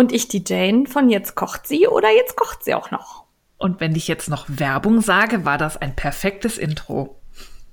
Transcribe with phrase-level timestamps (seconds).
[0.00, 3.24] Und ich die Jane von Jetzt kocht sie oder Jetzt kocht sie auch noch.
[3.58, 7.20] Und wenn ich jetzt noch Werbung sage, war das ein perfektes Intro.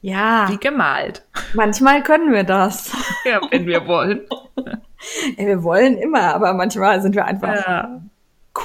[0.01, 0.49] Ja.
[0.49, 1.25] Wie gemalt.
[1.53, 2.91] Manchmal können wir das.
[3.23, 4.27] Ja, wenn wir wollen.
[5.37, 8.01] Ja, wir wollen immer, aber manchmal sind wir einfach ja.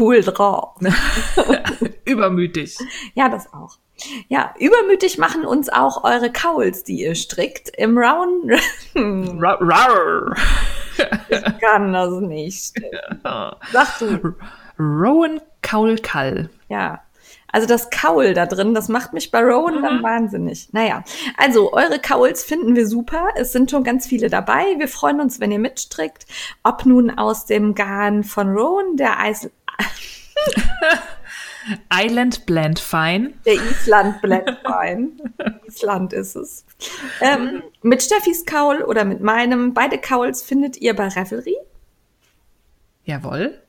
[0.00, 0.80] cool drauf.
[2.04, 2.78] Übermütig.
[3.14, 3.76] Ja, das auch.
[4.28, 8.50] Ja, übermütig machen uns auch eure Kauls, die ihr strickt, im Round.
[8.96, 10.34] Rar.
[11.28, 12.74] Ich kann das nicht.
[13.72, 14.34] Sag du.
[14.78, 16.50] Rowan Kaulkall.
[16.68, 17.02] Ja.
[17.52, 19.82] Also das Kaul da drin, das macht mich bei Rowan mhm.
[19.82, 20.70] dann wahnsinnig.
[20.72, 21.04] Naja,
[21.36, 23.28] also eure Kauls finden wir super.
[23.36, 24.64] Es sind schon ganz viele dabei.
[24.78, 26.26] Wir freuen uns, wenn ihr mitstrickt.
[26.62, 29.50] Ob nun aus dem Garn von Rowan, der Eis...
[31.92, 33.32] Island Blend Fine.
[33.46, 35.10] Der Island Blend Fine.
[35.66, 36.64] Island ist es.
[37.20, 39.74] Ähm, mit Steffis Kaul oder mit meinem.
[39.74, 41.56] Beide Kauls findet ihr bei Revelry.
[43.04, 43.60] Jawohl.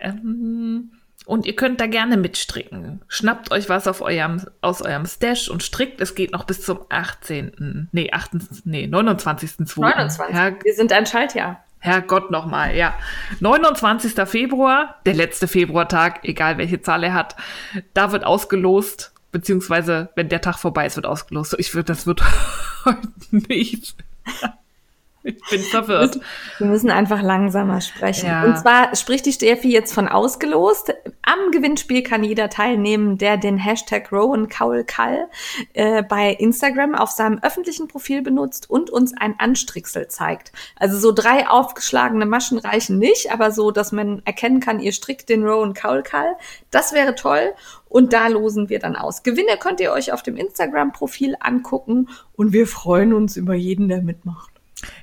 [0.00, 0.92] Ähm,
[1.26, 3.00] und ihr könnt da gerne mitstricken.
[3.08, 6.00] Schnappt euch was eurem, aus eurem Stash und strickt.
[6.00, 7.88] Es geht noch bis zum 18.
[7.92, 8.32] Nee, 8.
[8.64, 9.80] Nee, 29.2.
[9.80, 10.34] 29.
[10.34, 11.64] Herr, Wir sind ein Schaltjahr.
[11.84, 12.94] Herrgott nochmal, ja.
[13.40, 14.14] 29.
[14.26, 17.36] Februar, der letzte Februartag, egal welche Zahl er hat,
[17.92, 21.54] da wird ausgelost, beziehungsweise wenn der Tag vorbei ist, wird ausgelost.
[21.58, 22.22] Ich würde, das wird
[22.86, 23.96] heute nicht.
[25.24, 26.20] Ich bin verwirrt.
[26.58, 28.26] Wir müssen einfach langsamer sprechen.
[28.26, 28.44] Ja.
[28.44, 30.92] Und zwar spricht die Steffi jetzt von ausgelost.
[31.22, 35.28] Am Gewinnspiel kann jeder teilnehmen, der den Hashtag Rowan Kaul Kall
[35.72, 40.52] äh, bei Instagram auf seinem öffentlichen Profil benutzt und uns ein Anstricksel zeigt.
[40.76, 45.30] Also so drei aufgeschlagene Maschen reichen nicht, aber so, dass man erkennen kann, ihr strickt
[45.30, 46.36] den Rowan Kaul Kall.
[46.70, 47.54] Das wäre toll.
[47.88, 49.22] Und da losen wir dann aus.
[49.22, 54.02] Gewinne könnt ihr euch auf dem Instagram-Profil angucken und wir freuen uns über jeden, der
[54.02, 54.53] mitmacht.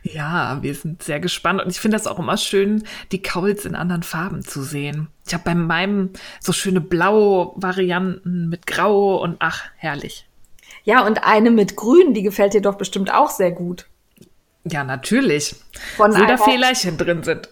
[0.04, 3.76] Ja, wir sind sehr gespannt und ich finde das auch immer schön, die Kauls in
[3.76, 5.08] anderen Farben zu sehen.
[5.26, 10.28] Ich habe bei meinem so schöne blaue Varianten mit Grau und ach, herrlich.
[10.84, 13.86] Ja, und eine mit Grün, die gefällt dir doch bestimmt auch sehr gut.
[14.64, 15.56] Ja, natürlich.
[15.98, 17.50] Von Wo da Fehlerchen drin sind.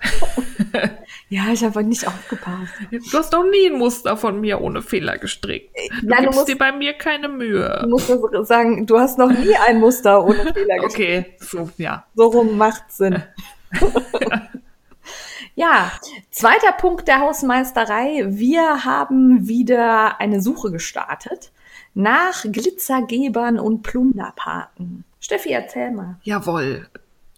[1.29, 2.71] ja, ich habe nicht aufgepasst.
[2.91, 5.75] Du hast doch nie ein Muster von mir ohne Fehler gestrickt.
[6.01, 7.79] Du Nein, gibst du musst, dir bei mir keine Mühe.
[7.83, 11.29] Du musst das sagen, du hast noch nie ein Muster ohne Fehler gestrickt.
[11.29, 12.05] Okay, so, ja.
[12.13, 13.23] So rum macht Sinn.
[15.55, 15.91] ja,
[16.29, 18.25] zweiter Punkt der Hausmeisterei.
[18.27, 21.51] Wir haben wieder eine Suche gestartet
[21.95, 25.05] nach Glitzergebern und Plunderpaten.
[25.29, 26.17] Steffi, erzähl mal.
[26.23, 26.87] Jawohl.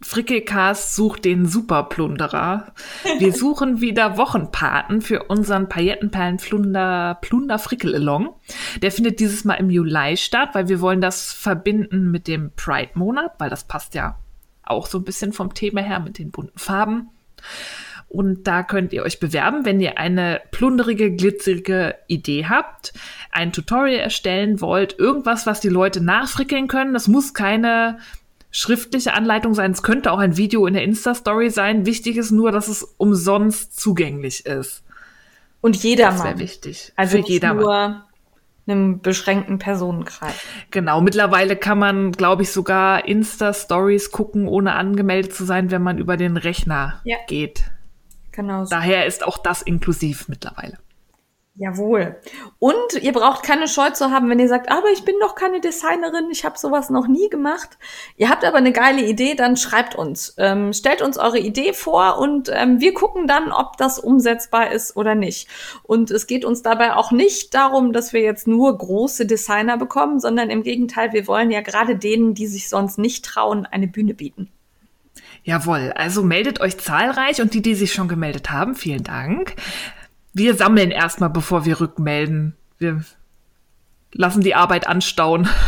[0.02, 2.72] Frickelcast sucht den Superplunderer.
[3.20, 8.34] Wir suchen wieder Wochenpaten für unseren Paillettenperlen-Plunder Plunder Frickel-Along.
[8.82, 13.34] Der findet dieses Mal im Juli statt, weil wir wollen das verbinden mit dem Pride-Monat,
[13.40, 14.18] weil das passt ja
[14.64, 17.10] auch so ein bisschen vom Thema her mit den bunten Farben.
[18.12, 22.92] Und da könnt ihr euch bewerben, wenn ihr eine plunderige, glitzerige Idee habt,
[23.32, 26.94] ein Tutorial erstellen wollt, irgendwas, was die Leute nachfrickeln können.
[26.94, 28.00] Das muss keine
[28.52, 29.72] schriftliche Anleitung sein.
[29.72, 31.86] Es könnte auch ein Video in der Insta-Story sein.
[31.86, 34.84] Wichtig ist nur, dass es umsonst zugänglich ist.
[35.62, 36.18] Und jedermann.
[36.18, 36.92] Das wäre wichtig.
[36.98, 37.64] Also Für nicht jedermann.
[37.64, 38.06] nur
[38.68, 40.36] einem beschränkten Personenkreis.
[40.70, 45.98] Genau, mittlerweile kann man, glaube ich, sogar Insta-Stories gucken, ohne angemeldet zu sein, wenn man
[45.98, 47.18] über den Rechner Ja.
[47.28, 47.64] geht.
[48.32, 48.66] Genau.
[48.66, 50.78] Daher ist auch das inklusiv mittlerweile.
[51.56, 52.16] Jawohl.
[52.60, 55.60] Und ihr braucht keine Scheu zu haben, wenn ihr sagt, aber ich bin doch keine
[55.60, 57.78] Designerin, ich habe sowas noch nie gemacht.
[58.16, 60.34] Ihr habt aber eine geile Idee, dann schreibt uns.
[60.38, 64.96] Ähm, stellt uns eure Idee vor und ähm, wir gucken dann, ob das umsetzbar ist
[64.96, 65.50] oder nicht.
[65.84, 70.22] Und es geht uns dabei auch nicht darum, dass wir jetzt nur große Designer bekommen,
[70.22, 74.14] sondern im Gegenteil, wir wollen ja gerade denen, die sich sonst nicht trauen, eine Bühne
[74.14, 74.50] bieten.
[75.44, 79.56] Jawohl, also meldet euch zahlreich und die, die sich schon gemeldet haben, vielen Dank.
[80.34, 82.56] Wir sammeln erstmal, bevor wir rückmelden.
[82.78, 83.04] Wir
[84.14, 85.50] lassen die Arbeit anstauen.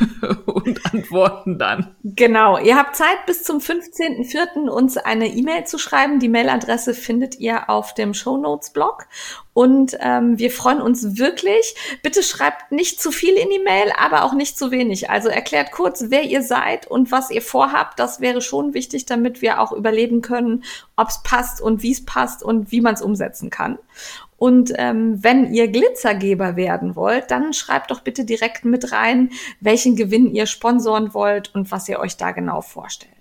[0.46, 1.94] und antworten dann.
[2.04, 4.68] Genau, ihr habt Zeit bis zum 15.04.
[4.68, 6.20] uns eine E-Mail zu schreiben.
[6.20, 9.06] Die Mailadresse findet ihr auf dem Show Notes Blog.
[9.52, 11.74] Und ähm, wir freuen uns wirklich.
[12.02, 15.10] Bitte schreibt nicht zu viel in die Mail, aber auch nicht zu wenig.
[15.10, 17.98] Also erklärt kurz, wer ihr seid und was ihr vorhabt.
[17.98, 20.64] Das wäre schon wichtig, damit wir auch überleben können,
[20.96, 23.78] ob es passt und wie es passt und wie man es umsetzen kann.
[24.40, 29.28] Und ähm, wenn ihr Glitzergeber werden wollt, dann schreibt doch bitte direkt mit rein,
[29.60, 33.12] welchen Gewinn ihr sponsoren wollt und was ihr euch da genau vorstellt.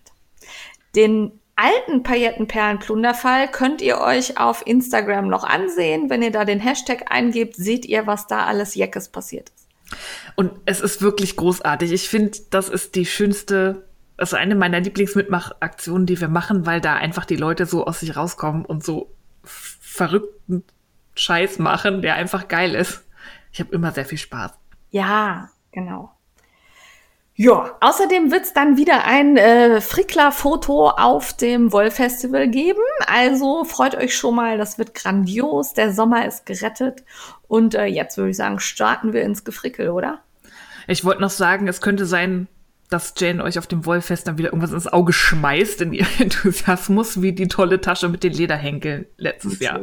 [0.95, 6.09] Den alten Paillettenperlen-Plunderfall könnt ihr euch auf Instagram noch ansehen.
[6.09, 9.99] Wenn ihr da den Hashtag eingebt, seht ihr, was da alles Jeckes passiert ist.
[10.37, 11.91] Und es ist wirklich großartig.
[11.91, 13.83] Ich finde, das ist die schönste,
[14.15, 18.15] also eine meiner Lieblingsmitmachaktionen, die wir machen, weil da einfach die Leute so aus sich
[18.15, 19.11] rauskommen und so
[19.43, 20.63] verrückten
[21.19, 23.03] Scheiß machen, der einfach geil ist.
[23.51, 24.51] Ich habe immer sehr viel Spaß.
[24.91, 26.11] Ja, genau.
[27.35, 32.81] Ja, außerdem wird's dann wieder ein äh, Frickler-Foto auf dem Woll-Festival geben.
[33.07, 35.73] Also freut euch schon mal, das wird grandios.
[35.73, 37.03] Der Sommer ist gerettet.
[37.47, 40.19] Und äh, jetzt würde ich sagen, starten wir ins Gefrickel, oder?
[40.87, 42.49] Ich wollte noch sagen, es könnte sein,
[42.89, 47.21] dass Jane euch auf dem Wollfest dann wieder irgendwas ins Auge schmeißt in ihrem Enthusiasmus,
[47.21, 49.79] wie die tolle Tasche mit den Lederhenkeln letztes Jahr.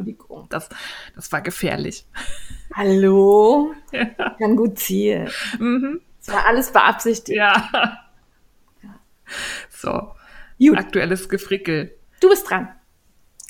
[0.49, 0.69] Das,
[1.15, 2.07] das war gefährlich.
[2.75, 3.73] Hallo?
[3.93, 4.05] Ja.
[4.39, 5.31] Kann gut ziehen.
[5.59, 6.01] Mhm.
[6.25, 7.37] Das war alles beabsichtigt.
[7.37, 8.01] Ja.
[9.71, 10.13] So.
[10.59, 10.79] Gut.
[10.79, 11.95] Aktuelles Gefrickel.
[12.21, 12.69] Du bist dran.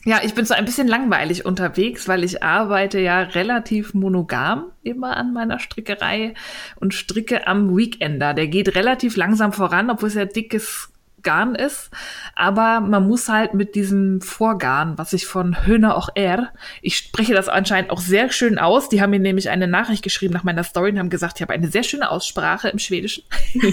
[0.06, 5.16] Ja, ich bin so ein bisschen langweilig unterwegs, weil ich arbeite ja relativ monogam immer
[5.16, 6.34] an meiner Strickerei
[6.76, 8.32] und stricke am Weekender.
[8.32, 10.92] Der geht relativ langsam voran, obwohl es ja dickes
[11.24, 11.90] Garn ist.
[12.36, 16.52] Aber man muss halt mit diesem Vorgarn, was ich von Höhner auch er,
[16.82, 18.88] ich spreche das anscheinend auch sehr schön aus.
[18.88, 21.52] Die haben mir nämlich eine Nachricht geschrieben nach meiner Story und haben gesagt, ich habe
[21.52, 23.24] eine sehr schöne Aussprache im Schwedischen.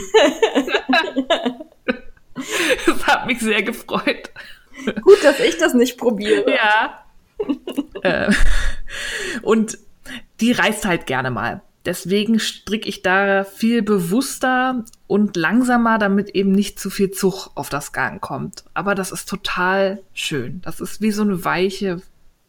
[2.88, 4.32] das hat mich sehr gefreut.
[5.02, 6.46] Gut, dass ich das nicht probiere.
[6.52, 7.00] Ja.
[8.04, 8.34] Äh,
[9.44, 9.78] und
[10.42, 11.62] die reißt halt gerne mal.
[11.86, 17.70] Deswegen stricke ich da viel bewusster und langsamer, damit eben nicht zu viel Zug auf
[17.70, 18.66] das Garn kommt.
[18.74, 20.62] Aber das ist total schön.
[20.64, 22.02] Das ist wie so eine weiche,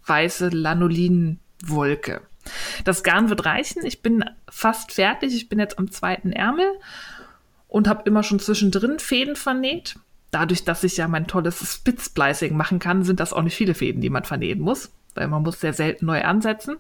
[0.07, 2.23] weiße Lanolinwolke.
[2.85, 3.85] Das Garn wird reichen.
[3.85, 5.35] Ich bin fast fertig.
[5.35, 6.67] Ich bin jetzt am zweiten Ärmel
[7.69, 9.97] und habe immer schon zwischendrin Fäden vernäht
[10.35, 14.01] dadurch, dass ich ja mein tolles Spitzsplicing machen kann, sind das auch nicht viele Fäden,
[14.01, 16.77] die man vernähen muss, weil man muss sehr selten neu ansetzen.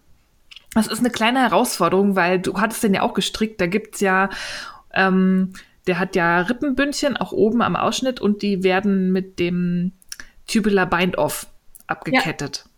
[0.75, 4.29] Das ist eine kleine Herausforderung, weil du hattest den ja auch gestrickt, da gibt's ja,
[4.93, 5.53] ähm,
[5.87, 9.93] der hat ja Rippenbündchen auch oben am Ausschnitt und die werden mit dem
[10.49, 11.47] Tubular Bind-Off
[11.87, 12.65] abgekettet.
[12.65, 12.71] Ja.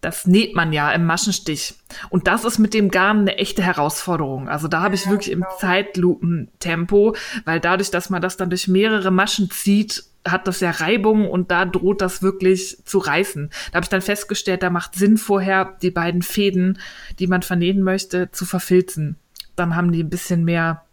[0.00, 1.74] Das näht man ja im Maschenstich.
[2.08, 4.48] Und das ist mit dem Garn eine echte Herausforderung.
[4.48, 5.56] Also da habe ich wirklich im genau.
[5.58, 11.28] Zeitlupentempo, weil dadurch, dass man das dann durch mehrere Maschen zieht, hat das ja Reibung
[11.28, 13.50] und da droht das wirklich zu reißen.
[13.70, 16.78] Da habe ich dann festgestellt, da macht Sinn vorher, die beiden Fäden,
[17.18, 19.16] die man vernähen möchte, zu verfilzen.
[19.56, 20.84] Dann haben die ein bisschen mehr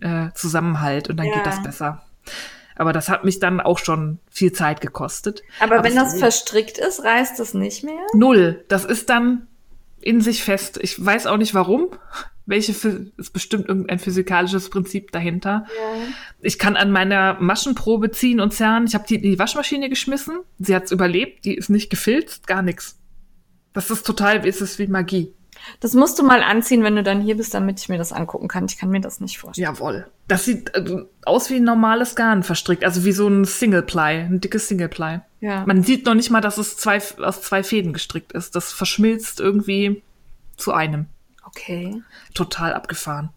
[0.00, 1.34] äh, Zusammenhalt und dann ja.
[1.34, 2.02] geht das besser.
[2.80, 5.42] Aber das hat mich dann auch schon viel Zeit gekostet.
[5.60, 8.06] Aber, Aber wenn das verstrickt ist, reißt das nicht mehr?
[8.14, 8.64] Null.
[8.68, 9.46] Das ist dann
[10.00, 10.78] in sich fest.
[10.82, 11.90] Ich weiß auch nicht warum
[12.50, 15.66] welche ist bestimmt irgendein physikalisches Prinzip dahinter.
[15.68, 16.02] Ja.
[16.40, 18.86] Ich kann an meiner Maschenprobe ziehen und zerren.
[18.86, 20.40] Ich habe die in die Waschmaschine geschmissen.
[20.58, 21.44] Sie hat's überlebt.
[21.44, 22.98] Die ist nicht gefilzt, gar nichts.
[23.72, 25.32] Das ist total, ist es wie Magie.
[25.80, 28.48] Das musst du mal anziehen, wenn du dann hier bist, damit ich mir das angucken
[28.48, 28.66] kann.
[28.66, 29.74] Ich kann mir das nicht vorstellen.
[29.74, 30.06] Jawohl.
[30.28, 34.26] Das sieht äh, aus wie ein normales Garn verstrickt, also wie so ein Single Ply,
[34.28, 35.20] ein dickes Single Ply.
[35.40, 35.64] Ja.
[35.66, 38.54] Man sieht noch nicht mal, dass es zwei, aus zwei Fäden gestrickt ist.
[38.56, 40.02] Das verschmilzt irgendwie
[40.56, 41.06] zu einem.
[41.46, 42.02] Okay.
[42.34, 43.30] Total abgefahren.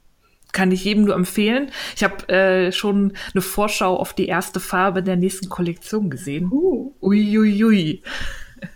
[0.52, 1.72] Kann ich jedem nur empfehlen.
[1.96, 6.52] Ich habe äh, schon eine Vorschau auf die erste Farbe der nächsten Kollektion gesehen.
[6.52, 6.94] Uh.
[7.02, 7.64] Uiuiui.
[7.64, 8.04] Ui, ui.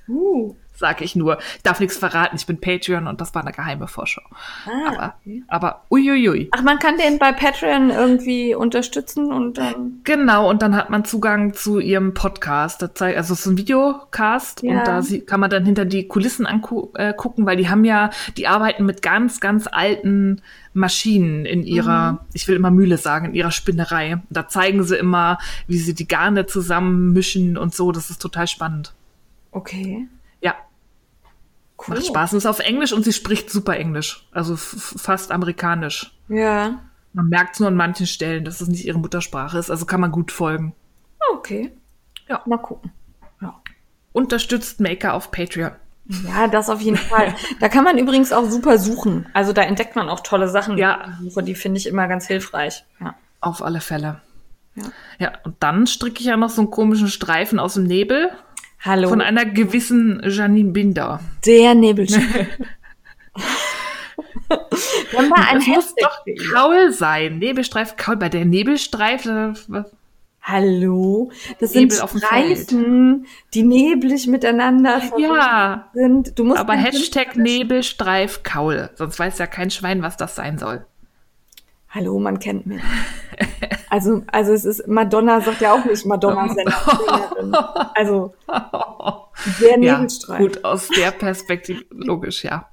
[0.08, 1.38] Uh sage ich nur.
[1.58, 4.22] Ich darf nichts verraten, ich bin Patreon und das war eine geheime Vorschau.
[4.66, 5.16] Ah, aber,
[5.48, 6.50] aber uiuiui.
[6.52, 10.02] Ach, man kann den bei Patreon irgendwie unterstützen und dann.
[10.04, 12.82] Genau, und dann hat man Zugang zu ihrem Podcast.
[12.82, 14.80] Das zeigt, also es ist ein Videocast ja.
[14.80, 18.48] und da kann man dann hinter die Kulissen angucken, äh, weil die haben ja, die
[18.48, 20.42] arbeiten mit ganz, ganz alten
[20.74, 22.20] Maschinen in ihrer, mhm.
[22.34, 24.22] ich will immer Mühle sagen, in ihrer Spinnerei.
[24.30, 27.92] Da zeigen sie immer, wie sie die Garne zusammenmischen und so.
[27.92, 28.94] Das ist total spannend.
[29.52, 30.08] Okay.
[30.42, 30.56] Ja.
[31.78, 31.96] Cool.
[31.96, 32.34] Macht Spaß.
[32.34, 34.28] Und ist auf Englisch und sie spricht super Englisch.
[34.32, 36.18] Also fast amerikanisch.
[36.28, 36.80] Ja.
[37.14, 39.70] Man merkt es nur an manchen Stellen, dass es nicht ihre Muttersprache ist.
[39.70, 40.74] Also kann man gut folgen.
[41.34, 41.72] Okay.
[42.28, 42.42] Ja.
[42.46, 42.92] Mal gucken.
[43.42, 43.62] Ja.
[44.12, 45.72] Unterstützt Maker auf Patreon.
[46.26, 47.36] Ja, das auf jeden Fall.
[47.60, 49.28] Da kann man übrigens auch super suchen.
[49.34, 50.78] Also da entdeckt man auch tolle Sachen.
[50.78, 51.18] Ja.
[51.22, 52.86] Die finde ich immer ganz hilfreich.
[53.00, 53.16] Ja.
[53.42, 54.22] Auf alle Fälle.
[54.76, 54.84] Ja.
[55.20, 58.32] Ja, und dann stricke ich ja noch so einen komischen Streifen aus dem Nebel
[58.80, 59.10] Hallo.
[59.10, 61.20] von einer gewissen Janine Binder.
[61.46, 62.48] der Nebelstreif.
[64.48, 66.24] Mal ein Es muss doch.
[66.54, 67.40] Kaul sein.
[67.40, 68.16] Nebelstreif, Kaul.
[68.18, 69.92] Bei der Nebelstreif, äh, was-
[70.42, 71.30] Hallo,
[71.60, 76.40] das Nebel sind Streifen, die neblig miteinander ja, sind.
[76.40, 78.90] Du musst aber Hashtag Nebelstreif Kaul.
[78.96, 80.86] Sonst weiß ja kein Schwein, was das sein soll.
[81.90, 82.82] Hallo, man kennt mich.
[83.90, 87.56] Also, also es ist, Madonna sagt ja auch nicht Madonna Sängerin.
[87.96, 88.34] Also,
[89.62, 90.38] der Ja, Nebelstreif.
[90.40, 92.70] gut, aus der Perspektive, logisch, ja.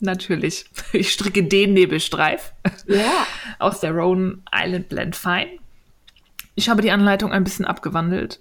[0.00, 0.68] Natürlich.
[0.92, 2.52] Ich stricke den Nebelstreif
[2.86, 3.26] Ja.
[3.58, 5.58] aus der Rowan Island Blend Fine.
[6.54, 8.38] Ich habe die Anleitung ein bisschen abgewandelt.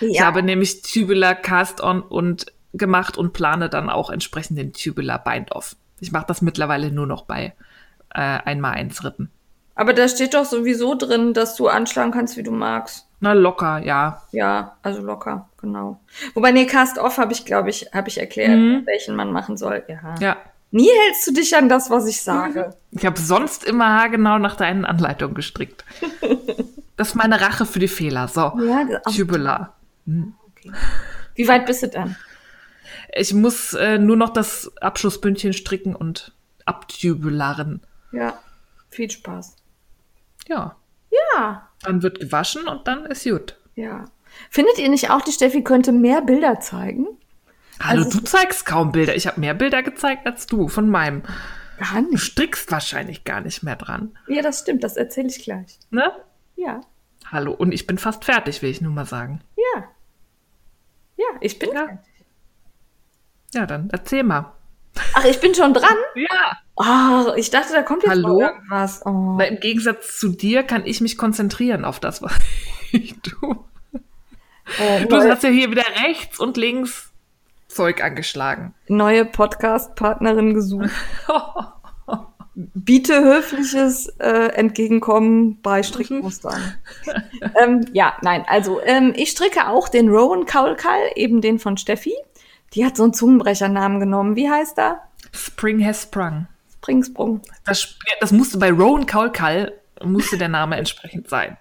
[0.00, 0.26] Ich ja.
[0.26, 5.76] habe nämlich Tubular Cast-On und gemacht und plane dann auch entsprechend den Tubular Bind-Off.
[6.00, 7.54] Ich mache das mittlerweile nur noch bei
[8.14, 9.30] äh, einmal eins Rippen.
[9.76, 13.06] Aber da steht doch sowieso drin, dass du anschlagen kannst, wie du magst.
[13.20, 14.22] Na, locker, ja.
[14.32, 16.00] Ja, also locker, genau.
[16.34, 18.82] Wobei, nee, Cast-Off habe ich, glaube ich, habe ich erklärt, Mhm.
[18.86, 19.84] welchen man machen soll.
[19.88, 20.14] Ja.
[20.20, 20.36] Ja.
[20.72, 22.74] Nie hältst du dich an das, was ich sage.
[22.90, 25.84] Ich habe sonst immer haargenau nach deinen Anleitungen gestrickt.
[26.98, 28.26] Das ist meine Rache für die Fehler.
[28.26, 29.74] So, Ja, das- Tubular.
[30.06, 30.72] Okay.
[31.34, 32.16] Wie weit bist du dann?
[33.14, 36.32] Ich muss äh, nur noch das Abschlussbündchen stricken und
[36.64, 37.82] abtubularen.
[38.12, 38.38] Ja,
[38.88, 39.55] viel Spaß.
[40.48, 40.76] Ja,
[41.34, 43.56] Ja, dann wird gewaschen und dann ist gut.
[43.74, 44.04] ja.
[44.50, 47.06] Findet ihr nicht auch, die Steffi könnte mehr Bilder zeigen?
[47.80, 49.16] Hallo, Also- du zeigst kaum Bilder.
[49.16, 51.22] Ich habe mehr Bilder gezeigt als du von meinem.
[51.78, 52.20] Gar Du nicht.
[52.22, 54.16] strickst wahrscheinlich gar nicht mehr dran.
[54.28, 55.78] Ja, das stimmt, das erzähle ich gleich.
[55.90, 56.10] Ne?
[56.56, 56.80] Ja,
[57.30, 59.40] Hallo, und ich bin fast fertig, will ich nur mal sagen.
[59.56, 59.84] ja.
[61.18, 61.70] Ja, ich bin.
[61.72, 61.98] Ja.
[63.54, 64.52] Ja, dann erzähl mal.
[65.14, 65.96] Ach, ich bin schon dran?
[66.14, 66.58] Ja.
[66.76, 68.40] Oh, ich dachte, da kommt jetzt Hallo?
[68.40, 69.00] irgendwas.
[69.06, 69.38] Oh.
[69.40, 72.32] Im Gegensatz zu dir kann ich mich konzentrieren auf das, was
[72.92, 73.56] ich tue.
[74.78, 77.10] Äh, Du hast ja hier wieder rechts und links
[77.68, 78.74] Zeug angeschlagen.
[78.88, 80.90] neue Podcast-Partnerin gesucht.
[82.54, 86.74] Biete höfliches äh, Entgegenkommen bei Strickmustern.
[87.62, 92.14] ähm, ja, nein, also ähm, ich stricke auch den Rowan Kaulkal, eben den von Steffi.
[92.74, 94.36] Die hat so einen Zungenbrechernamen genommen.
[94.36, 95.02] Wie heißt er?
[95.32, 96.46] Spring has sprung.
[96.74, 97.40] Springsprung.
[97.64, 101.56] Das, das musste bei Rowan Kaulkal, musste der Name entsprechend sein.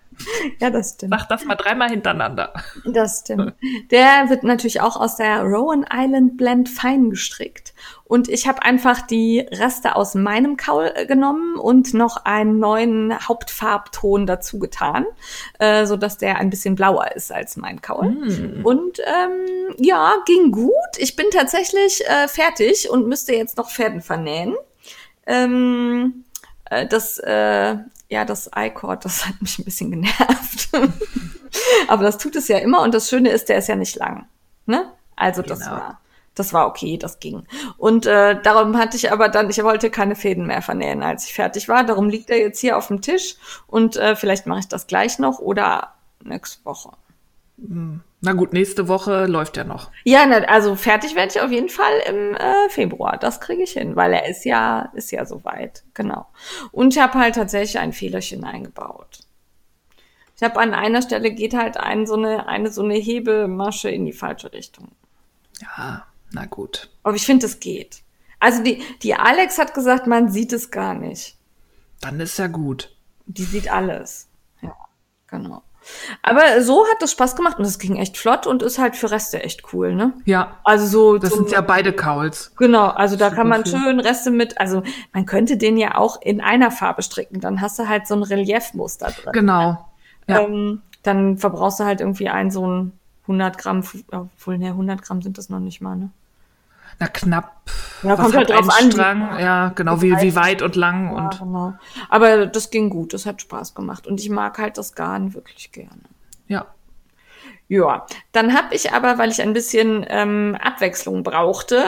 [0.60, 1.14] Ja, das stimmt.
[1.14, 2.54] Sag das mal dreimal hintereinander.
[2.86, 3.54] Das stimmt.
[3.92, 7.74] Der wird natürlich auch aus der Rowan Island Blend fein gestrickt.
[8.08, 13.28] Und ich habe einfach die Reste aus meinem Kaul äh, genommen und noch einen neuen
[13.28, 15.06] Hauptfarbton dazu getan,
[15.58, 18.06] äh, so dass der ein bisschen blauer ist als mein Kaul.
[18.64, 20.72] Und ähm, ja, ging gut.
[20.98, 24.56] Ich bin tatsächlich äh, fertig und müsste jetzt noch Fäden vernähen.
[25.26, 26.26] Ähm,
[26.70, 27.76] äh, das, äh,
[28.10, 30.70] ja, das I-Cord, das hat mich ein bisschen genervt.
[31.88, 34.28] Aber das tut es ja immer und das Schöne ist, der ist ja nicht lang.
[34.68, 34.92] Ne?
[35.16, 35.72] Also das Genau.
[35.72, 36.02] war,
[36.36, 37.48] das war okay, das ging.
[37.78, 41.34] Und äh, darum hatte ich aber dann, ich wollte keine Fäden mehr vernähen, als ich
[41.34, 41.84] fertig war.
[41.84, 43.36] Darum liegt er jetzt hier auf dem Tisch
[43.68, 46.92] und äh, vielleicht mache ich das gleich noch oder nächste Woche.
[47.58, 49.92] Na gut, nächste Woche läuft ja noch.
[50.04, 53.18] Ja, also fertig werde ich auf jeden Fall im äh, Februar.
[53.18, 55.84] Das kriege ich hin, weil er ist ja, ist ja soweit.
[55.94, 56.28] Genau.
[56.72, 59.20] Und ich habe halt tatsächlich ein Fehlerchen eingebaut.
[60.36, 64.06] Ich habe an einer Stelle geht halt ein, so eine, eine so eine Hebemasche in
[64.06, 64.90] die falsche Richtung.
[65.62, 66.90] Ja, na gut.
[67.04, 68.02] Aber ich finde, es geht.
[68.40, 71.38] Also die, die Alex hat gesagt, man sieht es gar nicht.
[72.02, 72.94] Dann ist ja gut.
[73.26, 74.28] Die sieht alles.
[74.62, 74.76] Ja,
[75.28, 75.64] genau.
[76.24, 79.12] Aber so hat es Spaß gemacht und es ging echt flott und ist halt für
[79.12, 80.14] Reste echt cool, ne?
[80.26, 82.52] Ja, Also so das sind ja beide Kauls.
[82.58, 86.42] Genau, also da kann man schön Reste mit, also man könnte den ja auch in
[86.42, 89.32] einer Farbe stricken, dann hast du halt so ein Reliefmuster drin.
[89.34, 89.88] Genau.
[90.28, 90.42] Ja.
[90.42, 92.92] Ähm, dann verbrauchst du halt irgendwie ein so ein
[93.24, 96.10] 100 Gramm, obwohl, ne, 100 Gramm sind das noch nicht mal, ne?
[97.00, 97.70] Na, knapp.
[98.04, 99.40] Ja, Was kommt halt drauf an, wie- Strang?
[99.40, 101.74] Ja, genau, wie, wie weit und lang Ja, und genau.
[102.10, 105.72] Aber das ging gut, das hat Spaß gemacht und ich mag halt das Garn wirklich
[105.72, 106.02] gerne.
[106.48, 106.66] ja.
[107.68, 111.84] Ja, dann habe ich aber, weil ich ein bisschen ähm, Abwechslung brauchte,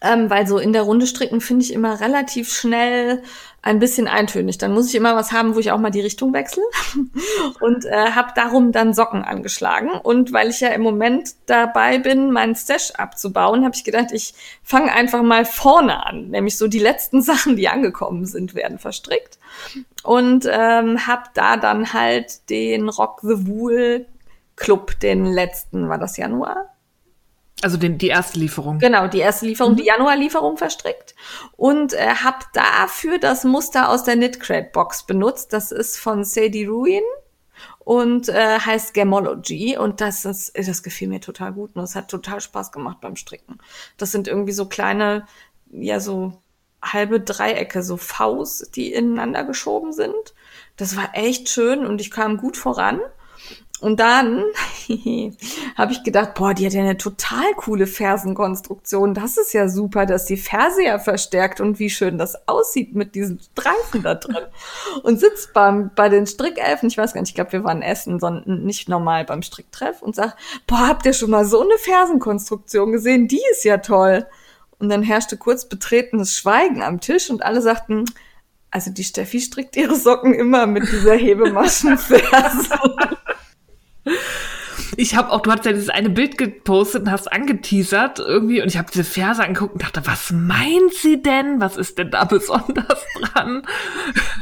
[0.00, 3.22] ähm, weil so in der Runde stricken finde ich immer relativ schnell
[3.60, 4.58] ein bisschen eintönig.
[4.58, 6.62] Dann muss ich immer was haben, wo ich auch mal die Richtung wechsle
[7.60, 9.90] und äh, habe darum dann Socken angeschlagen.
[9.90, 14.34] Und weil ich ja im Moment dabei bin, meinen Stash abzubauen, habe ich gedacht, ich
[14.62, 16.28] fange einfach mal vorne an.
[16.28, 19.38] Nämlich so die letzten Sachen, die angekommen sind, werden verstrickt.
[20.04, 24.06] Und ähm, habe da dann halt den Rock the Wool
[24.56, 26.77] Club, den letzten, war das Januar?
[27.62, 28.78] Also den, die erste Lieferung.
[28.78, 31.16] Genau, die erste Lieferung, die Januarlieferung verstrickt
[31.56, 35.52] und äh, habe dafür das Muster aus der Knitcrate Box benutzt.
[35.52, 37.02] Das ist von Sadie Ruin
[37.80, 42.08] und äh, heißt Gemology und das ist, das gefiel mir total gut und es hat
[42.08, 43.58] total Spaß gemacht beim Stricken.
[43.96, 45.26] Das sind irgendwie so kleine,
[45.72, 46.34] ja so
[46.80, 50.34] halbe Dreiecke, so Vs, die ineinander geschoben sind.
[50.76, 53.00] Das war echt schön und ich kam gut voran.
[53.80, 54.44] Und dann
[55.76, 59.14] habe ich gedacht, boah, die hat ja eine total coole Fersenkonstruktion.
[59.14, 63.14] Das ist ja super, dass die Ferse ja verstärkt und wie schön das aussieht mit
[63.14, 64.46] diesen Streifen da drin.
[65.02, 68.18] Und sitzt beim, bei den Strickelfen, ich weiß gar nicht, ich glaube, wir waren essen,
[68.18, 72.90] sondern nicht normal beim Stricktreff und sagt, boah, habt ihr schon mal so eine Fersenkonstruktion
[72.90, 73.28] gesehen?
[73.28, 74.26] Die ist ja toll.
[74.80, 78.04] Und dann herrschte kurz betretenes Schweigen am Tisch und alle sagten,
[78.70, 82.78] also die Steffi strickt ihre Socken immer mit dieser Hebemaschenferse.
[84.96, 88.68] Ich habe auch, du hast ja dieses eine Bild gepostet und hast angeteasert irgendwie und
[88.68, 91.60] ich habe diese Verse angeguckt und dachte, was meint sie denn?
[91.60, 93.62] Was ist denn da besonders dran?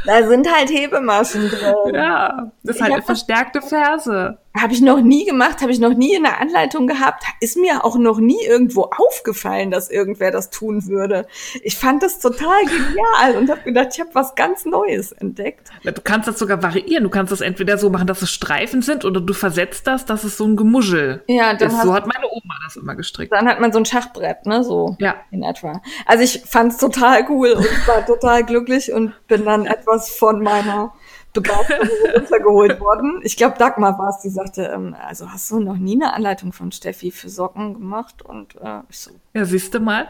[0.04, 1.94] Da sind halt Hebemaschen drin.
[1.94, 4.38] Ja, das ist halt eine verstärkte Verse.
[4.60, 7.24] Habe ich noch nie gemacht, habe ich noch nie in der Anleitung gehabt.
[7.40, 11.26] Ist mir auch noch nie irgendwo aufgefallen, dass irgendwer das tun würde.
[11.62, 15.70] Ich fand das total genial und habe gedacht, ich habe was ganz Neues entdeckt.
[15.84, 17.04] Du kannst das sogar variieren.
[17.04, 20.24] Du kannst das entweder so machen, dass es Streifen sind oder du versetzt das, dass
[20.24, 21.82] es so ein Gemuschel ja, dann ist.
[21.82, 23.32] So hat meine Oma das immer gestrickt.
[23.32, 25.16] Dann hat man so ein Schachbrett, ne, so ja.
[25.30, 25.82] in etwa.
[26.04, 30.42] Also ich fand es total cool und war total glücklich und bin dann etwas von
[30.42, 30.92] meiner
[31.40, 33.20] Begeisterung runtergeholt worden.
[33.22, 36.52] Ich glaube, Dagmar war es, die sagte, ähm, also hast du noch nie eine Anleitung
[36.52, 38.22] von Steffi für Socken gemacht?
[38.22, 39.10] Und äh, ich so.
[39.34, 40.08] Ja, siehst du mal.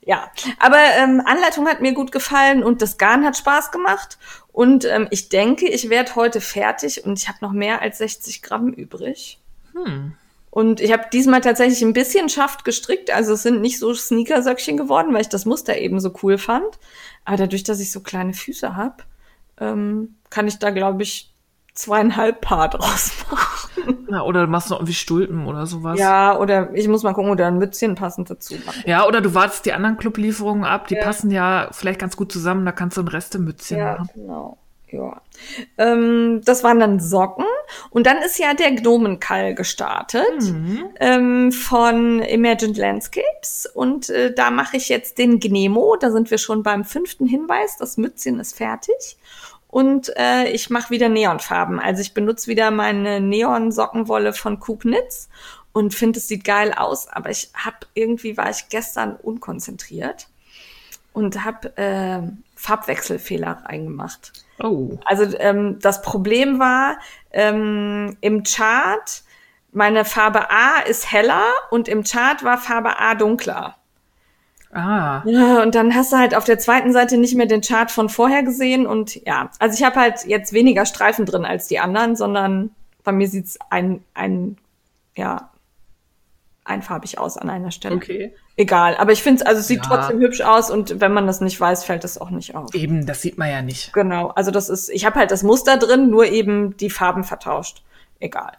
[0.00, 4.18] ja, aber ähm, Anleitung hat mir gut gefallen und das Garn hat Spaß gemacht.
[4.52, 8.42] Und ähm, ich denke, ich werde heute fertig und ich habe noch mehr als 60
[8.42, 9.40] Gramm übrig.
[9.72, 10.14] Hm.
[10.56, 13.10] Und ich habe diesmal tatsächlich ein bisschen Schaft gestrickt.
[13.10, 16.78] Also es sind nicht so Sneakersöckchen geworden, weil ich das Muster eben so cool fand.
[17.26, 19.02] Aber dadurch, dass ich so kleine Füße habe,
[19.58, 21.34] ähm, kann ich da, glaube ich,
[21.74, 23.52] zweieinhalb Paar draus machen.
[24.08, 25.98] Ja, oder du machst noch irgendwie Stulpen oder sowas.
[25.98, 28.82] Ja, oder ich muss mal gucken, oder ein Mützchen passend dazu machen.
[28.86, 31.04] Ja, oder du wartest die anderen Clublieferungen ab, die ja.
[31.04, 34.08] passen ja vielleicht ganz gut zusammen, da kannst du ein Restemützchen ja, machen.
[34.14, 34.58] Genau.
[34.90, 35.20] Ja.
[35.78, 37.44] Ähm, das waren dann Socken.
[37.90, 40.90] Und dann ist ja der Gnomenkall gestartet mhm.
[41.00, 43.66] ähm, von Imagined Landscapes.
[43.66, 45.96] Und äh, da mache ich jetzt den Gnemo.
[45.96, 47.76] Da sind wir schon beim fünften Hinweis.
[47.78, 49.16] Das Mützchen ist fertig.
[49.68, 51.80] Und äh, ich mache wieder Neonfarben.
[51.80, 55.28] Also ich benutze wieder meine Neon-Sockenwolle von Knits
[55.72, 57.08] und finde, es sieht geil aus.
[57.08, 60.28] Aber ich habe irgendwie war ich gestern unkonzentriert
[61.12, 62.22] und habe äh,
[62.54, 64.45] Farbwechselfehler reingemacht.
[64.62, 64.98] Oh.
[65.04, 66.98] Also ähm, das Problem war
[67.30, 69.22] ähm, im Chart,
[69.72, 73.76] meine Farbe A ist heller und im Chart war Farbe A dunkler.
[74.72, 75.22] Ah.
[75.24, 78.08] Ja, und dann hast du halt auf der zweiten Seite nicht mehr den Chart von
[78.08, 82.16] vorher gesehen und ja, also ich habe halt jetzt weniger Streifen drin als die anderen,
[82.16, 82.70] sondern
[83.04, 84.58] bei mir sieht's ein, ein,
[85.16, 85.50] ja,
[86.64, 87.96] einfarbig aus an einer Stelle.
[87.96, 88.34] Okay.
[88.58, 89.84] Egal, aber ich finde es, also es sieht ja.
[89.84, 92.74] trotzdem hübsch aus und wenn man das nicht weiß, fällt es auch nicht auf.
[92.74, 93.92] Eben, das sieht man ja nicht.
[93.92, 97.82] Genau, also das ist, ich habe halt das Muster drin, nur eben die Farben vertauscht.
[98.18, 98.52] Egal.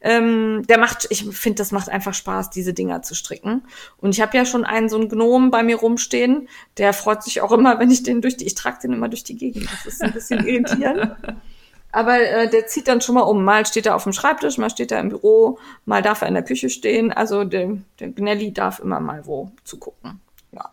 [0.00, 3.62] Ähm, der macht, ich finde, das macht einfach Spaß, diese Dinger zu stricken.
[3.98, 7.42] Und ich habe ja schon einen so einen Gnom bei mir rumstehen, der freut sich
[7.42, 9.68] auch immer, wenn ich den durch die, ich trage den immer durch die Gegend.
[9.70, 11.14] Das ist ein bisschen irritierend.
[11.92, 13.44] Aber äh, der zieht dann schon mal um.
[13.44, 16.34] Mal steht er auf dem Schreibtisch, mal steht er im Büro, mal darf er in
[16.34, 17.12] der Küche stehen.
[17.12, 20.20] Also der, der Gnelli darf immer mal wo zugucken.
[20.52, 20.70] Ja.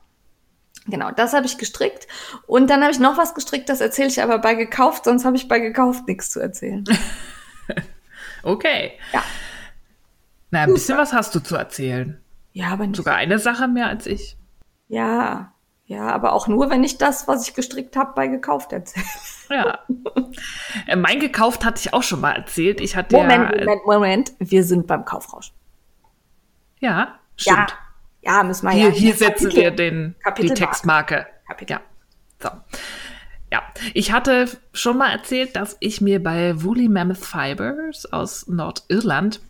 [0.88, 2.08] Genau, das habe ich gestrickt.
[2.48, 5.36] Und dann habe ich noch was gestrickt, das erzähle ich aber bei gekauft, sonst habe
[5.36, 6.86] ich bei gekauft nichts zu erzählen.
[8.44, 8.94] okay.
[9.12, 9.24] Ja.
[10.52, 12.22] Na, ein bisschen was hast du zu erzählen.
[12.54, 12.96] Ja, aber nicht.
[12.96, 14.38] Sogar eine Sache mehr als ich.
[14.88, 15.54] Ja,
[15.90, 19.06] ja, aber auch nur, wenn ich das, was ich gestrickt habe, bei gekauft erzähle.
[19.50, 19.80] Ja.
[20.86, 22.80] Äh, mein gekauft hatte ich auch schon mal erzählt.
[22.80, 24.34] Ich hatte Moment, ja, Moment, Moment.
[24.38, 25.52] Wir sind beim Kaufrausch.
[26.80, 27.76] Ja, stimmt.
[28.22, 28.94] Ja, ja müssen wir hier, ja.
[28.94, 31.26] Hier setzen wir den, Kapitel die Textmarke.
[31.48, 31.74] Kapitel.
[31.74, 31.82] Ja.
[32.38, 32.50] So.
[33.52, 33.64] Ja,
[33.96, 39.42] ich hatte schon mal erzählt, dass ich mir bei Woolly Mammoth Fibers aus Nordirland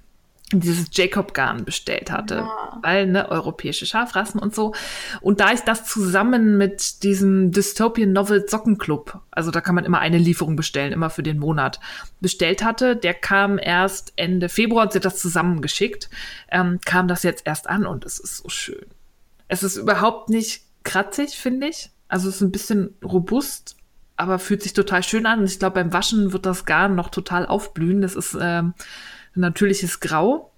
[0.52, 2.80] dieses Jacob-Garn bestellt hatte, ja.
[2.82, 4.74] weil ne, europäische Schafrassen und so.
[5.22, 10.00] Und da ich das zusammen mit diesem Dystopian Novel Sockenclub, also da kann man immer
[10.00, 11.80] eine Lieferung bestellen, immer für den Monat,
[12.20, 16.10] bestellt hatte, der kam erst Ende Februar und sie hat das zusammengeschickt,
[16.50, 18.86] ähm, kam das jetzt erst an und es ist so schön.
[19.48, 21.92] Es ist überhaupt nicht kratzig, finde ich.
[22.08, 23.76] Also es ist ein bisschen robust,
[24.16, 25.40] aber fühlt sich total schön an.
[25.40, 28.02] Und ich glaube, beim Waschen wird das Garn noch total aufblühen.
[28.02, 28.74] Das ist ähm,
[29.36, 30.52] natürliches Grau.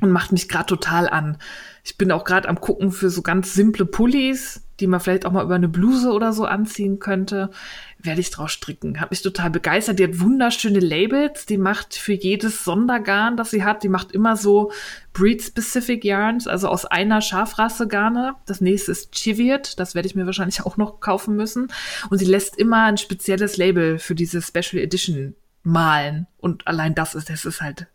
[0.00, 1.38] und macht mich gerade total an.
[1.84, 5.32] Ich bin auch gerade am gucken für so ganz simple Pullis, die man vielleicht auch
[5.32, 7.50] mal über eine Bluse oder so anziehen könnte.
[7.98, 9.00] Werde ich draus stricken.
[9.00, 9.98] Hat mich total begeistert.
[9.98, 11.46] Die hat wunderschöne Labels.
[11.46, 14.70] Die macht für jedes Sondergarn, das sie hat, die macht immer so
[15.14, 18.34] Breed-Specific Yarns, also aus einer Schafrasse Garne.
[18.46, 19.80] Das nächste ist Chiviet.
[19.80, 21.72] Das werde ich mir wahrscheinlich auch noch kaufen müssen.
[22.08, 26.28] Und sie lässt immer ein spezielles Label für diese Special Edition malen.
[26.36, 27.88] Und allein das ist, das ist halt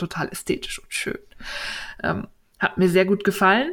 [0.00, 1.18] total ästhetisch und schön.
[2.02, 2.26] Ähm,
[2.58, 3.70] hat mir sehr gut gefallen.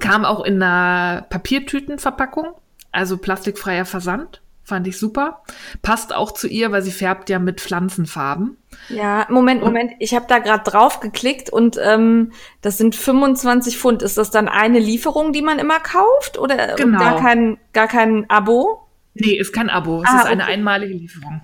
[0.00, 2.54] Kam auch in einer Papiertütenverpackung,
[2.90, 4.40] also plastikfreier Versand.
[4.64, 5.42] Fand ich super.
[5.82, 8.56] Passt auch zu ihr, weil sie färbt ja mit Pflanzenfarben.
[8.88, 9.90] Ja, Moment, Moment.
[9.98, 14.02] Ich habe da gerade drauf geklickt und ähm, das sind 25 Pfund.
[14.02, 16.98] Ist das dann eine Lieferung, die man immer kauft oder Genau.
[16.98, 18.86] gar kein gar kein Abo?
[19.14, 20.02] Nee, ist kein Abo.
[20.02, 20.52] Es Ah, ist eine okay.
[20.52, 21.42] einmalige Lieferung.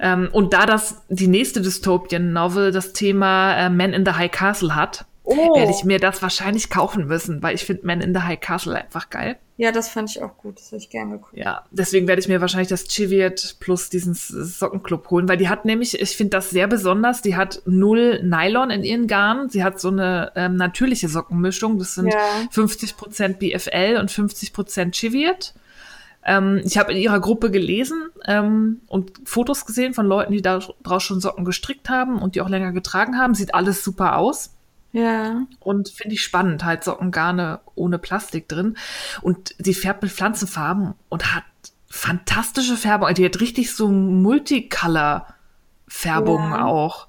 [0.00, 4.74] Ähm, und da das die nächste Dystopian-Novel das Thema äh, Man in the High Castle
[4.74, 5.56] hat, Oh.
[5.56, 8.76] werde ich mir das wahrscheinlich kaufen müssen, weil ich finde Man in the High Castle
[8.76, 9.36] einfach geil.
[9.56, 10.58] Ja, das fand ich auch gut.
[10.58, 11.34] Das habe ich gern geguckt.
[11.34, 15.64] Ja, deswegen werde ich mir wahrscheinlich das Chiviet plus diesen Sockenclub holen, weil die hat
[15.64, 19.48] nämlich, ich finde das sehr besonders, die hat null Nylon in ihren Garn.
[19.48, 21.78] Sie hat so eine ähm, natürliche Sockenmischung.
[21.78, 22.18] Das sind Ja.
[22.52, 25.54] 50% BFL und 50% Chiviet.
[26.24, 31.02] Ähm, ich habe in ihrer Gruppe gelesen ähm, und Fotos gesehen von Leuten, die daraus
[31.02, 33.34] schon Socken gestrickt haben und die auch länger getragen haben.
[33.34, 34.50] Sieht alles super aus.
[34.92, 35.42] Ja.
[35.60, 38.76] Und finde ich spannend, halt Sockengarne ohne Plastik drin.
[39.22, 41.42] Und sie färbt mit Pflanzenfarben und hat
[41.88, 43.12] fantastische Färbung.
[43.14, 46.64] Die hat richtig so Multicolor-Färbungen Ja.
[46.64, 47.08] auch.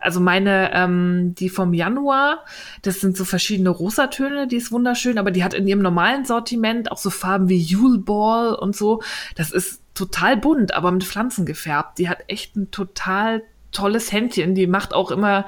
[0.00, 2.44] Also meine, ähm, die vom Januar,
[2.82, 6.90] das sind so verschiedene Rosatöne, die ist wunderschön, aber die hat in ihrem normalen Sortiment
[6.90, 9.02] auch so Farben wie Yule Ball und so.
[9.36, 11.98] Das ist total bunt, aber mit Pflanzen gefärbt.
[11.98, 14.54] Die hat echt ein total tolles Händchen.
[14.54, 15.46] Die macht auch immer,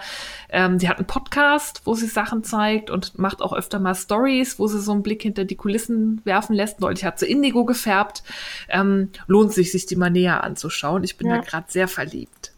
[0.48, 4.58] ähm, die hat einen Podcast, wo sie Sachen zeigt und macht auch öfter mal Stories,
[4.58, 6.80] wo sie so einen Blick hinter die Kulissen werfen lässt.
[6.80, 8.22] Neulich hat sie Indigo gefärbt.
[8.68, 11.02] Ähm, lohnt sich, sich die mal näher anzuschauen.
[11.04, 11.36] Ich bin Ja.
[11.38, 12.51] da gerade sehr verliebt.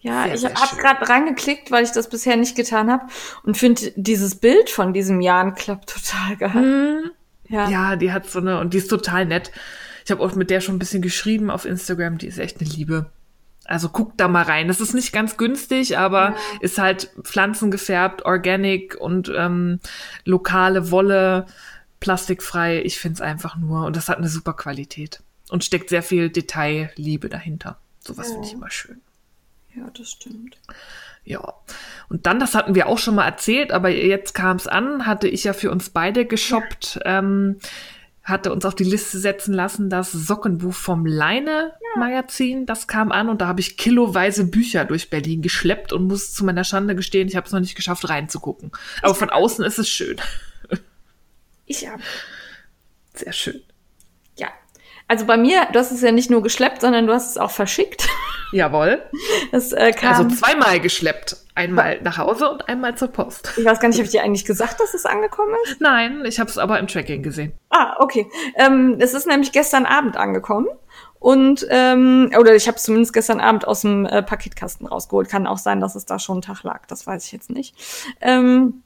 [0.00, 3.06] Ja, Sehr, ich habe gerade reingeklickt, weil ich das bisher nicht getan habe
[3.42, 7.12] und finde dieses Bild von diesem Jan Club total geil.
[7.48, 7.68] Ja.
[7.68, 9.50] Ja, die hat so eine, und die ist total nett.
[10.04, 12.70] Ich habe auch mit der schon ein bisschen geschrieben auf Instagram, die ist echt eine
[12.70, 13.10] Liebe.
[13.64, 14.68] Also guckt da mal rein.
[14.68, 19.80] Das ist nicht ganz günstig, aber ist halt pflanzengefärbt, organic und ähm,
[20.24, 21.46] lokale Wolle,
[22.00, 22.82] plastikfrei.
[22.82, 25.22] Ich find's einfach nur, und das hat eine super Qualität.
[25.50, 27.78] Und steckt sehr viel Detailliebe dahinter.
[28.00, 29.00] Sowas finde ich immer schön.
[29.76, 30.56] Ja, das stimmt.
[31.24, 31.54] Ja.
[32.08, 35.28] Und dann, das hatten wir auch schon mal erzählt, aber jetzt kam es an, hatte
[35.28, 37.58] ich ja für uns beide geshoppt, ähm,
[38.22, 43.40] hatte uns auf die Liste setzen lassen, das Sockenbuch vom Leine-Magazin, das kam an und
[43.40, 47.36] da habe ich kiloweise Bücher durch Berlin geschleppt und muss zu meiner Schande gestehen, ich
[47.36, 48.72] habe es noch nicht geschafft reinzugucken.
[49.02, 50.16] Aber von außen ist es schön.
[51.66, 52.00] Ich hab.
[53.14, 53.62] Sehr schön.
[54.36, 54.48] Ja.
[55.06, 57.52] Also bei mir, du hast es ja nicht nur geschleppt, sondern du hast es auch
[57.52, 58.08] verschickt.
[58.52, 59.02] Jawohl.
[59.52, 60.14] Das äh, kam.
[60.14, 61.36] Also zweimal geschleppt.
[61.54, 63.52] Einmal nach Hause und einmal zur Post.
[63.56, 65.80] ich weiß gar nicht, habe ich dir eigentlich gesagt, dass es angekommen ist?
[65.80, 67.52] Nein, ich habe es aber im Tracking gesehen.
[67.70, 68.26] Ah, okay.
[68.56, 70.68] Ähm, es ist nämlich gestern Abend angekommen.
[71.18, 75.28] Und, ähm, oder ich habe es zumindest gestern Abend aus dem äh, Paketkasten rausgeholt.
[75.28, 76.86] Kann auch sein, dass es da schon einen Tag lag.
[76.86, 77.76] Das weiß ich jetzt nicht.
[78.22, 78.82] Ähm,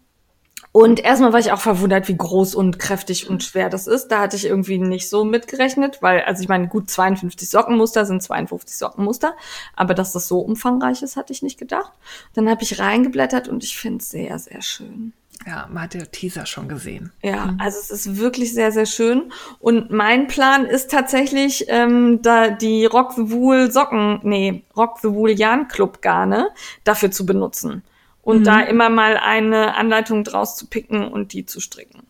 [0.77, 4.09] und erstmal war ich auch verwundert, wie groß und kräftig und schwer das ist.
[4.09, 8.25] Da hatte ich irgendwie nicht so mitgerechnet, weil, also ich meine, gut 52 Sockenmuster sind
[8.25, 9.37] 52 Sockenmuster,
[9.77, 11.93] aber dass das so umfangreich ist, hatte ich nicht gedacht.
[12.33, 15.13] Dann habe ich reingeblättert und ich finde es sehr, sehr schön.
[15.47, 17.13] Ja, man hat ja Teaser schon gesehen.
[17.23, 19.31] Ja, also es ist wirklich sehr, sehr schön.
[19.61, 25.11] Und mein Plan ist tatsächlich, ähm, da die Rock the Wool Socken, nee, Rock the
[25.11, 26.49] Wool Yarn Club Garne
[26.83, 27.85] dafür zu benutzen.
[28.25, 32.03] Und da immer mal eine Anleitung draus zu picken und die zu stricken.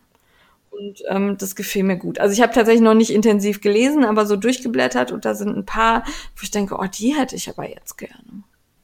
[0.69, 2.19] Und ähm, das gefiel mir gut.
[2.19, 5.65] Also ich habe tatsächlich noch nicht intensiv gelesen, aber so durchgeblättert und da sind ein
[5.65, 6.03] paar,
[6.35, 8.43] wo ich denke, oh, die hätte ich aber jetzt gerne.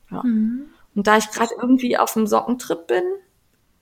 [0.10, 0.22] Ja.
[0.22, 3.04] Und da ich gerade irgendwie auf dem Sockentrip bin,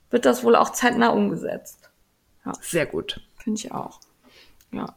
[0.10, 1.90] wird das wohl auch zeitnah umgesetzt.
[2.62, 3.22] Sehr gut.
[3.38, 4.00] Finde ich auch.
[4.72, 4.96] Ja.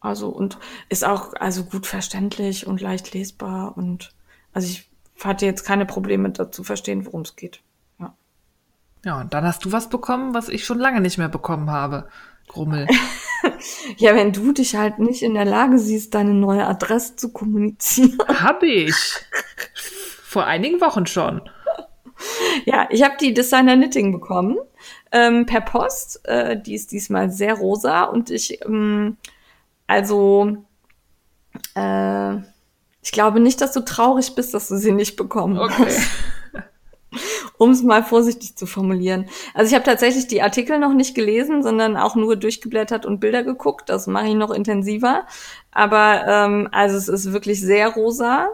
[0.00, 4.14] Also und ist auch also gut verständlich und leicht lesbar und
[4.52, 4.88] also ich
[5.24, 7.60] hatte jetzt keine Probleme dazu verstehen, worum es geht.
[7.98, 8.14] Ja.
[9.04, 12.08] Ja, und dann hast du was bekommen, was ich schon lange nicht mehr bekommen habe.
[12.48, 12.86] Grummel.
[13.96, 18.18] Ja, wenn du dich halt nicht in der Lage siehst, deine neue Adresse zu kommunizieren.
[18.28, 18.94] Hab ich.
[20.24, 21.42] Vor einigen Wochen schon.
[22.64, 24.56] Ja, ich habe die Designer Knitting bekommen
[25.12, 26.26] ähm, per Post.
[26.26, 29.18] Äh, die ist diesmal sehr rosa und ich ähm,
[29.86, 30.56] also
[31.74, 32.36] äh,
[33.06, 35.86] ich glaube nicht, dass du traurig bist, dass du sie nicht bekommen Okay.
[35.86, 36.08] hast.
[37.56, 39.28] um es mal vorsichtig zu formulieren.
[39.54, 43.44] Also ich habe tatsächlich die Artikel noch nicht gelesen, sondern auch nur durchgeblättert und Bilder
[43.44, 43.90] geguckt.
[43.90, 45.24] Das mache ich noch intensiver.
[45.70, 48.48] Aber ähm, also es ist wirklich sehr rosa.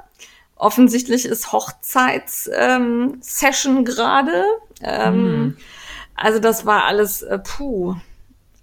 [0.57, 4.45] Offensichtlich ist Hochzeits-Session ähm, gerade.
[4.83, 5.57] Ähm, mm.
[6.15, 7.95] Also das war alles, äh, puh.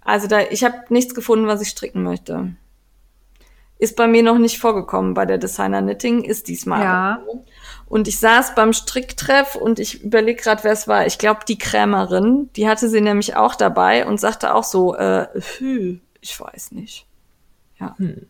[0.02, 2.54] Also da, ich habe nichts gefunden, was ich stricken möchte.
[3.80, 6.82] Ist bei mir noch nicht vorgekommen bei der Designer Knitting, ist diesmal.
[6.82, 7.22] Ja.
[7.86, 11.06] Und ich saß beim Stricktreff und ich überlege gerade, wer es war.
[11.06, 15.28] Ich glaube, die Krämerin, die hatte sie nämlich auch dabei und sagte auch so, äh,
[15.34, 17.06] hü, ich weiß nicht.
[17.80, 17.94] Ja.
[17.96, 18.26] Hm.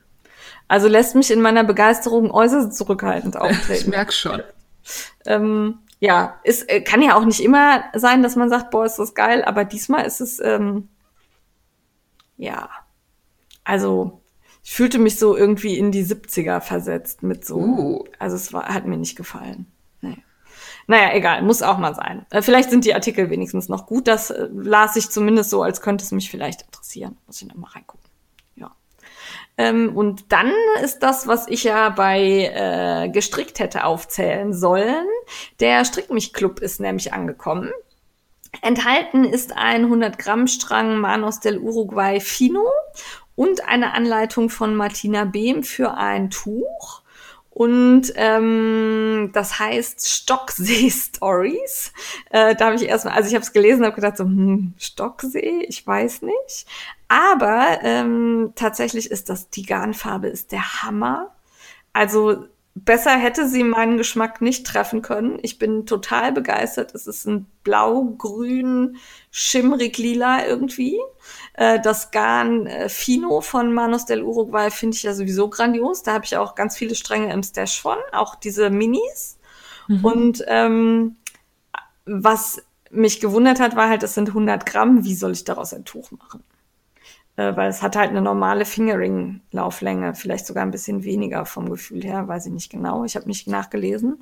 [0.68, 3.72] Also lässt mich in meiner Begeisterung äußerst zurückhaltend auftreten.
[3.72, 4.42] ich merk schon.
[5.26, 9.00] Ähm, ja, es äh, kann ja auch nicht immer sein, dass man sagt, boah, ist
[9.00, 10.88] das geil, aber diesmal ist es, ähm,
[12.36, 12.70] ja,
[13.64, 14.19] also
[14.70, 18.04] ich fühlte mich so irgendwie in die 70er versetzt mit so, uh.
[18.20, 19.66] also es war, hat mir nicht gefallen.
[20.00, 20.18] Nee.
[20.86, 22.24] Naja, egal, muss auch mal sein.
[22.30, 25.80] Äh, vielleicht sind die Artikel wenigstens noch gut, das äh, las ich zumindest so, als
[25.80, 27.16] könnte es mich vielleicht interessieren.
[27.26, 28.00] Muss ich noch mal reingucken.
[29.58, 30.52] Ähm, und dann
[30.84, 32.22] ist das, was ich ja bei
[32.54, 35.04] äh, gestrickt hätte aufzählen sollen.
[35.58, 37.70] Der Strick mich Club ist nämlich angekommen.
[38.62, 42.64] Enthalten ist ein 100 Gramm Strang Manos del Uruguay Fino
[43.40, 47.00] und eine Anleitung von Martina Behm für ein Tuch.
[47.48, 51.94] Und ähm, das heißt Stocksee Stories.
[52.28, 55.64] Äh, da habe ich erstmal, also ich habe es gelesen, habe gedacht so, hm, Stocksee,
[55.66, 56.66] ich weiß nicht.
[57.08, 61.34] Aber ähm, tatsächlich ist das, die Garnfarbe ist der Hammer.
[61.94, 65.38] Also besser hätte sie meinen Geschmack nicht treffen können.
[65.40, 66.94] Ich bin total begeistert.
[66.94, 68.96] Es ist ein blau-grün,
[69.30, 70.98] schimmrig lila irgendwie.
[71.54, 76.02] Äh, das Garn äh, Fino von Manos del Uruguay finde ich ja sowieso grandios.
[76.02, 79.38] Da habe ich auch ganz viele Stränge im Stash von, auch diese Minis.
[79.88, 80.04] Mhm.
[80.04, 81.16] Und ähm,
[82.06, 85.04] was mich gewundert hat, war halt, es sind 100 Gramm.
[85.04, 86.42] Wie soll ich daraus ein Tuch machen?
[87.40, 92.02] äh, weil es hat halt eine normale Fingering-Lauflänge, vielleicht sogar ein bisschen weniger vom Gefühl
[92.04, 93.04] her, weiß ich nicht genau.
[93.04, 94.18] Ich habe nicht nachgelesen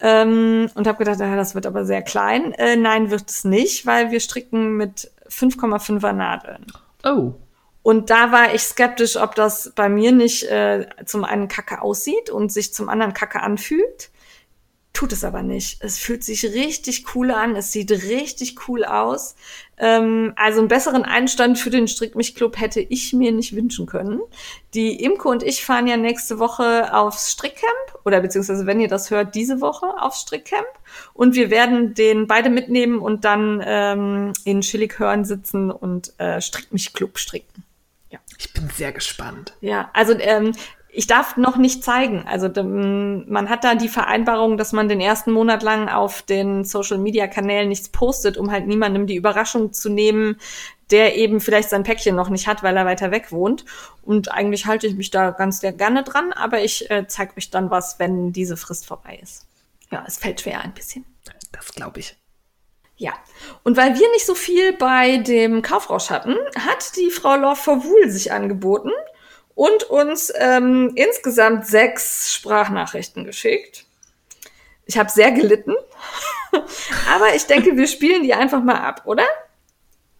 [0.00, 2.52] ähm, und habe gedacht, ja, das wird aber sehr klein.
[2.52, 6.66] Äh, nein, wird es nicht, weil wir stricken mit 5,5er Nadeln.
[7.04, 7.34] Oh.
[7.82, 12.30] Und da war ich skeptisch, ob das bei mir nicht äh, zum einen kacke aussieht
[12.30, 14.10] und sich zum anderen kacke anfühlt.
[14.96, 15.84] Tut es aber nicht.
[15.84, 17.54] Es fühlt sich richtig cool an.
[17.54, 19.36] Es sieht richtig cool aus.
[19.76, 23.84] Ähm, also einen besseren Einstand für den Strick mich Club hätte ich mir nicht wünschen
[23.84, 24.22] können.
[24.72, 29.10] Die Imko und ich fahren ja nächste Woche aufs Strickcamp oder beziehungsweise wenn ihr das
[29.10, 30.66] hört, diese Woche aufs Strickcamp.
[31.12, 36.72] Und wir werden den beide mitnehmen und dann ähm, in Schillighörn sitzen und äh, Strick
[36.72, 37.64] mich Club stricken.
[38.08, 38.18] Ja.
[38.38, 39.54] Ich bin sehr gespannt.
[39.60, 40.52] Ja, also ähm,
[40.96, 42.24] ich darf noch nicht zeigen.
[42.26, 47.68] Also man hat da die Vereinbarung, dass man den ersten Monat lang auf den Social-Media-Kanälen
[47.68, 50.38] nichts postet, um halt niemandem die Überraschung zu nehmen,
[50.90, 53.66] der eben vielleicht sein Päckchen noch nicht hat, weil er weiter weg wohnt.
[54.00, 57.50] Und eigentlich halte ich mich da ganz sehr gerne dran, aber ich äh, zeige euch
[57.50, 59.46] dann was, wenn diese Frist vorbei ist.
[59.90, 61.04] Ja, es fällt schwer ein bisschen.
[61.52, 62.16] Das glaube ich.
[62.96, 63.12] Ja,
[63.64, 68.08] und weil wir nicht so viel bei dem Kaufrausch hatten, hat die Frau Love Verwuhl
[68.08, 68.90] sich angeboten
[69.56, 73.86] und uns ähm, insgesamt sechs Sprachnachrichten geschickt.
[74.84, 75.74] Ich habe sehr gelitten,
[77.10, 79.26] aber ich denke, wir spielen die einfach mal ab, oder?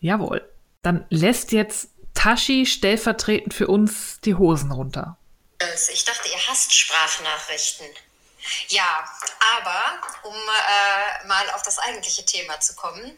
[0.01, 0.51] Jawohl.
[0.83, 5.19] Dann lässt jetzt Tashi stellvertretend für uns die Hosen runter.
[5.93, 7.87] Ich dachte, ihr hasst Sprachnachrichten.
[8.69, 9.05] Ja,
[9.59, 13.17] aber um äh, mal auf das eigentliche Thema zu kommen,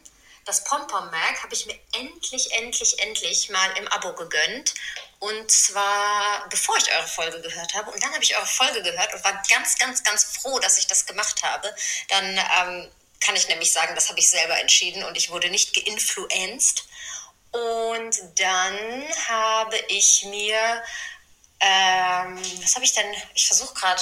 [0.48, 4.74] das Pompom-Mag habe ich mir endlich, endlich, endlich mal im Abo gegönnt.
[5.20, 7.90] Und zwar bevor ich eure Folge gehört habe.
[7.90, 10.86] Und dann habe ich eure Folge gehört und war ganz, ganz, ganz froh, dass ich
[10.86, 11.74] das gemacht habe.
[12.08, 15.74] Dann ähm, kann ich nämlich sagen, das habe ich selber entschieden und ich wurde nicht
[15.74, 16.84] geinfluenced.
[17.50, 18.78] Und dann
[19.28, 20.82] habe ich mir,
[21.60, 23.12] ähm, was habe ich denn?
[23.34, 24.00] Ich versuche gerade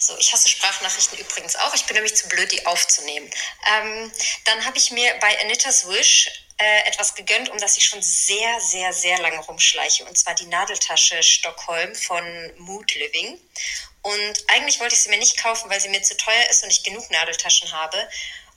[0.00, 1.74] so, ich hasse Sprachnachrichten übrigens auch.
[1.74, 3.30] Ich bin nämlich zu blöd, die aufzunehmen.
[3.70, 4.10] Ähm,
[4.46, 8.60] dann habe ich mir bei Anita's Wish äh, etwas gegönnt, um das ich schon sehr,
[8.60, 10.04] sehr, sehr lange rumschleiche.
[10.06, 12.24] Und zwar die Nadeltasche Stockholm von
[12.56, 13.38] Mood Living.
[14.02, 16.70] Und eigentlich wollte ich sie mir nicht kaufen, weil sie mir zu teuer ist und
[16.70, 18.08] ich genug Nadeltaschen habe.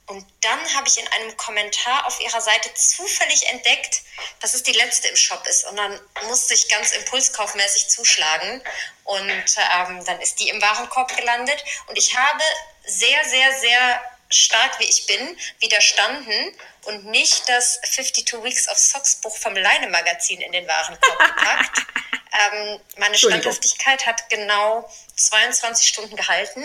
[0.06, 4.02] Und dann habe ich in einem Kommentar auf ihrer Seite zufällig entdeckt,
[4.40, 5.64] dass es die letzte im Shop ist.
[5.64, 8.62] Und dann musste ich ganz impulskaufmäßig zuschlagen.
[9.04, 11.64] Und ähm, dann ist die im Warenkorb gelandet.
[11.86, 12.42] Und ich habe
[12.84, 14.02] sehr, sehr, sehr
[14.34, 19.88] stark wie ich bin, widerstanden und nicht das 52 Weeks of Socks Buch vom Leine
[19.88, 21.78] Magazin in den Warenkorb gepackt.
[22.52, 26.64] ähm, meine Standhaftigkeit hat genau 22 Stunden gehalten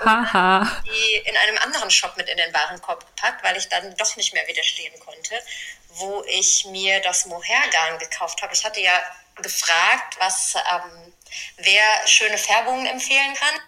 [0.00, 0.82] und Haha.
[0.86, 4.32] die in einem anderen Shop mit in den Warenkorb gepackt, weil ich dann doch nicht
[4.32, 5.40] mehr widerstehen konnte,
[5.90, 8.54] wo ich mir das Mohair-Garn gekauft habe.
[8.54, 9.02] Ich hatte ja
[9.36, 11.12] gefragt, was ähm,
[11.58, 13.60] wer schöne Färbungen empfehlen kann.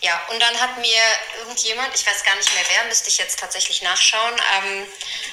[0.00, 1.02] Ja, und dann hat mir
[1.38, 4.86] irgendjemand, ich weiß gar nicht mehr wer, müsste ich jetzt tatsächlich nachschauen, ähm,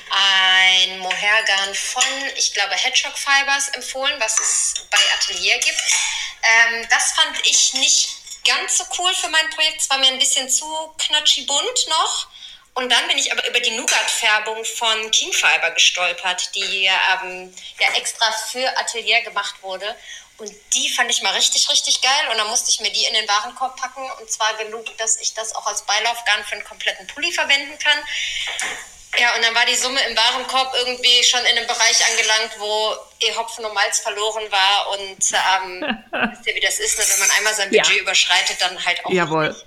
[0.09, 2.03] ein Mohair-Garn von,
[2.37, 5.83] ich glaube, Hedgehog Fibers empfohlen, was es bei Atelier gibt.
[6.43, 8.09] Ähm, das fand ich nicht
[8.47, 9.81] ganz so cool für mein Projekt.
[9.81, 10.65] Es war mir ein bisschen zu
[10.97, 12.27] knatschi bunt noch.
[12.73, 17.93] Und dann bin ich aber über die Nougat-Färbung von King Fiber gestolpert, die ähm, ja
[17.95, 19.97] extra für Atelier gemacht wurde.
[20.41, 22.27] Und die fand ich mal richtig, richtig geil.
[22.31, 24.09] Und dann musste ich mir die in den Warenkorb packen.
[24.19, 27.99] Und zwar genug, dass ich das auch als Beilaufgarn für einen kompletten Pulli verwenden kann.
[29.19, 32.95] Ja, und dann war die Summe im Warenkorb irgendwie schon in einem Bereich angelangt, wo
[33.19, 34.89] eh Hopfen und Malz verloren war.
[34.97, 37.03] Und ähm, wisst ihr, wie das ist, ne?
[37.07, 38.01] wenn man einmal sein Budget Ja.
[38.01, 39.49] überschreitet, dann halt auch Jawohl.
[39.49, 39.65] nicht.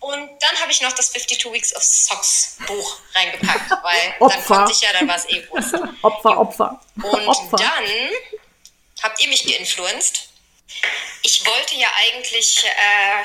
[0.00, 4.42] Und dann habe ich noch das 52 Weeks of Socks Buch reingepackt, weil dann Opfer.
[4.56, 5.74] konnte ich ja, dann war es eh Wurst.
[6.02, 6.80] Opfer, Opfer.
[7.02, 7.56] Und Opfer.
[7.56, 7.84] dann
[9.06, 10.28] habt ihr mich geinfluenced.
[11.22, 13.24] Ich wollte ja eigentlich äh,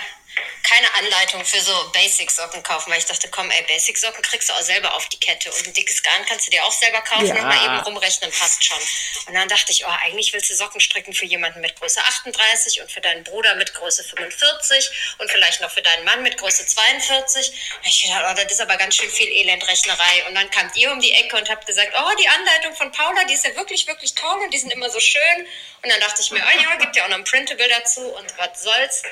[0.64, 4.62] keine Anleitung für so Basic-Socken kaufen, weil ich dachte, komm, ey, Basic-Socken kriegst du auch
[4.62, 7.36] selber auf die Kette und ein dickes Garn kannst du dir auch selber kaufen Ja.
[7.36, 8.80] und mal eben rumrechnen, passt schon.
[9.28, 12.82] Und dann dachte ich, oh, eigentlich willst du Socken stricken für jemanden mit Größe 38
[12.82, 16.66] und für deinen Bruder mit Größe 45 und vielleicht noch für deinen Mann mit Größe
[16.66, 17.52] 42.
[17.52, 20.26] Da hab ich gedacht, oh, das ist aber ganz schön viel Elendrechnerei.
[20.28, 23.24] Und dann kamt ihr um die Ecke und habt gesagt, oh, die Anleitung von Paula,
[23.26, 25.48] die ist ja wirklich, wirklich toll und die sind immer so schön.
[25.84, 28.38] Und dann dachte ich mir, oh ja, gibt ja auch noch ein Printable dazu und
[28.38, 29.04] was soll's.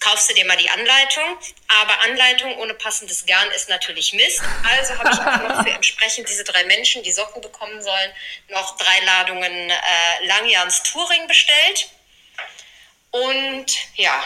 [0.00, 4.42] Kaufst du dir mal die Anleitung, aber Anleitung ohne passendes Garn ist natürlich Mist.
[4.64, 8.12] Also habe ich auch noch für entsprechend diese drei Menschen, die Socken bekommen sollen,
[8.48, 11.88] noch drei Ladungen äh, Langjahns Touring bestellt.
[13.10, 14.22] Und ja,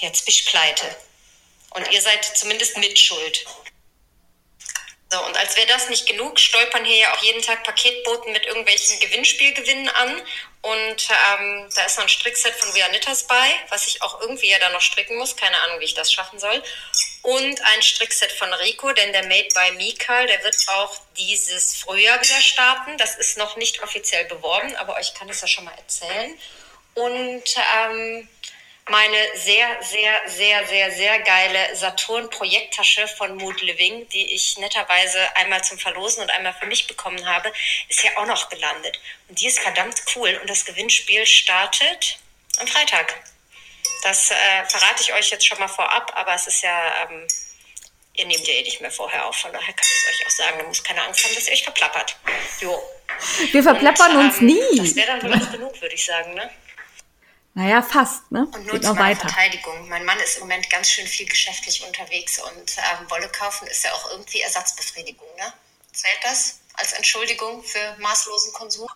[0.00, 0.96] jetzt bin ich pleite.
[1.70, 3.46] Und ihr seid zumindest mitschuld.
[5.16, 8.44] So, und als wäre das nicht genug, stolpern hier ja auch jeden Tag Paketboten mit
[8.44, 10.20] irgendwelchen Gewinnspielgewinnen an.
[10.60, 14.58] Und ähm, da ist noch ein Strickset von Vianitas bei, was ich auch irgendwie ja
[14.58, 15.34] da noch stricken muss.
[15.34, 16.62] Keine Ahnung, wie ich das schaffen soll.
[17.22, 22.20] Und ein Strickset von Rico, denn der Made by Mikal, der wird auch dieses Frühjahr
[22.20, 22.98] wieder starten.
[22.98, 26.38] Das ist noch nicht offiziell beworben, aber euch kann es ja schon mal erzählen.
[26.92, 27.44] Und
[27.78, 28.28] ähm,
[28.88, 35.62] meine sehr, sehr, sehr, sehr, sehr geile Saturn-Projekttasche von Mood Living, die ich netterweise einmal
[35.64, 37.52] zum Verlosen und einmal für mich bekommen habe,
[37.88, 39.00] ist ja auch noch gelandet.
[39.28, 40.38] Und die ist verdammt cool.
[40.40, 42.18] Und das Gewinnspiel startet
[42.60, 43.14] am Freitag.
[44.02, 44.34] Das äh,
[44.68, 47.26] verrate ich euch jetzt schon mal vorab, aber es ist ja, ähm,
[48.14, 49.34] ihr nehmt ja eh nicht mehr vorher auf.
[49.34, 50.60] Von daher kann ich es euch auch sagen.
[50.60, 52.16] Ihr müsst keine Angst haben, dass ihr euch verplappert.
[52.60, 52.80] Jo.
[53.50, 54.78] Wir verplappern Und, uns ähm, nie.
[54.78, 56.48] Das wäre dann wohl auch genug, würde ich sagen, ne?
[57.56, 58.46] Naja, fast, ne?
[58.52, 59.30] Und nur Geht zu noch meiner weiter.
[59.30, 59.88] Verteidigung.
[59.88, 63.82] Mein Mann ist im Moment ganz schön viel geschäftlich unterwegs und ähm, Wolle kaufen ist
[63.82, 65.54] ja auch irgendwie Ersatzbefriedigung, ne?
[65.90, 68.88] Zählt das als Entschuldigung für maßlosen Konsum?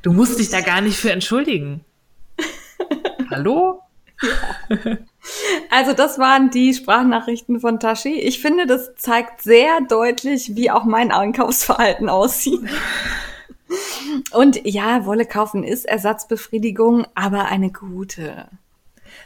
[0.00, 1.84] Du musst dich da gar nicht für entschuldigen.
[3.30, 3.82] Hallo?
[5.68, 8.18] Also das waren die Sprachnachrichten von Tashi.
[8.18, 12.62] Ich finde, das zeigt sehr deutlich, wie auch mein Einkaufsverhalten aussieht.
[14.32, 18.48] Und ja, Wolle kaufen ist Ersatzbefriedigung, aber eine gute.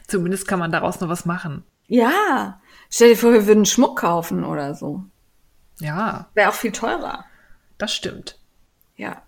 [0.07, 1.65] Zumindest kann man daraus noch was machen.
[1.87, 5.05] Ja, stell dir vor, wir würden Schmuck kaufen oder so.
[5.81, 7.25] Ja, Wäre auch viel teurer.
[7.79, 8.39] das stimmt.
[8.97, 9.23] Ja.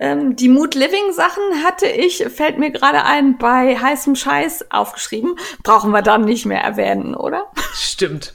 [0.00, 5.36] Ähm, die Mood Living Sachen hatte ich, fällt mir gerade ein, bei heißem Scheiß aufgeschrieben.
[5.62, 7.46] Brauchen wir dann nicht mehr erwähnen, oder?
[7.74, 8.32] Stimmt.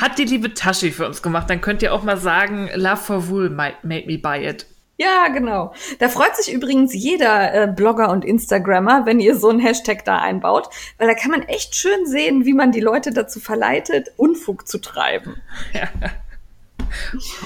[0.00, 1.48] Hat die liebe Tashi für uns gemacht.
[1.50, 4.66] Dann könnt ihr auch mal sagen, Love for Wool made me buy it.
[5.00, 5.72] Ja, genau.
[5.98, 10.18] Da freut sich übrigens jeder äh, Blogger und Instagrammer, wenn ihr so einen Hashtag da
[10.18, 14.68] einbaut, weil da kann man echt schön sehen, wie man die Leute dazu verleitet, Unfug
[14.68, 15.40] zu treiben.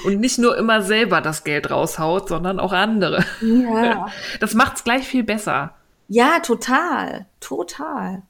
[0.03, 3.23] Und nicht nur immer selber das Geld raushaut, sondern auch andere.
[3.41, 4.07] Ja.
[4.41, 5.75] Das macht's gleich viel besser.
[6.09, 7.25] Ja, total.
[7.39, 8.23] Total.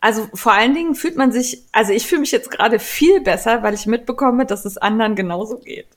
[0.00, 3.62] Also vor allen Dingen fühlt man sich, also ich fühle mich jetzt gerade viel besser,
[3.62, 5.88] weil ich mitbekomme, dass es anderen genauso geht.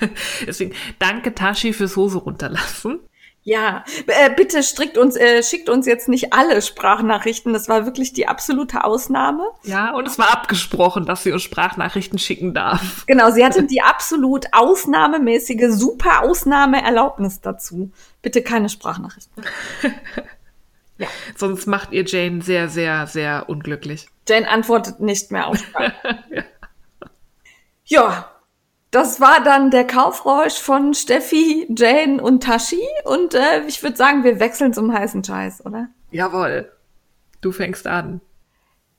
[0.46, 3.00] Deswegen danke Tashi fürs Hose runterlassen.
[3.48, 7.54] Ja, äh, bitte strickt uns, äh, schickt uns jetzt nicht alle Sprachnachrichten.
[7.54, 9.42] Das war wirklich die absolute Ausnahme.
[9.62, 13.06] Ja, und es war abgesprochen, dass sie uns Sprachnachrichten schicken darf.
[13.06, 17.90] Genau, sie hatte die absolut ausnahmemäßige, super Ausnahmeerlaubnis dazu.
[18.20, 19.42] Bitte keine Sprachnachrichten.
[21.36, 24.08] Sonst macht ihr Jane sehr, sehr, sehr unglücklich.
[24.28, 25.94] Jane antwortet nicht mehr auf Sprache.
[27.90, 28.30] Ja,
[28.90, 32.86] das war dann der Kaufrausch von Steffi, Jane und Tashi.
[33.04, 35.88] Und äh, ich würde sagen, wir wechseln zum heißen Scheiß, oder?
[36.10, 36.72] Jawohl.
[37.40, 38.20] Du fängst an.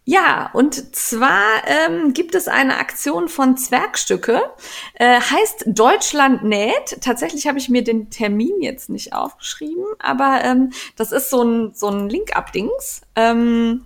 [0.05, 4.41] Ja, und zwar ähm, gibt es eine Aktion von Zwergstücke,
[4.95, 6.97] äh, heißt Deutschland näht.
[7.01, 11.73] Tatsächlich habe ich mir den Termin jetzt nicht aufgeschrieben, aber ähm, das ist so ein,
[11.75, 13.01] so ein Link-Up-Dings.
[13.15, 13.85] Ähm,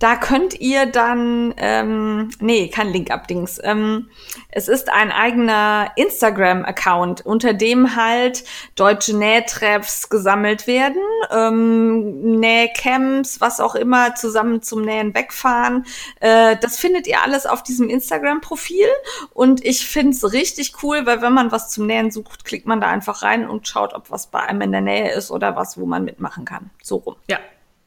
[0.00, 3.60] da könnt ihr dann, ähm, nee, kein Link-Up-Dings.
[3.62, 4.08] Ähm,
[4.50, 8.44] es ist ein eigener Instagram-Account, unter dem halt
[8.76, 15.84] deutsche Nähtreffs gesammelt werden, ähm, Nähcamps, was auch immer, zusammen zum Nähen wegfahren.
[16.20, 18.88] Äh, das findet ihr alles auf diesem Instagram-Profil
[19.34, 22.86] und ich find's richtig cool, weil wenn man was zum Nähen sucht, klickt man da
[22.88, 25.84] einfach rein und schaut, ob was bei einem in der Nähe ist oder was, wo
[25.84, 26.70] man mitmachen kann.
[26.82, 27.16] So rum.
[27.28, 27.38] Ja,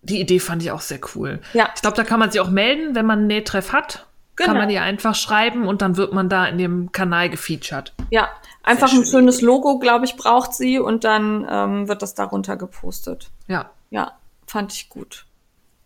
[0.03, 1.39] die Idee fand ich auch sehr cool.
[1.53, 1.69] Ja.
[1.75, 4.05] Ich glaube, da kann man sich auch melden, wenn man einen Nähtreff hat.
[4.35, 4.59] Kann Genau.
[4.61, 7.93] man ihr einfach schreiben und dann wird man da in dem Kanal gefeatured.
[8.09, 8.29] Ja,
[8.63, 12.15] einfach Sehr ein schöne schönes Logo, glaube ich, braucht sie und dann ähm, wird das
[12.15, 13.29] darunter gepostet.
[13.47, 13.69] Ja.
[13.91, 14.13] Ja,
[14.47, 15.25] fand ich gut.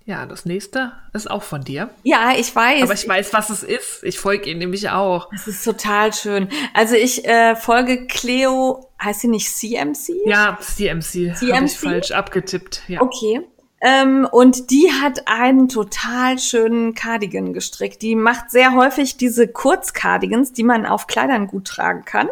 [0.05, 1.89] Ja, das nächste ist auch von dir.
[2.03, 2.84] Ja, ich weiß.
[2.84, 4.01] Aber ich weiß, was es ist.
[4.03, 5.30] Ich folge ihm nämlich auch.
[5.34, 6.47] Es ist total schön.
[6.74, 10.13] Also ich äh, folge Cleo, heißt sie nicht CMC?
[10.26, 11.32] Ja, CMC.
[11.32, 11.65] Habe CMC?
[11.65, 12.84] ich falsch abgetippt.
[12.88, 13.01] Ja.
[13.01, 13.41] Okay.
[13.80, 18.01] Ähm, und die hat einen total schönen Cardigan gestrickt.
[18.01, 22.28] Die macht sehr häufig diese Kurzcardigans, die man auf Kleidern gut tragen kann.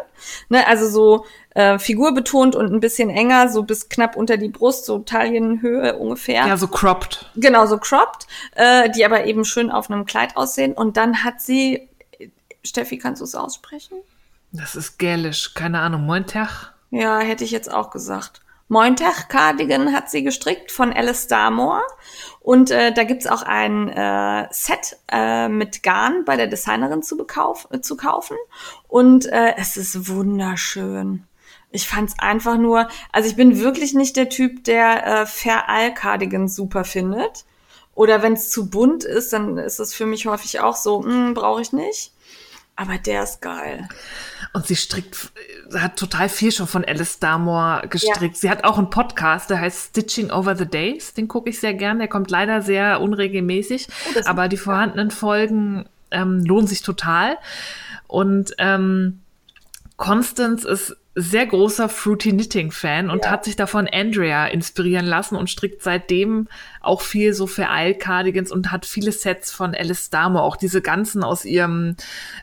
[0.48, 1.24] Ne, also so
[1.54, 6.46] äh, figurbetont und ein bisschen enger, so bis knapp unter die Brust, so Taillenhöhe ungefähr.
[6.46, 7.30] Ja, so cropped.
[7.36, 8.26] Genau, so cropped,
[8.56, 10.72] äh, die aber eben schön auf einem Kleid aussehen.
[10.72, 11.88] Und dann hat sie,
[12.64, 13.98] Steffi, kannst du es aussprechen?
[14.50, 15.54] Das ist gälisch.
[15.54, 16.06] Keine Ahnung.
[16.06, 16.72] Mointag.
[16.90, 18.40] Ja, hätte ich jetzt auch gesagt.
[18.68, 21.82] Mointag Cardigan hat sie gestrickt von Alice Darmore.
[22.40, 27.16] Und äh, da gibt's auch ein äh, Set äh, mit Garn bei der Designerin zu,
[27.16, 28.36] bekauf äh, zu kaufen.
[28.88, 31.24] Und äh, es ist wunderschön.
[31.70, 35.64] Ich fand's einfach nur, also ich bin wirklich nicht der Typ, der äh, Fair
[35.94, 37.44] Cardigan super findet.
[37.94, 41.00] Oder wenn es zu bunt ist, dann ist es für mich häufig auch so,
[41.34, 42.12] brauche ich nicht.
[42.76, 43.88] Aber der ist geil.
[44.52, 45.32] Und sie strickt,
[45.68, 48.36] sie hat total viel schon von Alice Darmore gestrickt.
[48.36, 51.14] Sie hat auch einen Podcast, der heißt Stitching Over the Days.
[51.14, 51.98] Den gucke ich sehr gern.
[51.98, 53.88] Der kommt leider sehr unregelmäßig.
[54.14, 57.38] Oh, aber die vorhandenen Folgen ähm, lohnen sich total.
[58.08, 59.22] Und ähm,
[59.96, 63.30] Constance ist sehr großer Fruity Knitting Fan und Ja.
[63.30, 66.46] hat sich davon Andrea inspirieren lassen und strickt seitdem
[66.82, 67.66] auch viel so für
[67.98, 71.96] Cardigans und hat viele Sets von Alice Darmore, auch diese ganzen aus ihrem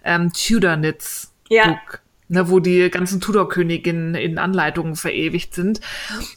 [0.04, 1.68] ähm, Tudor Knits Ja.
[1.68, 5.80] Book, ne, wo die ganzen Tudor-Königinnen in Anleitungen verewigt sind.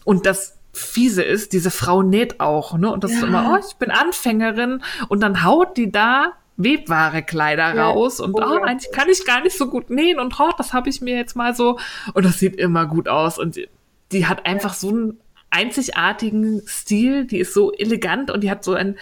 [0.04, 2.92] Und das Fiese ist, diese Frau näht auch, ne?
[2.92, 3.28] Und das ist Ja.
[3.28, 8.38] immer, oh, ich bin Anfängerin und dann haut die da Webware-Kleider Ja, raus und oh,
[8.38, 8.70] unglaublich.
[8.70, 11.36] eigentlich kann ich gar nicht so gut nähen und oh, das habe ich mir jetzt
[11.36, 11.78] mal so
[12.14, 13.68] und das sieht immer gut aus und die,
[14.12, 18.74] die hat einfach so einen einzigartigen Stil, die ist so elegant und die hat so
[18.74, 18.96] ein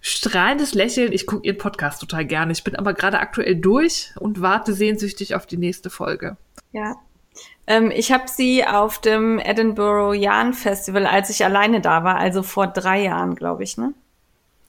[0.00, 1.12] strahlendes Lächeln.
[1.12, 2.52] Ich gucke ihren Podcast total gerne.
[2.52, 6.36] Ich bin aber gerade aktuell durch und warte sehnsüchtig auf die nächste Folge.
[6.72, 6.96] Ja.
[7.66, 12.42] Ähm, ich habe sie auf dem Edinburgh Yarn Festival, als ich alleine da war, also
[12.42, 13.94] vor drei Jahren, glaube ich, ne?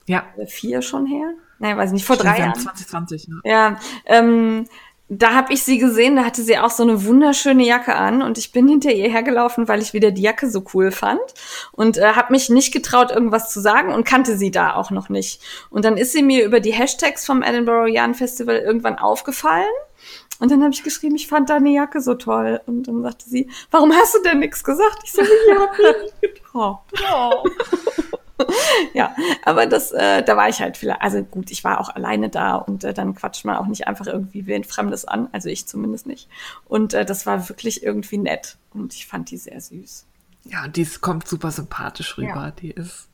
[0.06, 1.34] Ja, vier schon her?
[1.58, 2.54] Nein, weiß nicht, vor stimmt, drei Jahren.
[2.54, 3.28] 2020.
[3.28, 3.40] Ne?
[3.44, 4.66] Ja, ähm,
[5.08, 8.38] da habe ich sie gesehen, da hatte sie auch so eine wunderschöne Jacke an und
[8.38, 11.20] ich bin hinter ihr hergelaufen, weil ich wieder die Jacke so cool fand
[11.72, 15.08] und äh, habe mich nicht getraut, irgendwas zu sagen und kannte sie da auch noch
[15.08, 15.40] nicht.
[15.70, 19.64] Und dann ist sie mir über die Hashtags vom Edinburgh Yarn Festival irgendwann aufgefallen
[20.38, 23.48] und dann habe ich geschrieben, ich fand deine Jacke so toll und dann sagte sie,
[23.70, 24.98] warum hast du denn nichts gesagt?
[25.04, 26.80] Ich so, ich hab mich nicht getraut.
[28.94, 29.14] Ja,
[29.44, 32.56] aber das, äh, da war ich halt vielleicht, also gut, ich war auch alleine da
[32.56, 36.06] und äh, dann quatscht man auch nicht einfach irgendwie wen Fremdes an, also ich zumindest
[36.06, 36.28] nicht.
[36.66, 40.06] Und äh, das war wirklich irgendwie nett und ich fand die sehr süß.
[40.44, 42.26] Ja, und die kommt super sympathisch rüber.
[42.46, 42.50] Ja.
[42.52, 43.08] Die ist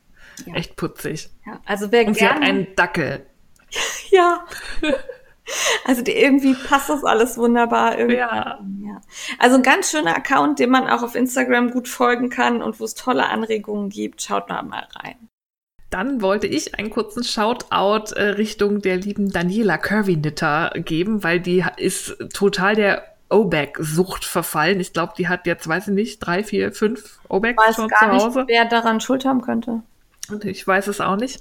[0.45, 0.55] Ja.
[0.55, 1.29] echt putzig.
[1.45, 3.25] Ja, also wer Und sie hat gerne, einen Dackel.
[4.11, 4.45] ja,
[5.85, 7.97] also die, irgendwie passt das alles wunderbar.
[7.97, 8.17] Irgendwie.
[8.17, 8.59] Ja.
[8.81, 9.01] ja.
[9.39, 12.85] Also ein ganz schöner Account, dem man auch auf Instagram gut folgen kann und wo
[12.85, 14.21] es tolle Anregungen gibt.
[14.21, 15.29] Schaut da mal rein.
[15.89, 21.39] Dann wollte ich einen kurzen Shoutout äh, Richtung der lieben Daniela Curvy Knitter geben, weil
[21.39, 24.79] die ist total der O-Bag-Sucht verfallen.
[24.79, 28.39] Ich glaube, die hat jetzt, weiß ich nicht, drei, vier, fünf Weiß schon zu Hause.
[28.39, 29.81] nicht, wer daran Schuld haben könnte.
[30.29, 31.39] Und ich weiß es auch nicht.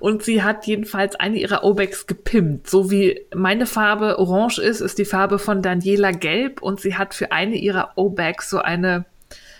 [0.00, 2.68] Und sie hat jedenfalls eine ihrer O-Bags gepimpt.
[2.68, 6.60] So wie meine Farbe orange ist, ist die Farbe von Daniela gelb.
[6.60, 9.04] Und sie hat für eine ihrer O-Bags so eine,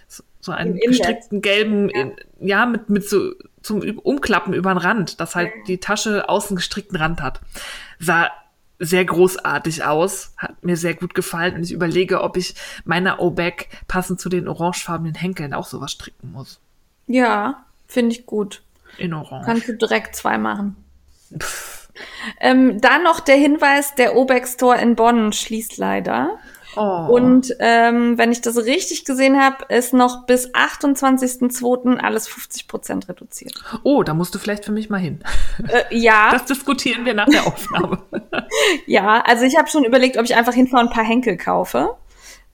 [0.09, 2.11] so- einen Im gestrickten gelben, ja,
[2.41, 6.97] ja mit, mit so zum Umklappen über den Rand, dass halt die Tasche außen gestrickten
[6.97, 7.41] Rand hat.
[7.99, 8.31] Sah
[8.79, 12.55] sehr großartig aus, hat mir sehr gut gefallen und ich überlege, ob ich
[12.85, 16.61] meiner O-Bag passend zu den orangefarbenen Henkeln auch sowas stricken muss.
[17.07, 18.63] Ja, finde ich gut.
[18.99, 19.47] In Orange.
[19.47, 20.77] Kannst du direkt zwei machen.
[22.41, 26.39] Ähm, dann noch der Hinweis, der Obex Store in Bonn schließt leider.
[26.77, 27.07] Oh.
[27.09, 31.97] Und ähm, wenn ich das richtig gesehen habe, ist noch bis 28.02.
[31.97, 33.55] alles 50% reduziert.
[33.83, 35.21] oh, da musst du vielleicht für mich mal hin.
[35.69, 38.03] Äh, ja, Das diskutieren wir nach der Aufnahme.
[38.87, 39.23] ja.
[39.27, 41.95] Also ich habe schon überlegt, ob ich einfach hinfahre und ein paar Henkel kaufe.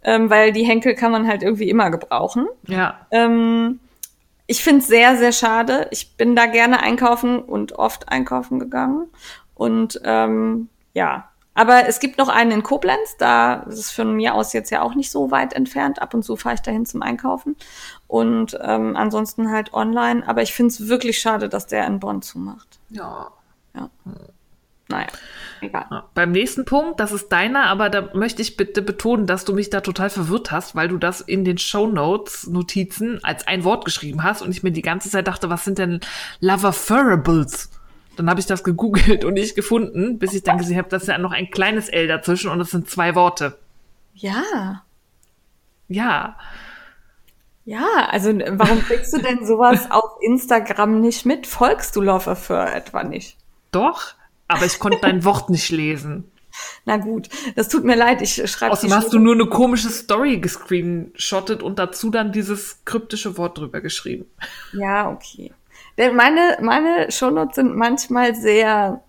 [0.05, 2.47] Ähm, weil die Henkel kann man halt irgendwie immer gebrauchen.
[2.67, 3.07] ja.
[3.11, 3.81] Ähm,
[4.47, 5.89] ich finde es sehr, sehr schade.
[5.91, 9.09] Ich bin da gerne einkaufen und oft einkaufen gegangen.
[9.55, 13.17] Und ähm, ja, aber es gibt noch einen in Koblenz.
[13.19, 16.01] Da ist es von mir aus jetzt ja auch nicht so weit entfernt.
[16.01, 17.57] Ab und zu fahre ich dahin zum Einkaufen.
[18.07, 20.27] Und ähm, ansonsten halt online.
[20.27, 22.79] Aber ich finde es wirklich schade, dass der in Bonn zumacht.
[23.75, 23.91] ja.
[24.93, 25.09] Naja,
[25.63, 25.87] egal.
[25.91, 26.05] Ja.
[26.15, 29.71] Beim nächsten Punkt, das ist deiner, aber da möchte ich bitte betonen, dass du mich
[29.71, 34.23] da total verwirrt hast, weil du das in den Shownotes Notizen als ein Wort geschrieben
[34.23, 36.01] hast und ich mir die ganze Zeit dachte, was sind denn
[36.41, 37.71] Loverfurables?
[38.17, 41.17] Dann habe ich das gegoogelt und nicht gefunden, bis ich dann gesehen habe, dass ja
[41.17, 43.59] noch ein kleines L dazwischen und das sind zwei Worte.
[44.15, 44.83] Ja.
[45.89, 46.37] Ja,
[47.65, 51.47] Ja, also warum kriegst du denn sowas auf Instagram nicht mit?
[51.47, 53.39] Folgst du Love Affair etwa nicht?
[53.71, 54.13] doch,
[54.53, 56.33] aber ich konnte dein Wort nicht lesen.
[56.85, 60.39] Na gut, das tut mir leid, ich schreibe Außerdem hast du nur eine komische Story
[60.39, 64.27] gescreenshottet und dazu dann dieses kryptische Wort drüber geschrieben.
[64.73, 65.53] Ja, okay.
[65.99, 69.03] Denn meine, meine Shownotes sind manchmal sehr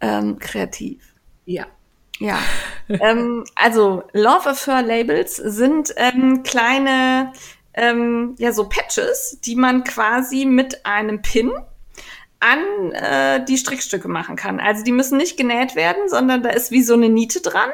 [0.00, 1.02] ähm, kreativ.
[1.44, 1.66] Ja.
[2.20, 2.38] Ja.
[2.88, 7.32] ähm, also Love Affair Labels sind ähm, kleine,
[7.74, 11.50] ähm, ja, so Patches, die man quasi mit einem Pin
[12.44, 14.60] an äh, die Strickstücke machen kann.
[14.60, 17.70] Also die müssen nicht genäht werden, sondern da ist wie so eine Niete dran,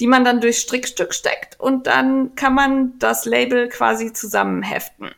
[0.00, 5.10] die man dann durchs Strickstück steckt und dann kann man das Label quasi zusammenheften.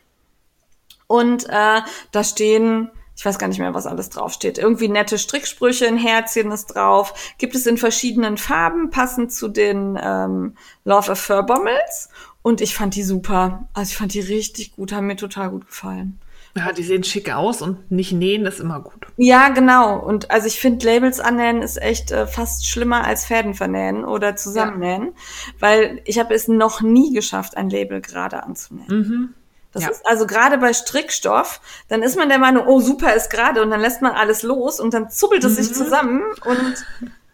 [1.07, 1.81] Und äh,
[2.11, 4.57] da stehen, ich weiß gar nicht mehr, was alles draufsteht.
[4.57, 7.13] Irgendwie nette Stricksprüche, ein Herzchen ist drauf.
[7.37, 12.09] Gibt es in verschiedenen Farben, passend zu den ähm, Love Affair Bommels.
[12.41, 13.67] Und ich fand die super.
[13.73, 16.19] Also ich fand die richtig gut, haben mir total gut gefallen.
[16.55, 19.05] Ja, die sehen schick aus und nicht nähen ist immer gut.
[19.17, 19.99] Ja, genau.
[19.99, 24.35] Und also ich finde, Labels annähen ist echt äh, fast schlimmer als Fäden vernähen oder
[24.35, 25.13] zusammennähen,
[25.59, 29.35] weil ich habe es noch nie geschafft, ein Label gerade anzunähen.
[29.71, 29.89] Das Ja.
[29.89, 33.69] ist also gerade bei Strickstoff, dann ist man der Meinung, oh super ist gerade und
[33.69, 36.85] dann lässt man alles los und dann zuppelt es sich zusammen und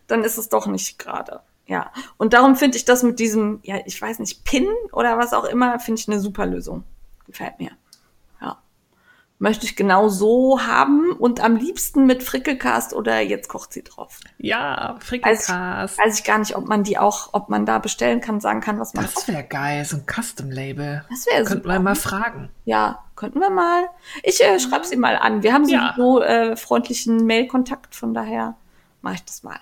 [0.08, 1.40] dann ist es doch nicht gerade.
[1.68, 5.32] Ja, und darum finde ich das mit diesem, ja, ich weiß nicht, Pin oder was
[5.34, 6.84] auch immer, finde ich eine super Lösung.
[7.26, 7.72] Gefällt mir.
[9.38, 9.50] Ja.
[9.50, 14.20] Möchte ich genau so haben und am liebsten mit Frickelcast oder jetzt kocht sie drauf.
[14.38, 15.98] Ja, Weiß, Frickelcast.
[16.00, 18.80] weiß ich gar nicht, ob man die auch, ob man da bestellen kann, sagen kann,
[18.80, 21.04] was man Das wäre geil, so ein Custom-Label.
[21.10, 21.74] Das wäre Könnten super.
[21.76, 22.50] wir mal fragen.
[22.64, 23.90] Ja, könnten wir mal.
[24.24, 25.44] Ich äh, schreibe sie mal an.
[25.44, 25.94] Wir haben Ja.
[25.98, 28.56] so äh, freundlichen Mail-Kontakt, von daher
[29.02, 29.60] mache ich das mal.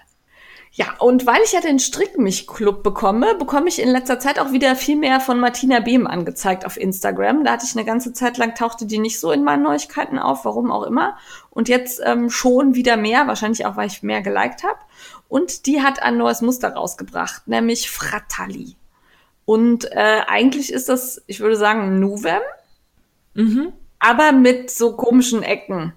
[0.76, 4.76] Ja, und weil ich ja den Strick-mich-Club bekomme, bekomme ich in letzter Zeit auch wieder
[4.76, 7.44] viel mehr von Martina Behm angezeigt auf Instagram.
[7.44, 10.46] Da hatte ich eine ganze Zeit lang, tauchte die nicht so in meinen Neuigkeiten auf,
[10.46, 11.16] warum auch immer.
[11.52, 14.80] Und jetzt ähm, schon wieder mehr, wahrscheinlich auch, weil ich mehr geliked habe.
[15.28, 18.76] Und die hat ein neues Muster rausgebracht, nämlich Fratelli.
[19.46, 22.42] Und äh, eigentlich ist das, ich würde sagen, Nuvem,
[23.36, 23.74] Mhm.
[24.00, 25.94] aber mit so komischen Ecken.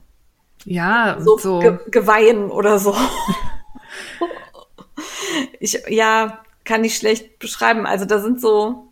[0.67, 1.61] Ja, So, so.
[1.61, 2.95] Ge Geweihen oder so.
[5.61, 7.87] ich, ja, kann ich schlecht beschreiben.
[7.87, 8.89] Also da sind so,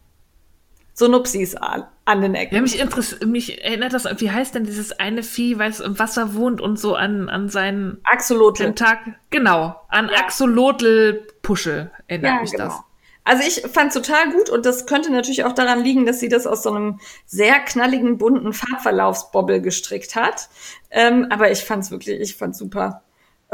[0.92, 1.86] so Nupsis an,
[2.22, 2.54] den Ecken.
[2.54, 2.78] Ja, mich,
[3.26, 6.78] mich erinnert das, wie heißt denn dieses eine Vieh, weil es im Wasser wohnt und
[6.78, 8.64] so an, an seinen Axolotl.
[8.64, 10.20] Tentakel, genau, an Ja.
[10.20, 12.64] Axolotl-Pusche erinnert Ja, mich genau.
[12.64, 12.80] das.
[13.26, 16.46] Also ich fand total gut und das könnte natürlich auch daran liegen, dass sie das
[16.46, 20.50] aus so einem sehr knalligen, bunten Farbverlaufsbobbel gestrickt hat.
[20.90, 23.02] Ähm, aber ich fand's wirklich, ich fand's super.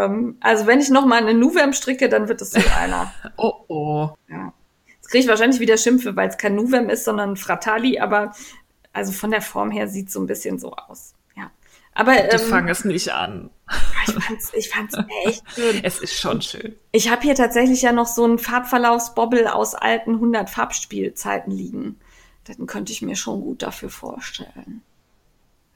[0.00, 3.12] Ähm, also wenn ich noch mal eine Nuvem stricke, dann wird es so einer.
[3.36, 4.10] Oh, oh.
[4.28, 4.52] Ja.
[4.86, 8.32] Jetzt kriege ich wahrscheinlich wieder Schimpfe, weil es kein Nuvem ist, sondern Fratali, aber
[8.92, 11.14] also von der Form her sieht so ein bisschen so aus.
[11.36, 11.50] Ja.
[11.94, 13.50] Aber Bitte ähm, fang es nicht an.
[14.06, 14.96] ich fand's, ich fand's
[15.26, 15.80] echt schön.
[15.84, 16.76] Es ist schon schön.
[16.92, 22.00] Ich habe hier tatsächlich ja noch so einen Farbverlaufsbobbel aus alten 100 Farbspielzeiten liegen.
[22.48, 24.82] Den könnte ich mir schon gut dafür vorstellen.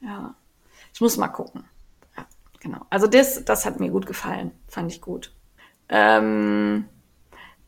[0.01, 0.35] Ja.
[0.93, 1.65] Ich muss mal gucken.
[2.65, 2.79] Genau.
[2.89, 4.51] Also das, das hat mir gut gefallen.
[4.67, 5.31] Fand ich gut.
[5.87, 6.85] Ähm,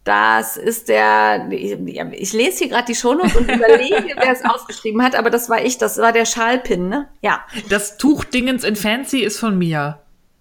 [0.04, 5.14] das ist der, ich lese hier gerade die Shownotes und überlege, wer es aufgeschrieben hat,
[5.14, 7.08] aber das war ich, das war der Schalpin, ne?
[7.22, 7.46] Ja.
[7.70, 10.00] Das Tuchdingens in Fancy ist von mir.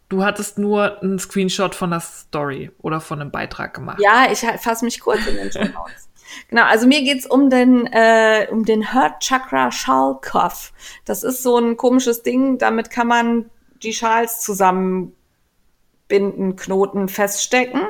[0.09, 4.00] Du hattest nur einen Screenshot von der Story oder von einem Beitrag gemacht.
[4.00, 6.09] Ja, ich fasse mich kurz in den Show Notes.
[6.48, 10.72] Genau, also mir geht's um den, äh, um den Heart Chakra Schal Cuff.
[11.04, 13.50] Das ist so ein komisches Ding, damit kann man
[13.83, 17.83] die Schals zusammenbinden, Knoten feststecken,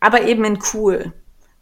[0.00, 1.12] aber eben in cool.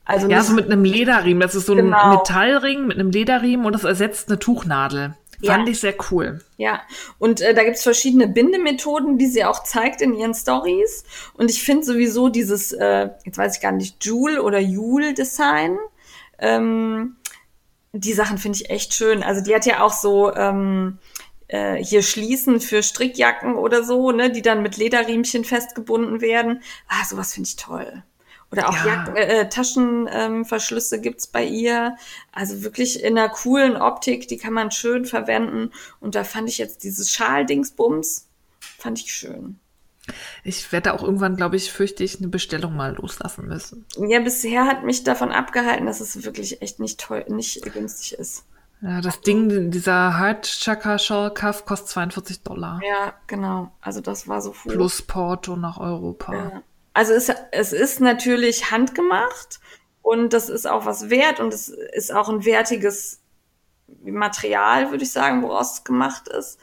[0.05, 1.41] Also ja, so mit einem Lederriemen.
[1.41, 1.97] Das ist so genau.
[1.97, 5.15] ein Metallring mit einem Lederriemen und das ersetzt eine Tuchnadel.
[5.45, 5.73] Fand ja.
[5.73, 6.41] ich sehr cool.
[6.59, 6.83] Ja,
[7.19, 11.05] und äh, da gibt's verschiedene Bindemethoden, die sie auch zeigt in ihren Stories.
[11.35, 15.79] Und ich finde sowieso dieses, äh, jetzt weiß ich gar nicht, Jule oder Jule-Design,
[16.39, 17.17] ähm,
[17.93, 19.23] die Sachen finde ich echt schön.
[19.23, 20.99] Also die hat ja auch so ähm,
[21.51, 26.63] äh, hier Schließen für Strickjacken oder so, ne, die dann mit Lederriemchen festgebunden werden.
[26.89, 28.03] Ah, sowas finde ich toll.
[28.53, 29.15] Oder auch ja.
[29.15, 31.97] äh, Taschenverschlüsse ähm, gibt's bei ihr.
[32.33, 35.71] Also wirklich in einer coolen Optik, die kann man schön verwenden.
[36.01, 38.27] Und da fand ich jetzt dieses Schal-Dingsbums,
[38.61, 39.61] fand ich schön.
[40.43, 43.87] Ich werde auch irgendwann, glaube ich, fürchte ich, eine Bestellung mal loslassen müssen.
[44.09, 48.45] Ja, bisher hat mich davon abgehalten, dass es wirklich echt nicht teuer, nicht günstig ist.
[48.83, 52.81] Ja, das Ding, dieser Heart Chakra Shawl Cuff kostet 42 Dollar.
[52.83, 53.73] Ja, genau.
[53.81, 54.73] Also das war so viel.
[54.73, 56.33] Plus Porto nach Europa.
[56.33, 56.63] Ja.
[56.95, 59.61] Also es, es ist natürlich handgemacht
[60.03, 63.21] und das ist auch was wert und es ist auch ein wertiges
[64.03, 66.59] Material, würde ich sagen, woraus es gemacht ist.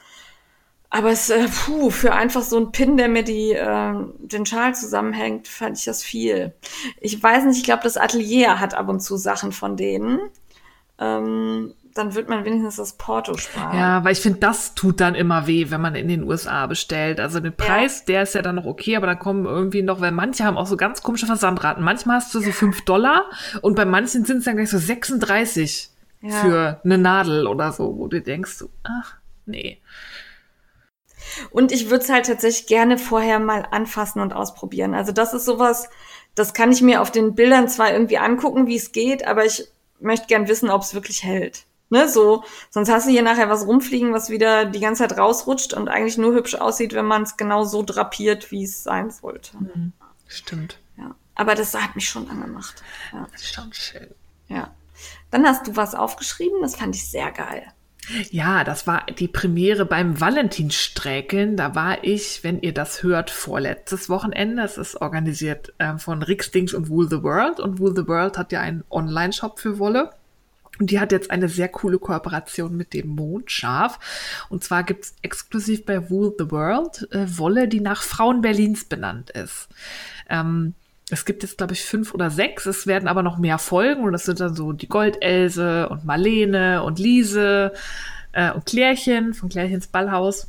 [0.90, 4.74] Aber es, äh, puh, für einfach so ein Pin, der mir die, äh, den Schal
[4.74, 6.54] zusammenhängt, fand ich das viel.
[7.00, 10.18] Ich weiß nicht, ich glaube, das Atelier hat ab und zu Sachen von denen.
[10.98, 13.76] Ähm, dann wird man wenigstens das Porto sparen.
[13.76, 17.20] Ja, weil ich finde, das tut dann immer weh, wenn man in den USA bestellt.
[17.20, 18.04] Also den Preis, ja.
[18.06, 20.66] der ist ja dann noch okay, aber dann kommen irgendwie noch, weil manche haben auch
[20.66, 21.84] so ganz komische Versandraten.
[21.84, 23.24] Manchmal hast du so fünf Dollar
[23.62, 25.90] und bei manchen sind es dann gleich so 36
[26.22, 26.30] ja.
[26.30, 29.80] für eine Nadel oder so, wo du denkst, ach, nee.
[31.50, 34.94] Und ich würde es halt tatsächlich gerne vorher mal anfassen und ausprobieren.
[34.94, 35.88] Also das ist sowas,
[36.34, 39.68] das kann ich mir auf den Bildern zwar irgendwie angucken, wie es geht, aber ich
[40.00, 41.64] möchte gern wissen, ob es wirklich hält.
[41.90, 45.72] Ne, so, sonst hast du hier nachher was rumfliegen, was wieder die ganze Zeit rausrutscht
[45.72, 49.56] und eigentlich nur hübsch aussieht, wenn man es genau so drapiert, wie es sein sollte.
[49.56, 49.92] Mhm.
[50.26, 50.78] Stimmt.
[50.98, 51.14] Ja.
[51.34, 52.82] Aber das hat mich schon angemacht.
[53.12, 53.26] Ja.
[53.32, 54.08] Das ist schon schön.
[54.48, 54.74] Ja.
[55.30, 57.72] Dann hast du was aufgeschrieben, das fand ich sehr geil.
[58.30, 61.56] Ja, das war die Premiere beim Valentinsträkeln.
[61.56, 64.62] Da war ich, wenn ihr das hört, vorletztes Wochenende.
[64.62, 67.60] Es ist organisiert äh, von Rixdings und Wool the World.
[67.60, 70.10] Und Wool the World hat ja einen Online-Shop für Wolle.
[70.78, 73.98] Und die hat jetzt eine sehr coole Kooperation mit dem Mondschaf.
[74.48, 79.30] Und zwar gibt's exklusiv bei Wool the World äh, Wolle, die nach Frauen Berlins benannt
[79.30, 79.68] ist.
[80.28, 80.74] Ähm,
[81.10, 82.66] es gibt jetzt, glaube ich, fünf oder sechs.
[82.66, 84.04] Es werden aber noch mehr folgen.
[84.04, 87.72] Und das sind dann so die Goldelse und Marlene und Liese
[88.32, 90.48] äh, und Klärchen von Klärchens Ballhaus.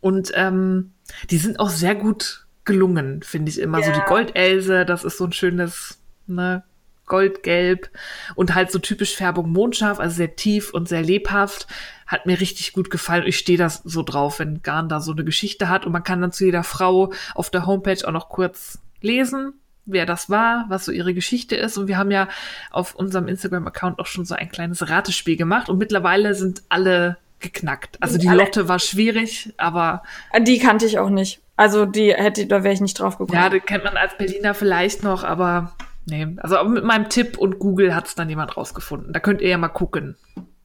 [0.00, 0.92] Und ähm,
[1.30, 3.80] die sind auch sehr gut gelungen, finde ich immer.
[3.80, 3.86] Ja.
[3.86, 6.62] So die Goldelse, das ist so ein schönes, ne,
[7.06, 7.90] goldgelb
[8.34, 11.66] und halt so typisch Färbung mondscharf, also sehr tief und sehr lebhaft.
[12.06, 13.26] Hat mir richtig gut gefallen.
[13.26, 16.20] Ich stehe das so drauf, wenn Garn da so eine Geschichte hat und man kann
[16.20, 20.84] dann zu jeder Frau auf der Homepage auch noch kurz lesen, wer das war, was
[20.84, 21.76] so ihre Geschichte ist.
[21.76, 22.28] Und wir haben ja
[22.70, 27.98] auf unserem Instagram-Account auch schon so ein kleines Ratespiel gemacht und mittlerweile sind alle geknackt.
[28.00, 30.02] Also die Lotte war schwierig, aber.
[30.40, 31.40] Die kannte ich auch nicht.
[31.56, 33.38] Also die hätte, da wäre ich nicht drauf gekommen.
[33.38, 35.74] Ja, die kennt man als Berliner vielleicht noch, aber
[36.04, 39.12] Nee, also mit meinem Tipp und Google hat es dann jemand rausgefunden.
[39.12, 40.16] Da könnt ihr ja mal gucken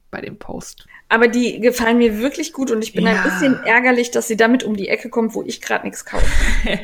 [0.10, 0.88] bei dem Post.
[1.10, 3.12] Aber die gefallen mir wirklich gut und ich bin ja.
[3.12, 6.26] ein bisschen ärgerlich, dass sie damit um die Ecke kommt, wo ich gerade nichts kaufe.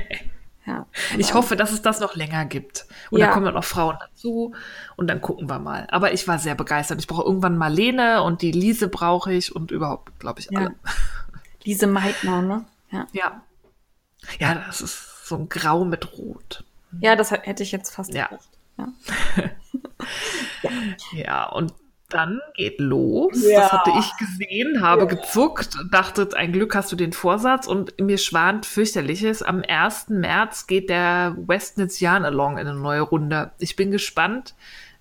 [0.65, 0.85] ja,
[1.17, 2.85] ich hoffe, dass es das noch länger gibt.
[3.09, 3.27] Und ja.
[3.27, 4.53] da kommen dann auch Frauen dazu
[4.95, 5.87] und dann gucken wir mal.
[5.89, 6.99] Aber ich war sehr begeistert.
[6.99, 10.75] Ich brauche irgendwann Marlene und die Lise brauche ich und überhaupt, glaube ich, alle.
[11.63, 12.65] Lise Meitner, ne?
[12.91, 13.07] Ja.
[13.13, 13.41] ja.
[14.39, 16.63] Ja, das ist so ein Grau mit Rot.
[17.01, 18.27] Ja, das hätte ich jetzt fast ja.
[18.27, 18.49] gedacht.
[18.77, 18.87] Ja.
[20.63, 20.69] ja.
[21.13, 21.73] ja, und
[22.13, 23.43] dann geht los.
[23.43, 23.61] Ja.
[23.61, 25.07] Das hatte ich gesehen, habe ja.
[25.07, 29.41] gezuckt, dachte, ein Glück hast du den Vorsatz und mir schwant fürchterliches.
[29.41, 30.09] Am 1.
[30.09, 33.51] März geht der Westnitz Yarn Along in eine neue Runde.
[33.57, 34.53] Ich bin gespannt,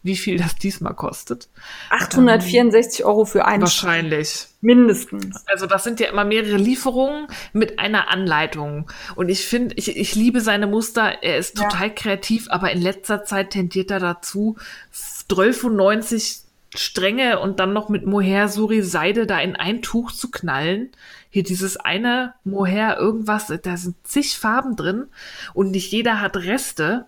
[0.03, 1.49] wie viel das diesmal kostet.
[1.91, 3.63] 864 ähm, Euro für einen.
[3.63, 4.49] Wahrscheinlich.
[4.61, 5.45] Mindestens.
[5.47, 8.91] Also das sind ja immer mehrere Lieferungen mit einer Anleitung.
[9.17, 11.23] Und ich finde, ich, ich liebe seine Muster.
[11.23, 11.95] Er ist total ja.
[11.95, 14.57] kreativ, aber in letzter Zeit tendiert er dazu,
[14.93, 16.43] 12,90
[16.75, 20.91] Stränge und dann noch mit Mohair Suri Seide da in ein Tuch zu knallen.
[21.29, 25.07] Hier dieses eine Mohair irgendwas, da sind zig Farben drin
[25.55, 27.07] und nicht jeder hat Reste.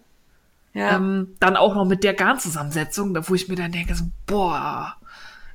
[0.75, 0.97] Ja.
[0.97, 4.97] Ähm, dann auch noch mit der Garnzusammensetzung, wo ich mir dann denke, so, boah,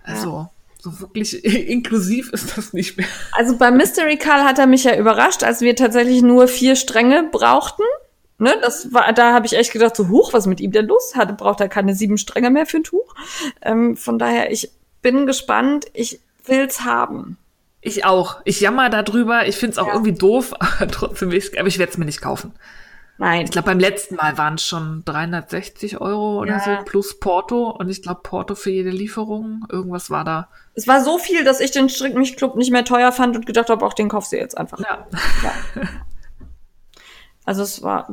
[0.04, 0.50] also.
[0.80, 3.08] so wirklich inklusiv ist das nicht mehr.
[3.34, 7.28] Also beim Mystery Call hat er mich ja überrascht, als wir tatsächlich nur vier Stränge
[7.32, 7.84] brauchten.
[8.42, 11.14] Ne, das war, da habe ich echt gedacht, so hoch, was mit ihm denn los?
[11.16, 13.14] Hatte braucht er keine sieben Stränge mehr für ein Tuch.
[13.62, 15.88] Ähm, von daher, ich bin gespannt.
[15.94, 17.38] Ich will's haben.
[17.82, 18.40] Ich auch.
[18.46, 19.46] Ich jammer darüber.
[19.46, 19.94] Ich find's auch Ja.
[19.94, 22.54] irgendwie doof, aber trotzdem, aber ich werde es mir nicht kaufen.
[23.20, 23.44] Nein.
[23.44, 26.60] Ich glaube, beim letzten Mal waren es schon 360 Euro oder Ja.
[26.60, 27.70] so plus Porto.
[27.70, 29.66] Und ich glaube, Porto für jede Lieferung.
[29.70, 30.48] Irgendwas war da.
[30.74, 33.86] Es war so viel, dass ich den Strickmich-Club nicht mehr teuer fand und gedacht habe,
[33.86, 34.80] auch den kaufst du jetzt einfach.
[34.80, 35.06] Ja.
[37.46, 38.08] Also es war,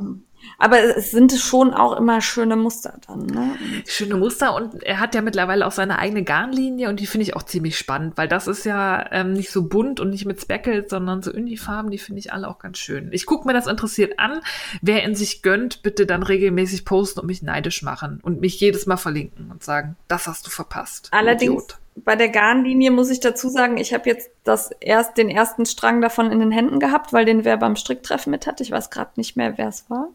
[0.59, 3.55] aber es sind schon auch immer schöne Muster dann, ne?
[3.87, 7.37] Schöne Muster und er hat ja mittlerweile auch seine eigene Garnlinie und die finde ich
[7.37, 10.91] auch ziemlich spannend, weil das ist ja ähm, nicht so bunt und nicht mit Speckles,
[10.91, 13.11] sondern so Unifarben, die finde ich alle auch ganz schön.
[13.13, 14.41] Ich gucke mir das interessiert an.
[14.83, 18.87] Wer in sich gönnt, bitte dann regelmäßig posten und mich neidisch machen und mich jedes
[18.87, 21.09] Mal verlinken und sagen, das hast du verpasst.
[21.13, 21.79] Allerdings Idiot.
[21.97, 26.01] bei der Garnlinie muss ich dazu sagen, ich habe jetzt das erst den ersten Strang
[26.01, 28.63] davon in den Händen gehabt, weil den wer beim Stricktreffen mit hatte.
[28.63, 30.09] Ich weiß gerade nicht mehr, wer es war.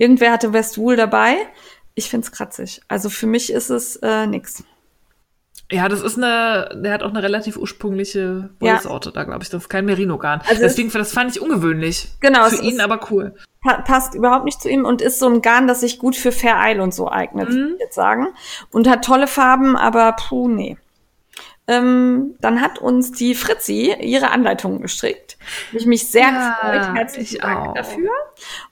[0.00, 1.36] Irgendwer hatte Westwool dabei.
[1.94, 2.80] Ich find's kratzig.
[2.88, 4.64] Also für mich ist es äh, nix.
[5.70, 8.72] Ja, das ist eine, der hat auch eine relativ ursprüngliche Ja.
[8.74, 9.50] Wollsorte da, glaube ich.
[9.50, 10.40] Das ist kein Merino-Garn.
[10.48, 12.08] Also Deswegen, das fand ich ungewöhnlich.
[12.20, 13.34] Genau, Für ihn aber cool.
[13.60, 16.32] Pa passt überhaupt nicht zu ihm und ist so ein Garn, das sich gut für
[16.32, 18.28] Fair Isle und so eignet, würde ich jetzt sagen.
[18.70, 20.78] Und hat tolle Farben, aber puh, nee.
[21.70, 25.38] Ähm, dann hat uns die Fritzi ihre Anleitung gestrickt.
[25.72, 26.94] Ich mich sehr Ja, gefreut.
[26.96, 27.74] Herzlichen ich Dank auch.
[27.74, 28.10] dafür.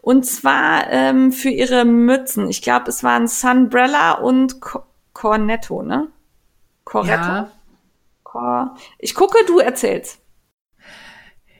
[0.00, 2.48] Und zwar ähm, für ihre Mützen.
[2.48, 4.82] Ich glaube, es waren Sunbrella und Co
[5.12, 6.08] Cornetto, ne?
[6.84, 7.22] Corretto?
[7.28, 7.52] Ja.
[8.24, 10.18] Cor ich gucke, du erzählst.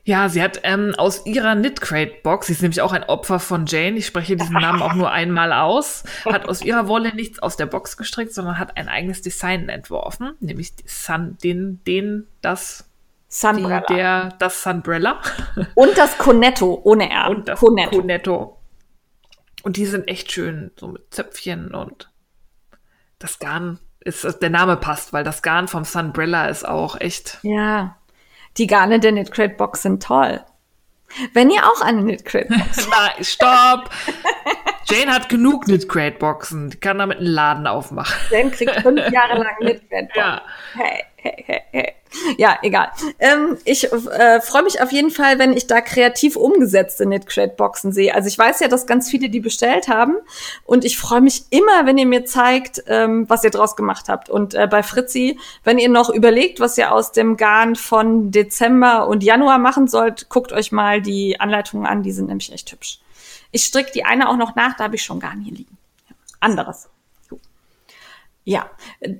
[0.09, 3.39] Ja, sie hat ähm, aus ihrer Knit Crate Box, sie ist nämlich auch ein Opfer
[3.39, 7.41] von Jane, ich spreche diesen Namen auch nur einmal aus, hat aus ihrer Wolle nichts
[7.41, 12.27] aus der Box gestrickt, sondern hat ein eigenes Design entworfen, nämlich die Sun, den, den,
[12.41, 12.89] das,
[13.29, 13.81] die, Sunbrella.
[13.81, 15.21] der, das Sunbrella
[15.75, 17.29] und das Cornetto ohne R.
[17.29, 17.91] und das Cornetto.
[17.99, 18.59] Cornetto.
[19.63, 22.11] Und die sind echt schön, so mit Zöpfchen und
[23.19, 27.98] das Garn ist, der Name passt, weil das Garn vom Sunbrella ist auch echt Ja,
[28.59, 30.45] die Garne der Knit Crate Box sind toll.
[31.33, 33.91] Wenn ihr auch eine Knit Crate Box Nein, stopp!
[34.91, 36.71] Jane hat genug Knit Crate Boxen.
[36.71, 38.15] Die kann damit einen Laden aufmachen.
[38.31, 40.17] Jen kriegt fünf Jahre lang Knit Crate Box.
[40.17, 40.43] Ja.
[40.75, 41.95] Hey, hey, hey, hey.
[42.39, 42.91] Ja, egal.
[43.19, 47.55] Ähm, ich äh, freue mich auf jeden Fall, wenn ich da kreativ umgesetzte Knit Crate
[47.55, 48.15] Boxen sehe.
[48.15, 50.17] Also ich weiß ja, dass ganz viele die bestellt haben
[50.65, 54.31] und ich freue mich immer, wenn ihr mir zeigt, ähm, was ihr draus gemacht habt.
[54.31, 59.07] Und äh, bei Fritzi, wenn ihr noch überlegt, was ihr aus dem Garn von Dezember
[59.07, 63.01] und Januar machen sollt, guckt euch mal die Anleitungen an, die sind nämlich echt hübsch.
[63.51, 65.77] Ich stricke die eine auch noch nach, da habe ich schon Garn hier liegen.
[66.09, 66.17] Ja.
[66.41, 66.89] Anderes.
[68.49, 68.71] Ja,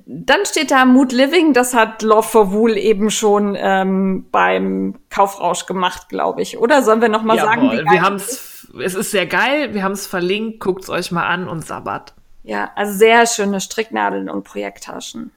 [0.07, 5.67] dann steht da Mood Living, das hat Love for Wool eben schon ähm, beim Kaufrausch
[5.67, 6.57] gemacht, glaube ich.
[6.57, 8.31] Oder sollen wir noch mal sagen, wie wir es haben ist?
[8.31, 12.15] es, es ist sehr geil, wir haben es verlinkt, guckt's euch mal an und sabbat.
[12.41, 15.29] Ja, also sehr schöne Stricknadeln und Projekttaschen.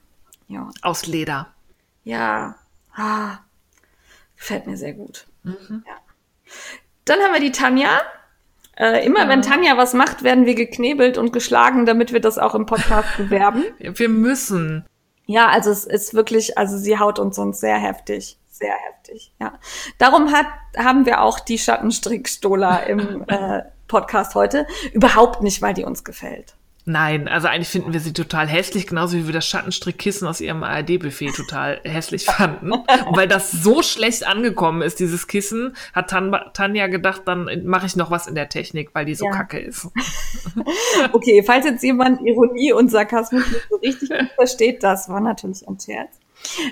[0.47, 1.49] Ja, Aus Leder.
[2.03, 2.55] ja,
[2.95, 3.37] ah,
[4.35, 5.27] gefällt mir sehr gut.
[5.43, 5.53] Ja.
[7.05, 7.89] Dann haben wir die Tanja.
[8.75, 12.55] Äh, immer wenn Tanja was macht, werden wir geknebelt und geschlagen, damit wir das auch
[12.55, 13.63] im Podcast bewerben.
[13.79, 14.85] Wir müssen.
[15.25, 18.39] Ja, also es ist wirklich, also sie haut uns sonst sehr heftig.
[18.49, 19.53] Sehr heftig, ja.
[19.97, 20.45] Darum hat,
[20.77, 24.67] haben wir auch die Schattenstrickstola im äh, Podcast heute.
[24.91, 26.55] Überhaupt nicht, weil die uns gefällt.
[26.85, 30.63] Nein, also eigentlich finden wir sie total hässlich, genauso wie wir das Schattenstrickkissen aus ihrem
[30.63, 32.73] ARD-Buffet total hässlich fanden.
[32.73, 37.85] Und weil das so schlecht angekommen ist, dieses Kissen, hat Tan Tanja gedacht, dann mache
[37.85, 39.31] ich noch was in der Technik, weil die so Ja.
[39.31, 39.87] kacke ist.
[41.13, 45.67] Okay, falls jetzt jemand Ironie und Sarkasmus nicht so richtig gut versteht, das war natürlich
[45.67, 46.19] ein Scherz.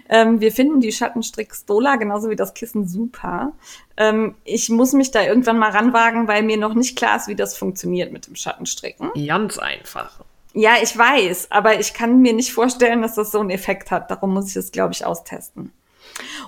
[0.09, 3.53] Ähm, wir finden die Schattenstrick-Stola genauso wie das Kissen super.
[3.97, 7.35] Ähm, ich muss mich da irgendwann mal ranwagen, weil mir noch nicht klar ist, wie
[7.35, 9.11] das funktioniert mit dem Schattenstricken.
[9.27, 10.11] Ganz einfach.
[10.53, 14.11] Ja, ich weiß, aber ich kann mir nicht vorstellen, dass das so einen Effekt hat.
[14.11, 15.71] Darum muss ich es, glaube ich, austesten.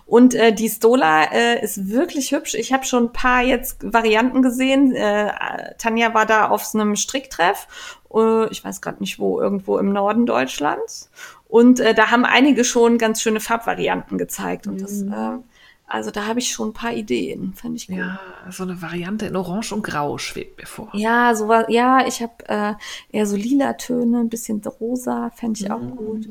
[0.05, 2.53] Und äh, die Stola äh, ist wirklich hübsch.
[2.53, 4.93] Ich habe schon ein paar jetzt Varianten gesehen.
[4.93, 5.31] Äh,
[5.77, 7.67] Tanja war da auf so einem Stricktreff.
[8.13, 11.09] Äh, ich weiß gerade nicht wo, irgendwo im Norden Deutschlands.
[11.53, 14.65] Und äh, da haben einige schon ganz schöne Farbvarianten gezeigt.
[14.65, 15.37] Und das, äh,
[15.85, 17.53] also da habe ich schon ein paar Ideen.
[17.53, 17.95] Finde ich gut.
[17.95, 20.89] Ja, so eine Variante in Orange und Grau schwebt mir vor.
[20.93, 22.73] Ja, so was, ja, ich habe äh,
[23.11, 26.27] eher so lila Töne, ein bisschen rosa, fände ich auch gut.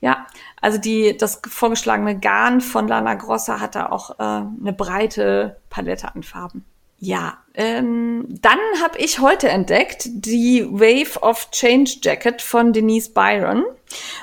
[0.00, 0.26] Ja,
[0.60, 6.12] also die, das vorgeschlagene Garn von Lana Grossa hat da auch äh, eine breite Palette
[6.12, 6.64] an Farben.
[6.98, 13.64] Ja, ähm, dann habe ich heute entdeckt die Wave of Change Jacket von Denise Byron.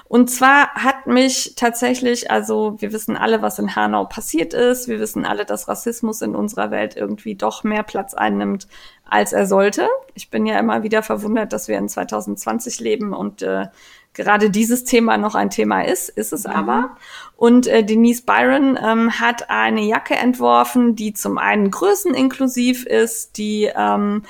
[0.07, 4.88] Und zwar hat mich tatsächlich, also wir wissen alle, was in Hanau passiert ist.
[4.88, 8.67] Wir wissen alle, dass Rassismus in unserer Welt irgendwie doch mehr Platz einnimmt,
[9.09, 9.88] als er sollte.
[10.13, 13.65] Ich bin ja immer wieder verwundert, dass wir in 2020 leben und äh,
[14.13, 16.53] gerade dieses Thema noch ein Thema ist, ist es mhm.
[16.53, 16.97] aber.
[17.44, 23.70] Und äh, Denise Byron ähm, hat eine Jacke entworfen, die zum einen größeninklusiv ist, die
[23.76, 24.24] ähm,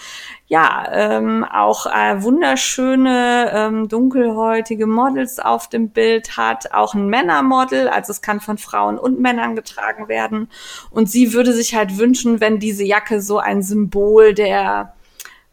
[0.47, 7.87] ja ähm, auch äh, wunderschöne ähm, dunkelhäutige Models auf dem Bild hat, auch ein Männermodel,
[7.87, 10.49] also es kann von Frauen und Männern getragen werden.
[10.89, 14.95] Und sie würde sich halt wünschen, wenn diese Jacke so ein Symbol der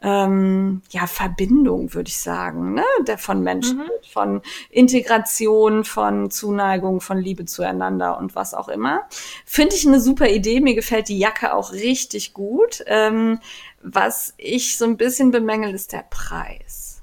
[0.03, 2.85] ähm, ja, Verbindung, würde ich sagen, ne?
[3.07, 3.91] der von Menschen, mhm.
[4.11, 9.03] von Integration, von Zuneigung, von Liebe zueinander und was auch immer.
[9.45, 10.61] Finde ich eine super Idee.
[10.61, 12.83] Mir gefällt die Jacke auch richtig gut.
[12.87, 13.41] Ähm,
[13.83, 17.03] was ich so ein bisschen bemängel, ist der Preis.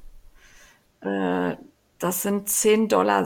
[1.02, 1.56] Äh,
[2.00, 3.24] das sind 10,60 Dollar.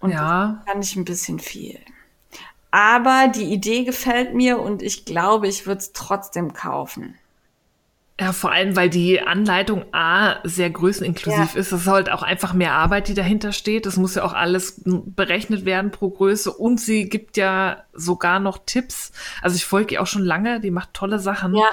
[0.00, 0.62] Und ja.
[0.64, 1.78] das fand ich ein bisschen viel.
[2.70, 7.16] Aber die Idee gefällt mir und ich glaube, ich würde es trotzdem kaufen.
[8.20, 11.60] Ja, vor allem, weil die Anleitung A sehr größeninklusiv ja.
[11.60, 11.72] ist.
[11.72, 13.86] Das ist halt auch einfach mehr Arbeit, die dahinter steht.
[13.86, 16.52] Das muss ja auch alles berechnet werden pro Größe.
[16.52, 19.12] Und sie gibt ja sogar noch Tipps.
[19.40, 21.54] Also ich folge ihr auch schon lange, die macht tolle Sachen.
[21.54, 21.64] Ja.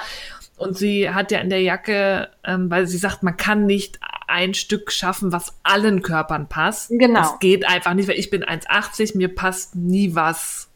[0.56, 4.54] Und sie hat ja in der Jacke, ähm, weil sie sagt, man kann nicht ein
[4.54, 6.88] Stück schaffen, was allen Körpern passt.
[6.90, 7.20] Genau.
[7.20, 10.67] Das geht einfach nicht, weil ich bin 1,80, mir passt nie was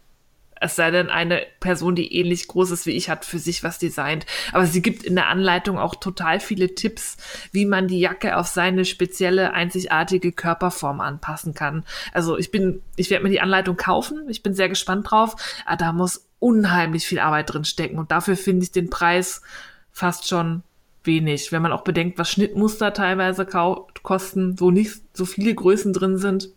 [0.63, 3.79] es sei denn, eine Person, die ähnlich groß ist wie ich, hat für sich was
[3.79, 4.27] designt.
[4.53, 7.17] Aber sie gibt in der Anleitung auch total viele Tipps,
[7.51, 11.85] wie man die Jacke auf seine spezielle, einzigartige Körperform anpassen kann.
[12.13, 14.29] Also ich bin, ich werde mir die Anleitung kaufen.
[14.29, 15.35] Ich bin sehr gespannt drauf.
[15.67, 17.99] Aber da muss unheimlich viel Arbeit drin stecken.
[17.99, 19.43] Und dafür finde ich den Preis
[19.91, 20.63] fast schon
[21.05, 21.51] wenig.
[21.51, 26.51] Wenn man auch bedenkt, was Schnittmuster teilweise kosten, wo nicht so viele Größen drin sind,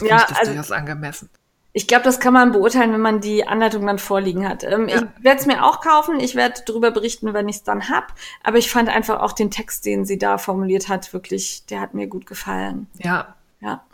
[0.00, 1.30] ja, ich das also, durchaus angemessen.
[1.72, 4.64] Ich glaube, das kann man beurteilen, wenn man die Anleitung dann vorliegen hat.
[4.64, 4.96] Ähm, ja.
[4.96, 6.18] Ich werde es mir auch kaufen.
[6.18, 8.14] Ich werde darüber berichten, wenn ich es dann hab.
[8.42, 11.94] Aber ich fand einfach auch den Text, den sie da formuliert hat, wirklich, der hat
[11.94, 12.88] mir gut gefallen.
[12.98, 13.36] Ja.
[13.60, 13.84] Ja.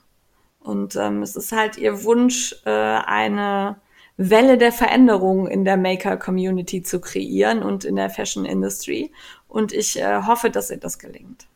[0.60, 3.76] Und ähm, es ist halt ihr Wunsch, äh, eine
[4.16, 9.12] Welle der Veränderung in der Maker-Community zu kreieren und in der Fashion-Industry.
[9.48, 11.46] Und ich äh, hoffe, dass ihr das gelingt.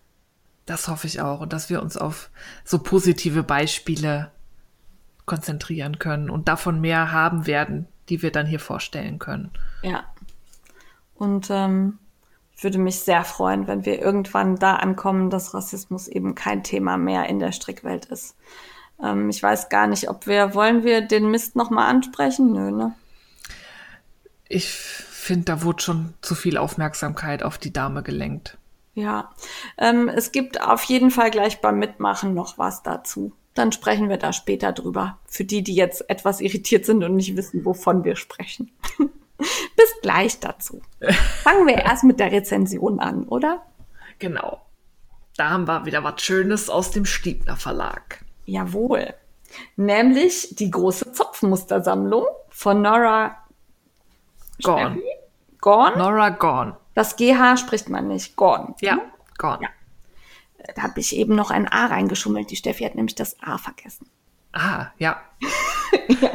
[0.66, 1.40] Das hoffe ich auch.
[1.40, 2.30] Und dass wir uns auf
[2.64, 4.30] so positive Beispiele
[5.26, 9.50] konzentrieren können und davon mehr haben werden, die wir dann hier vorstellen können.
[9.82, 10.04] Ja.
[11.14, 11.98] Und ähm,
[12.56, 16.96] ich würde mich sehr freuen, wenn wir irgendwann da ankommen, dass Rassismus eben kein Thema
[16.96, 18.36] mehr in der Strickwelt ist.
[19.02, 22.52] Ähm, ich weiß gar nicht, ob wir, wollen wir den Mist nochmal ansprechen?
[22.52, 22.94] Nö, ne?
[24.48, 28.58] Ich finde, da wurde schon zu viel Aufmerksamkeit auf die Dame gelenkt.
[28.94, 29.30] Ja,
[29.78, 34.16] ähm, es gibt auf jeden Fall gleich beim Mitmachen noch was dazu dann sprechen wir
[34.16, 35.18] da später drüber.
[35.26, 38.72] Für die, die jetzt etwas irritiert sind und nicht wissen, wovon wir sprechen.
[39.38, 40.82] Bis gleich dazu.
[41.42, 43.62] Fangen wir erst mit der Rezension an, oder?
[44.18, 44.60] Genau.
[45.36, 48.24] Da haben wir wieder was Schönes aus dem Stiebner Verlag.
[48.44, 49.14] Jawohl.
[49.76, 53.36] Nämlich die große Zopfmustersammlung von Nora
[54.62, 55.00] Gorn.
[55.60, 55.98] Gorn?
[55.98, 56.76] Nora Gorn.
[56.94, 58.36] Das GH spricht man nicht.
[58.36, 58.74] Gorn.
[58.80, 58.98] Ja,
[59.38, 59.62] Gorn.
[59.62, 59.68] Ja.
[60.74, 62.50] Da habe ich eben noch ein A reingeschummelt.
[62.50, 64.06] Die Steffi hat nämlich das A vergessen.
[64.52, 65.20] Ah, ja.
[66.08, 66.30] ja.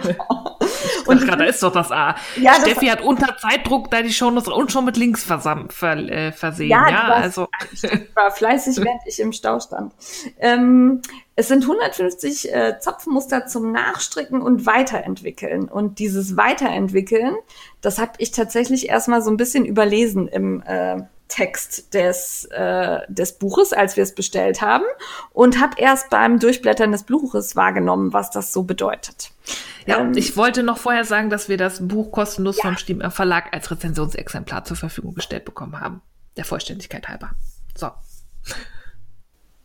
[1.05, 2.15] Und grad, da ist doch das A.
[2.37, 5.97] Ja, Steffi das hat unter Zeitdruck da die Shownotes und schon mit Links versam, ver,
[5.97, 6.69] äh, versehen.
[6.69, 7.47] Ja, ja also.
[7.71, 9.93] Ich war fleißig, während ich im Stau stand.
[10.39, 11.01] Ähm,
[11.35, 15.67] es sind 150 äh, Zopfmuster zum Nachstricken und Weiterentwickeln.
[15.67, 17.35] Und dieses Weiterentwickeln,
[17.81, 23.37] das habe ich tatsächlich erstmal so ein bisschen überlesen im äh, Text des, äh, des
[23.37, 24.85] Buches, als wir es bestellt haben,
[25.33, 29.31] und habe erst beim Durchblättern des Buches wahrgenommen, was das so bedeutet.
[29.85, 32.63] Ja, ähm, ich wollte noch vorher sagen, dass wir das Buch kostenlos ja.
[32.63, 36.01] vom Stiemer Verlag als Rezensionsexemplar zur Verfügung gestellt bekommen haben.
[36.37, 37.31] Der Vollständigkeit halber.
[37.75, 37.89] So.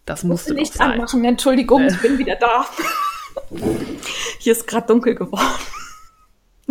[0.06, 0.92] Das musste nicht sein.
[0.92, 1.24] anmachen.
[1.24, 2.66] Entschuldigung, ich bin wieder da.
[4.38, 5.44] Hier ist gerade dunkel geworden.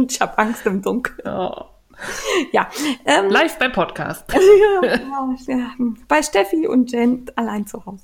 [0.07, 1.27] Ich habe Angst im Dunkeln.
[1.27, 1.65] Oh.
[2.51, 2.69] ja.
[3.05, 4.25] Ähm, Live beim Podcast.
[4.33, 5.71] ja, ja,
[6.07, 8.03] bei Steffi und Jen allein zu Hause.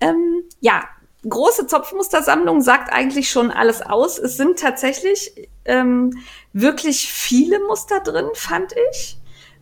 [0.00, 0.84] Ähm, ja,
[1.28, 4.18] große Zopfmustersammlung sagt eigentlich schon alles aus.
[4.18, 6.12] Es sind tatsächlich ähm,
[6.52, 9.18] wirklich viele Muster drin, fand ich.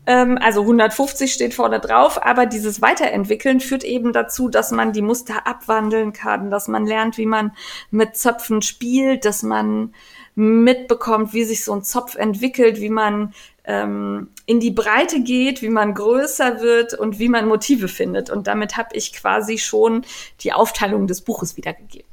[0.07, 5.03] Ähm, also 150 steht vorne drauf, aber dieses Weiterentwickeln führt eben dazu, dass man die
[5.03, 7.53] Muster abwandeln kann, dass man lernt, wie man
[7.91, 9.95] mit Zöpfen spielt, dass man
[10.35, 13.33] mitbekommt, wie sich so ein Zopf entwickelt, wie man
[13.65, 18.31] ähm, in die Breite geht, wie man größer wird und wie man Motive findet.
[18.31, 20.05] Und damit habe ich quasi schon
[20.41, 22.09] die Aufteilung des Buches wiedergegeben.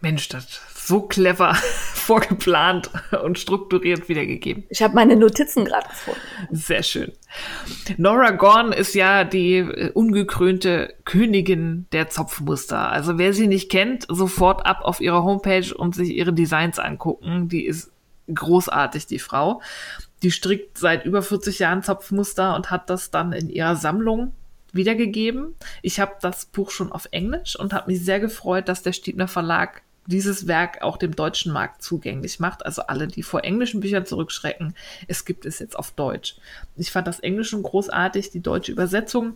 [0.00, 1.54] Mensch, das so clever
[1.94, 2.90] vorgeplant
[3.22, 4.64] und strukturiert wiedergegeben.
[4.68, 6.20] Ich habe meine Notizen gerade gefunden.
[6.50, 7.12] Sehr schön.
[7.96, 12.90] Nora Gorn ist ja die äh, ungekrönte Königin der Zopfmuster.
[12.90, 17.48] Also wer sie nicht kennt, sofort ab auf ihrer Homepage und sich ihre Designs angucken.
[17.48, 17.92] Die ist
[18.32, 19.62] großartig, die Frau.
[20.22, 24.32] Die strickt seit über 40 Jahren Zopfmuster und hat das dann in ihrer Sammlung
[24.72, 25.54] wiedergegeben.
[25.82, 29.28] Ich habe das Buch schon auf Englisch und habe mich sehr gefreut, dass der Stiebner
[29.28, 32.64] Verlag dieses Werk auch dem deutschen Markt zugänglich macht.
[32.66, 34.74] Also alle, die vor englischen Büchern zurückschrecken,
[35.06, 36.36] es gibt es jetzt auf Deutsch.
[36.76, 39.34] Ich fand das Englische großartig, die deutsche Übersetzung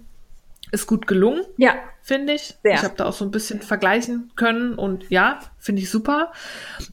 [0.73, 1.43] ist gut gelungen.
[1.57, 1.75] Ja.
[2.03, 2.55] Finde ich.
[2.63, 2.75] Sehr.
[2.75, 6.31] Ich habe da auch so ein bisschen vergleichen können und ja, finde ich super.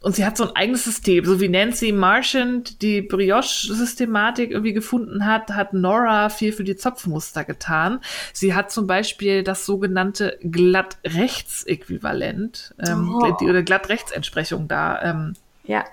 [0.02, 5.28] Und sie hat so ein eigenes System, so wie Nancy Marchand die Brioche-Systematik irgendwie gefunden
[5.28, 8.00] hat, hat Nora viel für die Zopfmuster getan.
[8.34, 13.36] Sie hat zum Beispiel das sogenannte Glatt-Rechts-Äquivalent ähm, Oh.
[13.42, 15.84] oder Glatt-Rechts-Entsprechung da ähm, Ja.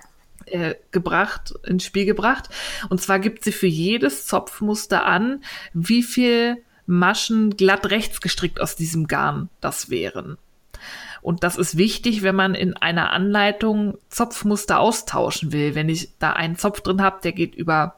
[0.45, 2.49] äh, gebracht, ins Spiel gebracht.
[2.89, 6.57] Und zwar gibt sie für jedes Zopfmuster an, wie viel
[6.91, 10.37] Maschen glatt rechts gestrickt aus diesem Garn das wären.
[11.21, 15.75] Und das ist wichtig, wenn man in einer Anleitung Zopfmuster austauschen will.
[15.75, 17.95] Wenn ich da einen Zopf drin habe, der geht über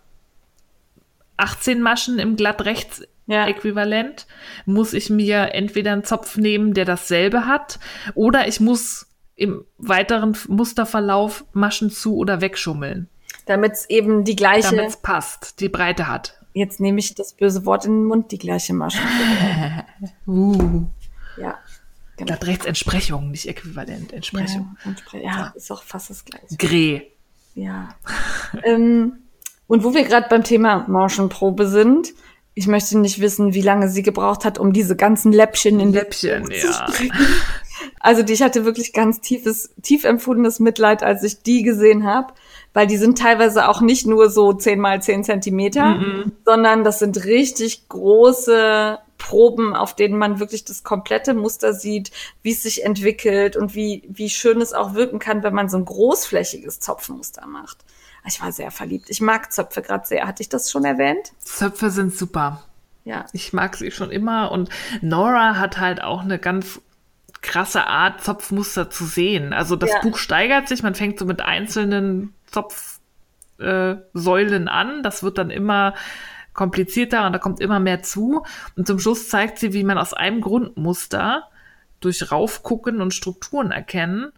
[1.38, 3.48] 18 Maschen im glatt rechts Ja.
[3.48, 4.28] Äquivalent,
[4.66, 7.80] muss ich mir entweder einen Zopf nehmen, der dasselbe hat,
[8.14, 13.10] oder ich muss im weiteren Musterverlauf Maschen zu oder wegschummeln,
[13.46, 16.43] Damit es eben die gleiche, damit es passt, die Breite hat.
[16.54, 19.00] Jetzt nehme ich das böse Wort in den Mund, die gleiche Masche.
[20.28, 20.84] Uh.
[21.38, 21.58] Ja.
[22.16, 22.28] Genau.
[22.28, 24.78] Glatt rechts Entsprechung, nicht Äquivalent, Entsprechung.
[24.86, 26.56] Ja, Entspre- ja, ist auch fast das gleiche.
[26.58, 27.02] Grä.
[27.56, 27.90] Ja.
[28.64, 29.14] ähm,
[29.68, 32.14] und wo wir gerade beim Thema Marschenprobe sind,
[32.54, 36.46] ich möchte nicht wissen, wie lange sie gebraucht hat, um diese ganzen Läppchen in Läppchen,
[36.46, 36.88] zu ja.
[38.00, 42.34] Also die, ich hatte wirklich ganz tiefes, tief empfundenes Mitleid, als ich die gesehen habe,
[42.74, 46.00] weil die sind teilweise auch nicht nur so 10 mal 10 Zentimeter,
[46.46, 52.12] sondern das sind richtig große Proben, auf denen man wirklich das komplette Muster sieht,
[52.42, 55.78] wie es sich entwickelt und wie, wie schön es auch wirken kann, wenn man so
[55.78, 57.78] ein großflächiges Zopfmuster macht.
[58.28, 59.10] Ich war sehr verliebt.
[59.10, 60.28] Ich mag Zöpfe gerade sehr.
[60.28, 61.32] Hatte ich das schon erwähnt?
[61.40, 62.64] Zöpfe sind super.
[63.06, 63.26] Ja.
[63.34, 64.70] Ich mag sie schon immer und
[65.02, 66.80] Nora hat halt auch eine ganz
[67.42, 69.54] krasse Art, Zopfmuster zu sehen.
[69.54, 70.00] Also das Ja.
[70.02, 75.04] Buch steigert sich, man fängt so mit einzelnen Zopfsäulen äh, an.
[75.04, 75.94] Das wird dann immer
[76.54, 78.44] komplizierter und da kommt immer mehr zu.
[78.76, 81.50] Und zum Schluss zeigt sie, wie man aus einem Grundmuster
[82.00, 84.32] durch Raufgucken und Strukturen erkennen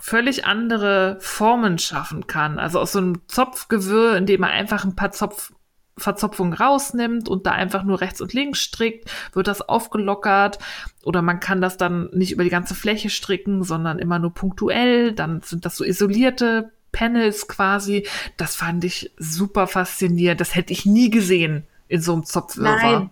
[0.00, 2.58] völlig andere Formen schaffen kann.
[2.58, 5.52] Also aus so einem Zopfgewirr, in dem man einfach ein paar Zopf
[6.00, 10.60] Verzopfungen rausnimmt und da einfach nur rechts und links strickt, wird das aufgelockert
[11.02, 15.12] oder man kann das dann nicht über die ganze Fläche stricken, sondern immer nur punktuell,
[15.12, 18.06] dann sind das so isolierte Panels quasi.
[18.36, 20.40] Das fand ich super faszinierend.
[20.40, 23.00] Das hätte ich nie gesehen in so einem Zopfwirrwarr.
[23.00, 23.10] Nein.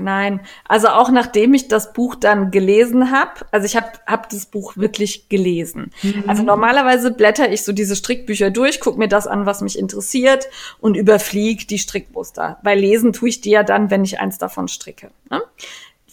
[0.00, 4.46] Nein, also auch nachdem ich das Buch dann gelesen habe, also ich habe hab das
[4.46, 5.90] Buch wirklich gelesen.
[6.26, 10.48] Also normalerweise blätter ich so diese Strickbücher durch, guck mir das an, was mich interessiert
[10.78, 12.58] und überflieg die Strickmuster.
[12.62, 15.10] Weil lesen tue ich die ja dann, wenn ich eins davon stricke.
[15.30, 15.42] Ne?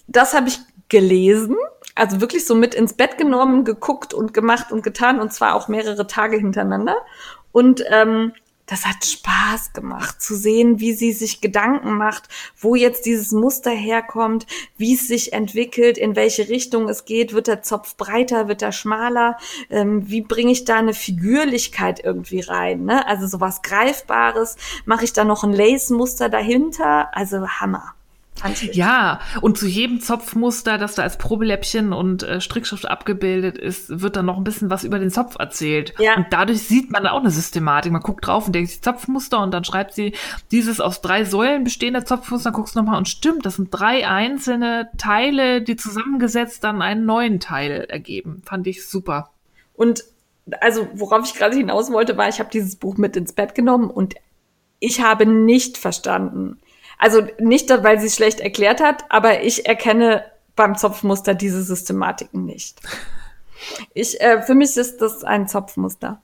[0.08, 0.60] Das habe ich
[0.90, 1.58] gelesen,
[1.96, 5.68] also wirklich so mit ins Bett genommen, geguckt und gemacht und getan und zwar auch
[5.68, 6.98] mehrere Tage hintereinander.
[7.52, 8.34] Und ähm,
[8.66, 12.24] das hat Spaß gemacht zu sehen, wie sie sich Gedanken macht,
[12.58, 17.34] wo jetzt dieses Muster herkommt, wie es sich entwickelt, in welche Richtung es geht.
[17.34, 19.38] Wird der Zopf breiter, wird er schmaler?
[19.70, 22.86] Ähm, wie bringe ich da eine Figürlichkeit irgendwie rein?
[22.86, 23.06] Ne?
[23.08, 24.58] Also sowas Greifbares.
[24.86, 27.16] Mache ich da noch ein Lace-Muster dahinter?
[27.16, 27.95] Also Hammer.
[28.44, 34.02] Ich Ja, und zu jedem Zopfmuster, das da als Probeläppchen und äh, Strickschrift abgebildet ist,
[34.02, 35.94] wird dann noch ein bisschen was über den Zopf erzählt.
[36.00, 36.16] Ja.
[36.18, 37.92] Und dadurch sieht man auch eine Systematik.
[37.92, 40.14] Man guckt drauf und denkt sich Zopfmuster und dann schreibt sie
[40.52, 44.08] dieses aus drei Säulen bestehende Zopfmuster, dann guckst du nochmal und stimmt, das sind drei
[44.08, 48.42] einzelne Teile, die zusammengesetzt dann einen neuen Teil ergeben.
[48.46, 49.32] Fand ich super.
[49.74, 50.04] Und
[50.62, 53.90] also, worauf ich gerade hinaus wollte, war, ich habe dieses Buch mit ins Bett genommen
[53.90, 54.16] und
[54.80, 56.60] ich habe nicht verstanden.
[56.98, 60.26] Also nicht, weil sie es schlecht erklärt hat, aber ich erkenne
[60.56, 62.80] beim Zopfmuster diese Systematiken nicht.
[63.94, 66.22] Ich, äh, für mich ist das ein Zopfmuster.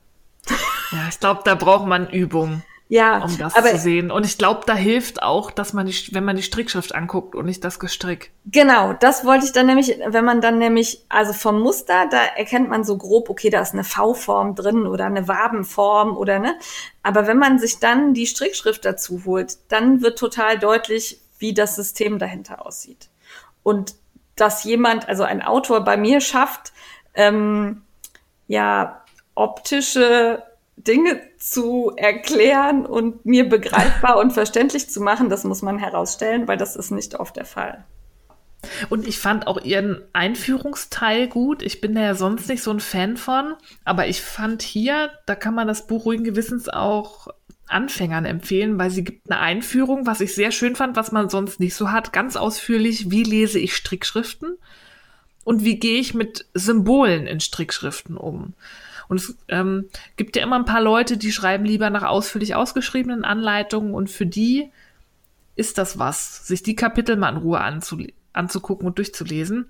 [0.91, 2.63] Ja, ich glaube, da braucht man Übung.
[2.91, 4.11] Ja, um das aber zu sehen.
[4.11, 7.45] Und ich glaube, da hilft auch, dass man die, wenn man die Strickschrift anguckt und
[7.45, 8.33] nicht das Gestrick.
[8.47, 12.67] Genau, das wollte ich dann nämlich, wenn man dann nämlich, also vom Muster, da erkennt
[12.67, 16.55] man so grob, okay, da ist eine V-Form drin oder eine Wabenform oder ne.
[17.01, 21.77] Aber wenn man sich dann die Strickschrift dazu holt, dann wird total deutlich, wie das
[21.77, 23.07] System dahinter aussieht.
[23.63, 23.95] Und
[24.35, 26.73] dass jemand, also ein Autor bei mir schafft,
[27.13, 27.83] ähm,
[28.47, 30.43] ja, optische
[30.75, 36.57] Dinge zu erklären und mir begreifbar und verständlich zu machen, das muss man herausstellen, weil
[36.57, 37.83] das ist nicht oft der Fall.
[38.89, 41.63] Und ich fand auch ihren Einführungsteil gut.
[41.63, 45.33] Ich bin da ja sonst nicht so ein Fan von, aber ich fand hier, da
[45.33, 47.29] kann man das Buch ruhigen Gewissens auch
[47.65, 51.59] Anfängern empfehlen, weil sie gibt eine Einführung, was ich sehr schön fand, was man sonst
[51.59, 54.57] nicht so hat, ganz ausführlich, wie lese ich Strickschriften
[55.43, 58.53] und wie gehe ich mit Symbolen in Strickschriften um.
[59.11, 63.25] Und es ähm, gibt ja immer ein paar Leute, die schreiben lieber nach ausführlich ausgeschriebenen
[63.25, 64.71] Anleitungen und für die
[65.57, 69.65] ist das was, sich die Kapitel mal in Ruhe anzugucken und durchzulesen.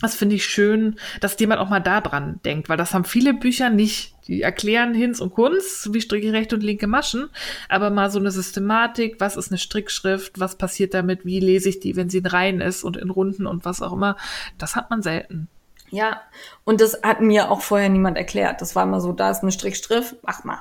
[0.00, 3.34] Das finde ich schön, dass jemand auch mal da dran denkt, weil das haben viele
[3.34, 4.14] Bücher nicht.
[4.28, 7.30] Die erklären Hinz und Kunst, wie stricke rechte und linke Maschen,
[7.68, 11.80] aber mal so eine Systematik, was ist eine Strickschrift, was passiert damit, wie lese ich
[11.80, 14.16] die, wenn sie in Reihen ist und in Runden und was auch immer,
[14.56, 15.48] das hat man selten.
[15.94, 16.22] Ja,
[16.64, 18.60] und das hat mir auch vorher niemand erklärt.
[18.60, 20.58] Das war immer so, da ist eine Strickschrift, mach mal.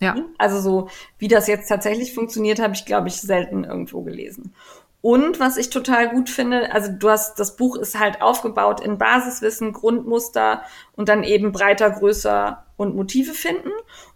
[0.00, 0.16] Ja.
[0.38, 4.54] Also so, wie das jetzt tatsächlich funktioniert, habe ich, glaube ich, selten irgendwo gelesen.
[5.02, 8.96] Und was ich total gut finde, also du hast, das Buch ist halt aufgebaut in
[8.96, 10.62] Basiswissen, Grundmuster
[10.96, 13.70] und dann eben breiter, größer und Motive finden.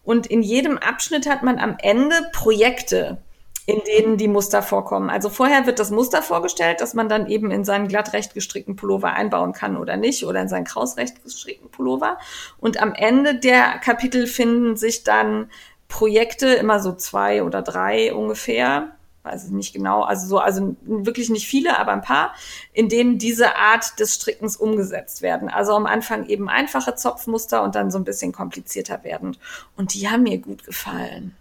[0.05, 3.19] Und in jedem Abschnitt hat man am Ende Projekte,
[3.67, 5.11] in denen die Muster vorkommen.
[5.11, 9.13] Also vorher wird das Muster vorgestellt, dass man dann eben in seinen glattrecht gestrickten Pullover
[9.13, 12.19] einbauen kann oder nicht oder in seinen krausrecht gestrickten Pullover.
[12.59, 15.51] Und am Ende der Kapitel finden sich dann
[15.89, 18.93] Projekte, immer so zwei oder drei ungefähr,
[19.25, 22.35] weiß ich nicht genau, also so, also wirklich nicht viele, aber ein paar,
[22.73, 25.49] in denen diese Art des Strickens umgesetzt werden.
[25.49, 29.37] Also am Anfang eben einfache Zopfmuster und dann so ein bisschen komplizierter werden.
[29.77, 31.35] Und die haben mir gut gefallen.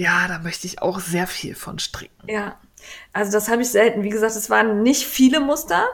[0.00, 2.26] Ja, da möchte ich auch sehr viel von stricken.
[2.26, 2.56] Ja,
[3.12, 4.02] also das habe ich selten.
[4.02, 5.84] Wie gesagt, es waren nicht viele Muster,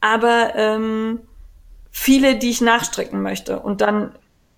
[0.00, 1.20] aber ähm,
[1.90, 3.60] viele, die ich nachstricken möchte.
[3.60, 4.14] Und dann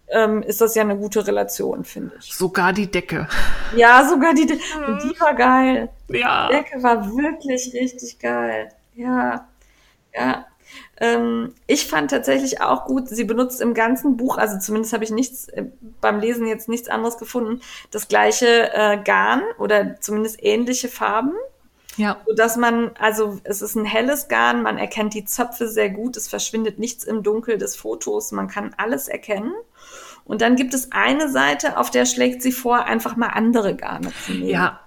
[0.06, 2.32] ähm, ist das ja eine gute Relation, finde ich.
[2.32, 3.26] Sogar die Decke.
[3.74, 4.62] Ja, sogar die Decke.
[4.86, 5.88] Und die war geil.
[6.06, 6.46] Ja.
[6.46, 8.68] Die Decke war wirklich richtig geil.
[8.94, 9.48] Ja.
[10.14, 10.46] Ja.
[11.00, 15.10] Ähm, ich fand tatsächlich auch gut, sie benutzt im ganzen Buch, also zumindest habe ich
[15.10, 15.66] nichts äh,
[16.00, 21.32] beim Lesen jetzt nichts anderes gefunden, das gleiche äh, Garn oder zumindest ähnliche Farben.
[21.96, 22.18] Ja.
[22.26, 26.16] So dass man, also es ist ein helles Garn, man erkennt die Zöpfe sehr gut,
[26.16, 29.52] es verschwindet nichts im Dunkel des Fotos, man kann alles erkennen.
[30.24, 34.12] Und dann gibt es eine Seite, auf der schlägt sie vor, einfach mal andere Garne
[34.26, 34.48] zu nehmen.
[34.48, 34.80] Ja,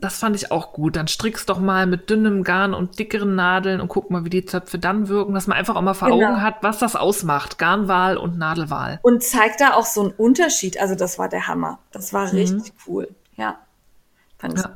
[0.00, 0.96] das fand ich auch gut.
[0.96, 4.44] Dann strickst doch mal mit dünnem Garn und dickeren Nadeln und guck mal, wie die
[4.44, 6.26] Zöpfe dann wirken, dass man einfach auch mal vor genau.
[6.26, 7.58] Augen hat, was das ausmacht.
[7.58, 9.00] Garnwahl und Nadelwahl.
[9.02, 10.80] Und zeigt da auch so einen Unterschied.
[10.80, 11.78] Also das war der Hammer.
[11.92, 12.38] Das war mhm.
[12.38, 13.08] richtig cool.
[13.36, 13.58] Ja.
[14.38, 14.74] Fand ja.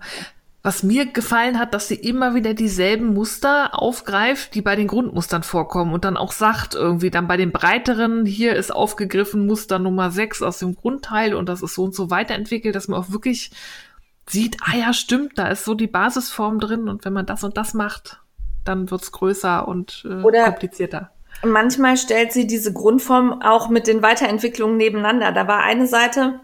[0.65, 5.43] Was mir gefallen hat, dass sie immer wieder dieselben Muster aufgreift, die bei den Grundmustern
[5.43, 10.13] vorkommen und dann auch sagt irgendwie dann bei den breiteren, hier ist aufgegriffen Muster Nummer
[10.13, 13.51] 6 aus dem Grundteil und das ist so und so weiterentwickelt, dass man auch wirklich
[14.27, 17.57] sieht, ah ja, stimmt, da ist so die Basisform drin und wenn man das und
[17.57, 18.21] das macht,
[18.65, 21.11] dann wird's größer und äh, Oder komplizierter.
[21.45, 25.33] Manchmal stellt sie diese Grundform auch mit den Weiterentwicklungen nebeneinander.
[25.33, 26.41] Da war eine Seite,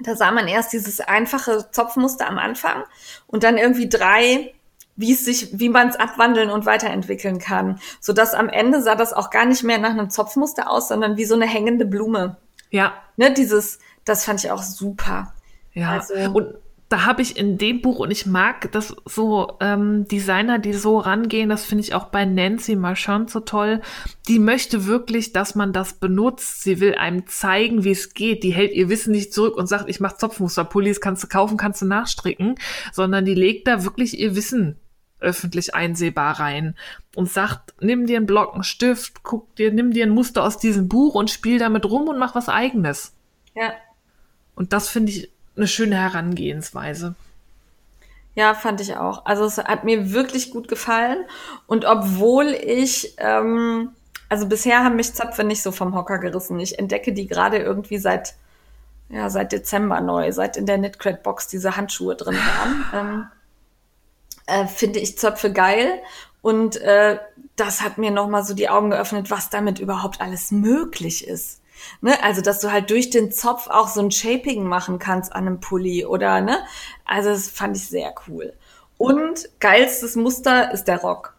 [0.00, 2.84] da sah man erst dieses einfache Zopfmuster am Anfang
[3.26, 4.52] und dann irgendwie drei
[4.98, 8.96] wie es sich, wie man es abwandeln und weiterentwickeln kann, so dass am Ende sah
[8.96, 12.36] das auch gar nicht mehr nach einem Zopfmuster aus, sondern wie so eine hängende Blume.
[12.70, 12.94] Ja.
[13.16, 15.32] Ne, dieses, das fand ich auch super.
[15.72, 15.92] Ja.
[15.92, 16.54] Also, und
[16.88, 20.98] da habe ich in dem Buch, und ich mag das so ähm, Designer, die so
[20.98, 23.82] rangehen, das finde ich auch bei Nancy Marchand so toll.
[24.26, 26.62] Die möchte wirklich, dass man das benutzt.
[26.62, 28.42] Sie will einem zeigen, wie es geht.
[28.42, 31.82] Die hält ihr Wissen nicht zurück und sagt, ich mache Zopfmusterpullis, kannst du kaufen, kannst
[31.82, 32.54] du nachstricken,
[32.92, 34.76] sondern die legt da wirklich ihr Wissen
[35.20, 36.74] öffentlich einsehbar rein
[37.16, 40.58] und sagt, nimm dir einen Block, einen Stift, guck dir, nimm dir ein Muster aus
[40.58, 43.14] diesem Buch und spiel damit rum und mach was eigenes.
[43.54, 43.72] Ja.
[44.54, 47.14] Und das finde ich eine schöne Herangehensweise.
[48.34, 49.26] Ja, fand ich auch.
[49.26, 51.18] Also es hat mir wirklich gut gefallen.
[51.66, 53.90] Und obwohl ich, ähm,
[54.28, 56.60] also bisher haben mich Zöpfe nicht so vom Hocker gerissen.
[56.60, 58.36] Ich entdecke die gerade irgendwie seit,
[59.08, 62.84] ja, seit Dezember neu, seit in der Knitcred Box diese Handschuhe drin waren.
[62.94, 63.26] ähm,
[64.46, 66.00] äh, finde ich Zöpfe geil.
[66.40, 67.18] Und äh,
[67.56, 71.60] das hat mir nochmal so die Augen geöffnet, was damit überhaupt alles möglich ist.
[72.00, 72.22] Ne?
[72.22, 75.60] Also, dass du halt durch den Zopf auch so ein Shaping machen kannst an einem
[75.60, 76.58] Pulli oder, ne?
[77.04, 78.52] Also, das fand ich sehr cool.
[78.96, 81.34] Und geilstes Muster ist der Rock.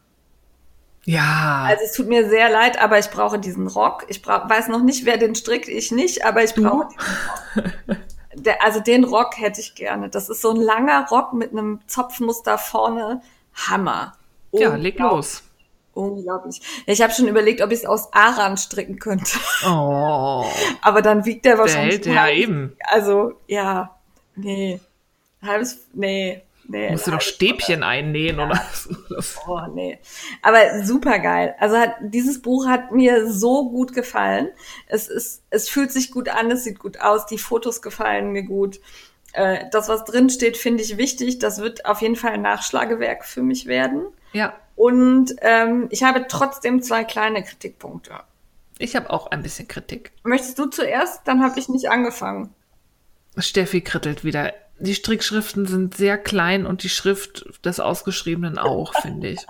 [1.06, 1.66] Ja.
[1.68, 4.06] Also es tut mir sehr leid, aber ich brauche diesen Rock.
[4.10, 7.98] Ich weiß noch nicht, wer den strickt, ich nicht, aber ich brauche diesen Rock.
[8.36, 10.08] Der, also den Rock hätte ich gerne.
[10.10, 13.22] Das ist so ein langer Rock mit einem Zopfmuster vorne.
[13.56, 14.14] Hammer.
[14.52, 15.42] ja, leg los.
[16.00, 16.62] Unglaublich.
[16.86, 19.38] Ich habe schon überlegt, ob ich es aus Aran stricken könnte.
[19.66, 20.46] Oh.
[20.82, 22.02] aber dann wiegt der wahrscheinlich.
[22.02, 22.78] Der, ja, eben.
[22.86, 23.98] Also, ja.
[24.36, 24.80] Nee.
[25.42, 25.88] Halbes.
[25.94, 26.42] Nee.
[26.72, 28.46] Nee, Musst du noch Stäbchen einnähen ja.
[28.46, 28.96] oder so.
[29.48, 29.98] Oh, nee.
[30.44, 31.56] Aber super geil.
[31.60, 34.50] Also hat, dieses Buch hat mir so gut gefallen.
[34.86, 38.44] Es ist, es fühlt sich gut an, es sieht gut aus, die Fotos gefallen mir
[38.44, 38.80] gut.
[39.34, 41.40] Äh, das, was drin steht, finde ich wichtig.
[41.40, 44.06] Das wird auf jeden Fall ein Nachschlagewerk für mich werden.
[44.34, 44.54] Ja.
[44.76, 48.12] Und ähm, ich habe trotzdem zwei kleine Kritikpunkte.
[48.78, 50.12] Ich habe auch ein bisschen Kritik.
[50.24, 51.22] Möchtest du zuerst?
[51.26, 52.54] Dann habe ich nicht angefangen.
[53.38, 59.30] Steffi krittelt wieder die Strickschriften sind sehr klein und die Schrift des Ausgeschriebenen auch, finde
[59.30, 59.46] ich.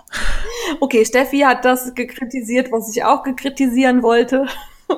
[0.80, 4.46] Okay, Steffi hat das gekritisiert, was ich auch gekritisieren wollte.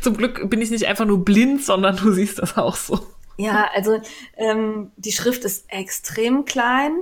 [0.00, 3.00] Zum Glück bin ich nicht einfach nur blind, sondern du siehst das auch so.
[3.36, 4.00] Ja, also
[4.36, 6.92] ähm, die Schrift ist extrem klein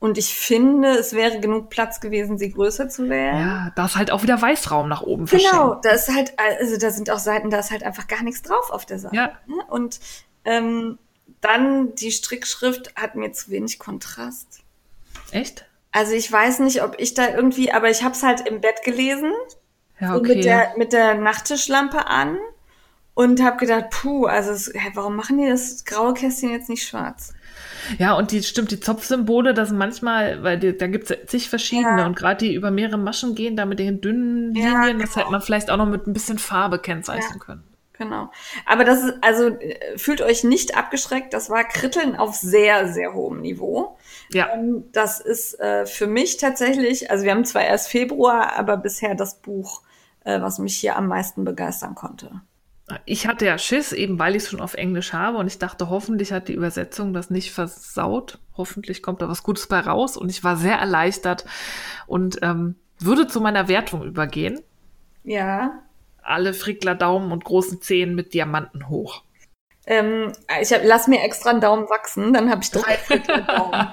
[0.00, 3.36] und ich finde, es wäre genug Platz gewesen, sie größer zu wählen.
[3.36, 6.90] Ja, da ist halt auch wieder Weißraum nach oben Genau, da ist halt, also da
[6.90, 9.16] sind auch Seiten, da ist halt einfach gar nichts drauf auf der Seite.
[9.16, 9.32] Ja.
[9.68, 9.98] Und
[10.44, 10.98] ähm,
[11.40, 14.60] dann die Strickschrift hat mir zu wenig Kontrast.
[15.32, 15.66] Echt?
[15.90, 18.84] Also ich weiß nicht, ob ich da irgendwie, aber ich habe es halt im Bett
[18.84, 19.32] gelesen.
[19.98, 20.36] Ja, so okay.
[20.36, 22.38] mit, der, mit der Nachttischlampe an
[23.14, 26.86] und habe gedacht, puh, also es, hä, warum machen die das graue Kästchen jetzt nicht
[26.86, 27.34] schwarz?
[27.98, 31.48] Ja, und die stimmt, die Zopfsymbole, das sind manchmal, weil die, da gibt es zig
[31.48, 32.06] verschiedene Ja.
[32.06, 35.22] und gerade die über mehrere Maschen gehen, da mit den dünnen Ja, Linien, das genau.
[35.22, 37.44] hätte man vielleicht auch noch mit ein bisschen Farbe kennzeichnen Ja.
[37.44, 37.64] können.
[37.94, 38.30] Genau.
[38.64, 43.12] Aber das ist, also äh, fühlt euch nicht abgeschreckt, das war Kritteln auf sehr, sehr
[43.12, 43.96] hohem Niveau.
[44.32, 48.76] Ja, Ähm, Das ist äh, für mich tatsächlich, also wir haben zwar erst Februar, aber
[48.76, 49.82] bisher das Buch,
[50.24, 52.30] äh, was mich hier am meisten begeistern konnte.
[53.04, 55.90] Ich hatte ja Schiss, eben weil ich es schon auf Englisch habe und ich dachte,
[55.90, 58.38] hoffentlich hat die Übersetzung das nicht versaut.
[58.56, 61.44] Hoffentlich kommt da was Gutes bei raus und ich war sehr erleichtert
[62.06, 64.60] und ähm, würde zu meiner Wertung übergehen.
[65.24, 65.82] Ja.
[66.22, 69.22] Alle Frickler Daumen und großen Zehen mit Diamanten hoch.
[69.86, 73.88] Ähm, ich hab, lass mir extra einen Daumen wachsen, dann habe ich drei Viertel Daumen.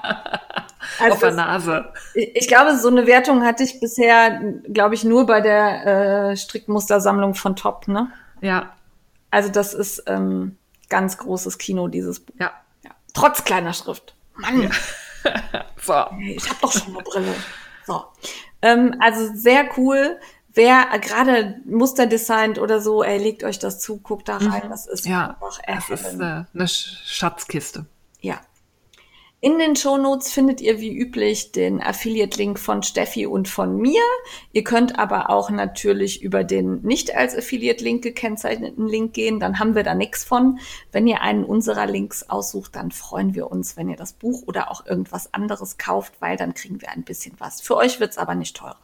[1.00, 1.92] Also auf der das- Nase.
[2.14, 4.40] ich ich glaube, so eine Wertung hatte ich bisher,
[4.72, 8.08] glaube ich, nur bei der äh, Strickmustersammlung von Top, ne?
[8.40, 8.72] Ja,
[9.30, 10.56] Also das ist ähm,
[10.88, 12.34] ganz großes Kino, dieses Buch.
[12.40, 12.52] ja.
[12.84, 12.90] Ja.
[13.14, 14.14] Trotz kleiner Schrift.
[14.34, 14.70] Mann,
[15.82, 16.04] So.
[16.20, 17.34] ich habe doch schon eine Brille.
[17.86, 18.04] So.
[18.62, 20.18] Ähm, also sehr cool.
[20.54, 24.70] Wer gerade Muster designt oder so, ey, legt euch das zu, guckt da rein.
[24.70, 25.10] Das ist Mhm.
[25.12, 25.36] Ja,
[25.66, 27.86] einfach das ist äh, eine Sch- Schatzkiste.
[28.20, 28.40] Ja.
[29.40, 34.00] In den Shownotes findet ihr wie üblich den Affiliate-Link von Steffi und von mir.
[34.52, 39.38] Ihr könnt aber auch natürlich über den nicht als Affiliate-Link gekennzeichneten Link gehen.
[39.38, 40.58] Dann haben wir da nichts von.
[40.90, 44.70] Wenn ihr einen unserer Links aussucht, dann freuen wir uns, wenn ihr das Buch oder
[44.70, 47.60] auch irgendwas anderes kauft, weil dann kriegen wir ein bisschen was.
[47.60, 48.76] Für euch wird's aber nicht teurer.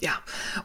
[0.00, 0.12] Ja.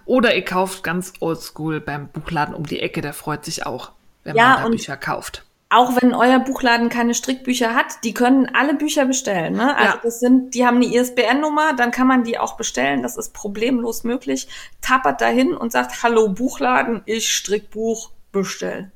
[0.05, 3.93] Oder ihr kauft ganz oldschool beim Buchladen um die Ecke, der freut sich auch,
[4.23, 5.43] wenn Ja, man da Bücher kauft.
[5.73, 9.53] Auch wenn euer Buchladen keine Strickbücher hat, die können alle Bücher bestellen.
[9.53, 9.75] Ne?
[9.75, 9.99] Also Ja.
[10.03, 13.01] das sind, die haben eine ISBN-Nummer, dann kann man die auch bestellen.
[13.01, 14.47] Das ist problemlos möglich.
[14.81, 18.91] Tappert dahin und sagt, hallo Buchladen, ich Strickbuch bestell.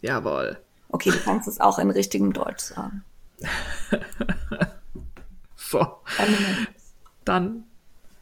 [0.00, 0.58] Jawohl.
[0.90, 3.04] Okay, du kannst es auch in richtigem Deutsch sagen.
[5.56, 5.84] So.
[7.24, 7.64] Dann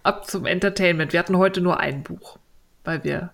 [0.03, 1.13] ab zum Entertainment.
[1.13, 2.39] Wir hatten heute nur ein Buch,
[2.85, 3.33] weil wir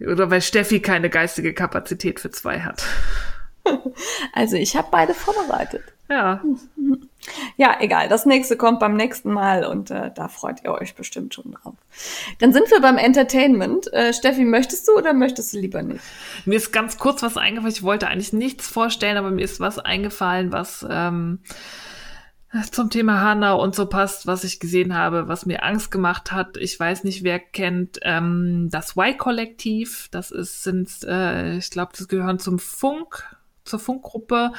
[0.00, 2.84] oder weil Steffi keine geistige Kapazität für zwei hat.
[4.32, 5.82] Also ich habe beide vorbereitet.
[6.08, 6.42] Ja,
[7.56, 8.08] Ja, egal.
[8.08, 11.74] Das nächste kommt beim nächsten Mal und äh, da freut ihr euch bestimmt schon drauf.
[12.38, 13.92] Dann sind wir beim Entertainment.
[13.92, 16.00] Äh, Steffi, möchtest du oder möchtest du lieber nicht?
[16.44, 17.72] mir ist ganz kurz was eingefallen.
[17.72, 21.40] Ich wollte eigentlich nichts vorstellen, aber mir ist was eingefallen, was ähm,
[22.70, 26.56] zum Thema Hanau und so passt, was ich gesehen habe, was mir Angst gemacht hat.
[26.56, 30.08] Ich weiß nicht, wer kennt ähm, das Y-Kollektiv.
[30.10, 33.35] Das ist, sind, äh, ich glaube, das gehören zum Funk,
[33.66, 34.52] zur Funkgruppe.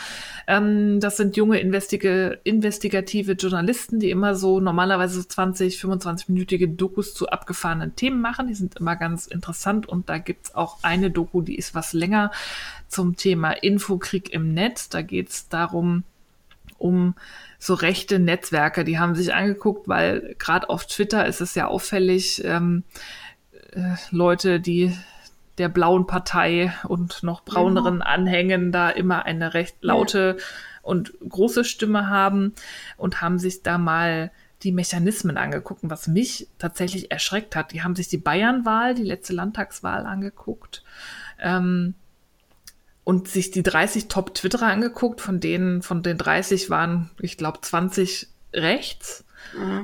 [0.47, 7.13] Ähm, das sind junge investige, investigative Journalisten, die immer so normalerweise so 20, 25-minütige Dokus
[7.13, 8.47] zu abgefahrenen Themen machen.
[8.47, 12.31] Die sind immer ganz interessant und da gibt's auch eine Doku, die ist was länger
[12.87, 14.89] zum Thema Infokrieg im Netz.
[14.89, 16.03] Da geht's darum,
[16.77, 17.15] um
[17.59, 22.43] so rechte Netzwerke, die haben sich angeguckt, weil gerade auf Twitter ist es ja auffällig,
[22.45, 22.83] ähm,
[23.71, 24.95] äh, Leute, die
[25.57, 30.37] der blauen Partei und noch brauneren Anhängen da immer eine recht laute
[30.81, 32.53] und große Stimme haben
[32.95, 34.31] und haben sich da mal
[34.63, 37.73] die Mechanismen angeguckt, was mich tatsächlich erschreckt hat.
[37.73, 40.83] Die haben sich die Bayernwahl, die letzte Landtagswahl angeguckt
[41.39, 41.93] ähm,
[43.03, 48.27] und sich die 30 Top-Twitterer angeguckt, von denen, von den 30 waren, ich glaube, 20
[48.53, 49.23] rechts.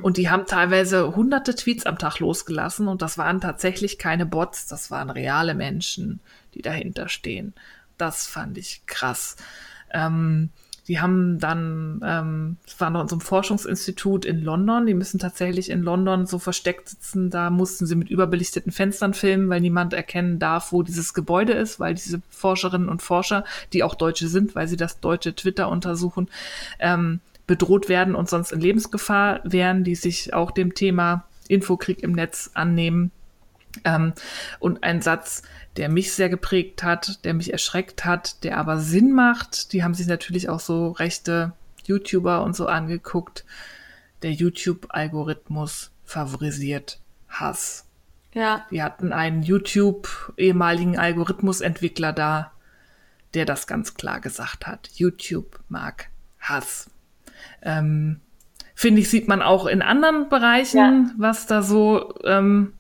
[0.02, 4.68] Und die haben teilweise hunderte Tweets am Tag losgelassen und das waren tatsächlich keine Bots,
[4.68, 6.20] das waren reale Menschen,
[6.54, 7.54] die dahinter stehen.
[7.98, 9.36] Das fand ich krass.
[9.92, 10.50] Ähm,
[10.88, 15.18] die haben dann, ähm, es war noch in so einem Forschungsinstitut in London, die müssen
[15.18, 19.94] tatsächlich in London so versteckt sitzen, da mussten sie mit überbelichteten Fenstern filmen, weil niemand
[19.94, 24.56] erkennen darf, wo dieses Gebäude ist, weil diese Forscherinnen und Forscher, die auch Deutsche sind,
[24.56, 26.30] weil sie das deutsche Twitter untersuchen,
[26.80, 32.14] ähm, bedroht werden und sonst in Lebensgefahr wären, die sich auch dem Thema Infokrieg im
[32.14, 33.12] Netz annehmen.
[33.84, 34.14] Ähm,
[34.60, 35.42] und ein Satz,
[35.78, 39.74] der mich sehr geprägt hat, der mich erschreckt hat, der aber Sinn macht.
[39.74, 41.54] Die haben sich natürlich auch so rechte
[41.86, 43.46] YouTuber und so angeguckt.
[44.22, 47.86] Der YouTube-Algorithmus favorisiert Hass.
[48.34, 48.66] Ja.
[48.70, 52.52] Wir hatten einen YouTube-ehemaligen Algorithmusentwickler da,
[53.34, 54.90] der das ganz klar gesagt hat.
[54.94, 56.10] YouTube mag
[56.40, 56.90] Hass.
[57.64, 58.20] Ähm,
[58.76, 61.12] Finde ich, sieht man auch in anderen Bereichen, Ja.
[61.18, 62.74] was da so ähm,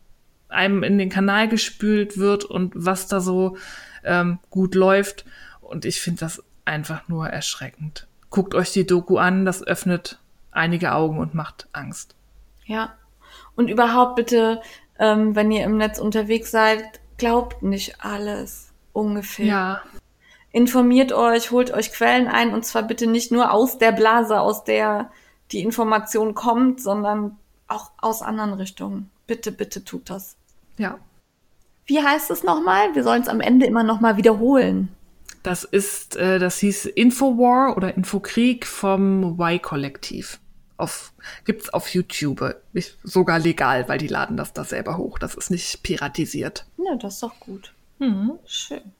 [0.49, 3.57] einem in den Kanal gespült wird und was da so
[4.03, 5.26] ähm, gut läuft.
[5.61, 8.07] Und ich finde das einfach nur erschreckend.
[8.30, 10.19] Guckt euch die Doku an, das öffnet
[10.51, 12.15] einige Augen und macht Angst.
[12.65, 12.93] Ja.
[13.55, 14.61] Und überhaupt bitte,
[14.99, 16.84] ähm, wenn ihr im Netz unterwegs seid,
[17.18, 19.45] glaubt nicht alles ungefähr.
[19.45, 19.81] Ja,
[20.53, 24.63] Informiert euch, holt euch Quellen ein und zwar bitte nicht nur aus der Blase, aus
[24.63, 25.11] der
[25.51, 29.09] die Information kommt, sondern auch aus anderen Richtungen.
[29.27, 30.38] Bitte, bitte tut das.
[30.77, 30.99] ja.
[31.85, 32.95] Wie heißt es nochmal?
[32.95, 34.88] Wir sollen es am Ende immer nochmal wiederholen.
[35.41, 40.39] Das ist, äh, das hieß Infowar oder Infokrieg vom Y-Kollektiv.
[40.77, 41.11] Auf,
[41.43, 42.55] gibt's auf YouTube.
[42.71, 45.19] Ich, sogar legal, weil die laden das da selber hoch.
[45.19, 46.65] Das ist nicht piratisiert.
[46.77, 47.73] Ja, das ist doch gut.
[48.45, 48.93] Schön.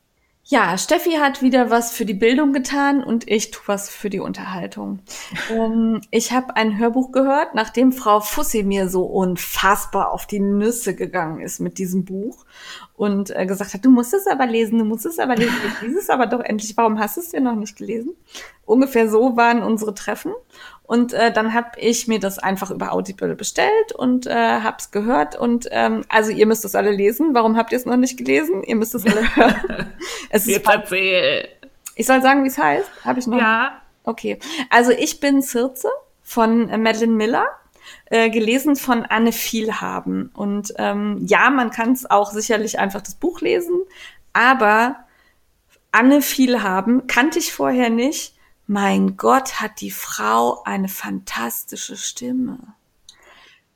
[0.45, 4.20] Ja, Steffi hat wieder was für die Bildung getan und ich tu was für die
[4.20, 4.99] Unterhaltung.
[5.49, 10.95] ähm, ich habe ein Hörbuch gehört, nachdem Frau Fussi mir so unfassbar auf die Nüsse
[10.95, 12.45] gegangen ist mit diesem Buch
[12.98, 15.82] und äh, gesagt hat, du musst es aber lesen, du musst es aber lesen, ich
[15.82, 18.14] lese es aber doch endlich, warum hast du es denn noch nicht gelesen?
[18.65, 20.34] Ungefähr so waren unsere Treffen.
[20.94, 25.36] Und äh, dann habe ich mir das einfach über Audible bestellt und äh, hab's gehört.
[25.36, 27.34] Und ähm, also ihr müsst es alle lesen.
[27.34, 28.61] Warum habt ihr es noch nicht gelesen?
[28.61, 29.91] Ihr müsst es alle hören.
[30.30, 31.49] es ist erzähl.
[31.95, 32.88] ich soll sagen, wie es heißt?
[33.03, 33.40] Habe ich noch?
[33.40, 34.38] Ja, Okay.
[34.70, 35.88] Also ich bin Circe
[36.22, 37.48] von äh, Madeline Miller.
[38.06, 40.30] Äh, gelesen von Anne Vielhaben.
[40.36, 43.82] Und ähm, ja, man kann es auch sicherlich einfach das Buch lesen,
[44.32, 45.06] aber
[45.91, 48.32] Anne Vielhaben kannte ich vorher nicht.
[48.68, 52.60] Mein Gott, hat die Frau eine fantastische Stimme.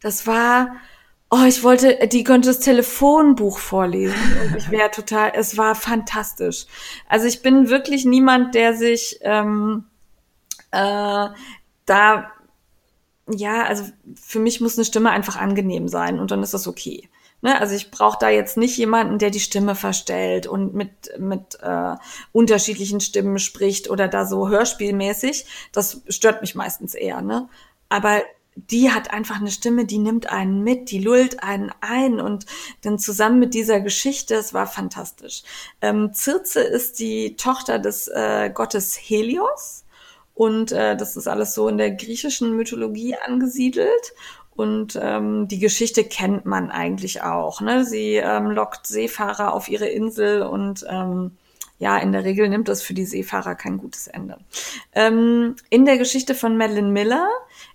[0.02, 0.78] Das war,
[1.30, 6.66] oh, ich wollte, die könnte das Telefonbuch vorlesen und ich wäre total, es war fantastisch.
[7.08, 9.86] Also ich bin wirklich niemand, der sich ähm,
[10.72, 11.28] äh,
[11.86, 12.32] da,
[13.30, 13.84] ja, also
[14.16, 17.10] für mich muss eine Stimme einfach angenehm sein und dann ist das okay.
[17.42, 17.60] Ne?
[17.60, 20.90] Also ich brauche da jetzt nicht jemanden, der die Stimme verstellt und mit,
[21.20, 21.96] mit äh,
[22.32, 25.46] unterschiedlichen Stimmen spricht oder da so hörspielmäßig.
[25.72, 27.22] Das stört mich meistens eher.
[27.22, 27.48] Ne?
[27.90, 28.22] Aber
[28.56, 32.48] die hat einfach eine Stimme, die nimmt einen mit, die lullt einen ein und
[32.82, 35.44] dann zusammen mit dieser Geschichte, es war fantastisch.
[35.82, 39.86] Ähm, Circe ist die Tochter des äh, Gottes Helios
[40.34, 44.14] und äh, das ist alles so in der griechischen Mythologie angesiedelt.
[44.58, 47.62] Und ähm, die Geschichte kennt man eigentlich auch.
[47.62, 47.86] Ne?
[47.86, 51.38] Sie ähm, lockt Seefahrer auf ihre Insel und ähm,
[51.78, 54.40] ja, in der Regel nimmt das für die Seefahrer kein gutes Ende.
[54.94, 57.30] Ähm, in der Geschichte von Madeline Miller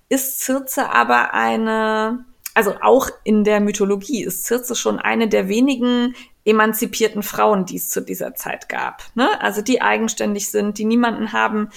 [0.08, 6.16] ist Circe aber eine, also auch in der Mythologie ist Circe schon eine der wenigen
[6.44, 9.04] emanzipierten Frauen, die es zu dieser Zeit gab.
[9.14, 9.40] Ne?
[9.40, 11.68] Also die eigenständig sind, die niemanden haben,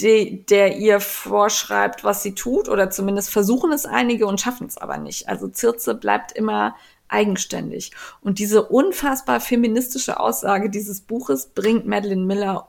[0.00, 4.78] die, der ihr vorschreibt, was sie tut, oder zumindest versuchen es einige und schaffen es
[4.78, 5.28] aber nicht.
[5.28, 6.76] Also Circe bleibt immer
[7.08, 7.92] eigenständig.
[8.20, 12.68] Und diese unfassbar feministische Aussage dieses Buches bringt Madeline Miller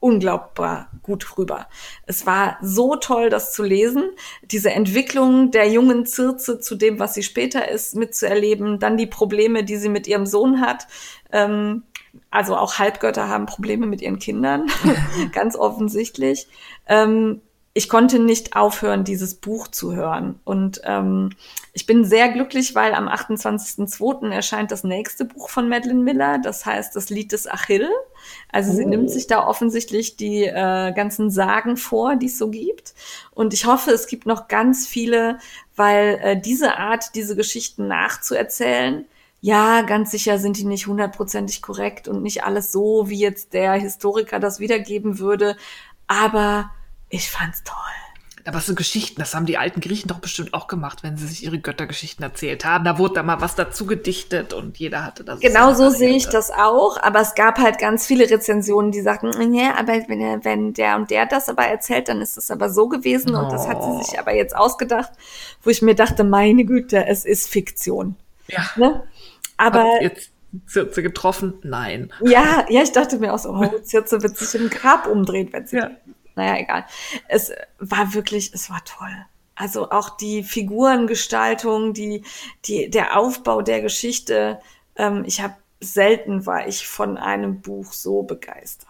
[0.00, 1.68] unglaubbar gut rüber.
[2.06, 4.10] Es war so toll, das zu lesen,
[4.42, 9.62] diese Entwicklung der jungen Circe zu dem, was sie später ist, mitzuerleben, dann die Probleme,
[9.62, 10.86] die sie mit ihrem Sohn hat.
[11.32, 11.84] Ähm,
[12.30, 14.70] also auch Halbgötter haben Probleme mit ihren Kindern,
[15.32, 16.48] ganz offensichtlich.
[16.86, 17.40] Ähm,
[17.72, 20.40] ich konnte nicht aufhören, dieses Buch zu hören.
[20.44, 21.30] Und ähm,
[21.72, 24.32] ich bin sehr glücklich, weil am 28.02.
[24.32, 27.88] erscheint das nächste Buch von Madeline Miller, das heißt das Lied des Achill.
[28.50, 28.74] Also oh.
[28.74, 32.94] sie nimmt sich da offensichtlich die äh, ganzen Sagen vor, die es so gibt.
[33.30, 35.38] Und ich hoffe, es gibt noch ganz viele,
[35.76, 39.04] weil äh, diese Art, diese Geschichten nachzuerzählen,
[39.40, 43.72] ja, ganz sicher sind die nicht hundertprozentig korrekt und nicht alles so, wie jetzt der
[43.72, 45.56] Historiker das wiedergeben würde.
[46.06, 46.70] Aber
[47.08, 47.76] ich fand's toll.
[48.46, 51.44] Aber so Geschichten, das haben die alten Griechen doch bestimmt auch gemacht, wenn sie sich
[51.44, 52.84] ihre Göttergeschichten erzählt haben.
[52.84, 55.40] Da wurde da mal was dazu gedichtet und jeder hatte das.
[55.40, 56.96] Genau so sehe ich das auch.
[57.00, 61.10] Aber es gab halt ganz viele Rezensionen, die sagten, ja, aber wenn, wenn der und
[61.10, 63.50] der das aber erzählt, dann ist es aber so gewesen und oh.
[63.50, 65.12] das hat sie sich aber jetzt ausgedacht,
[65.62, 68.16] wo ich mir dachte, meine Güte, es ist Fiktion.
[68.48, 68.62] Ja.
[68.76, 69.02] Ne?
[69.60, 70.30] Aber Hat jetzt
[70.66, 71.54] Zirze getroffen?
[71.62, 72.12] Nein.
[72.22, 75.66] Ja, ja, ich dachte mir auch so, oh, Zirze wird sich im Grab umdrehen, wenn
[75.66, 75.76] sie.
[75.76, 75.90] Ja.
[76.34, 76.86] Naja, egal.
[77.28, 79.14] Es war wirklich, es war toll.
[79.54, 82.24] Also auch die Figurengestaltung, die,
[82.64, 84.60] die, der Aufbau der Geschichte.
[84.96, 88.88] Ähm, ich habe selten war ich von einem Buch so begeistert.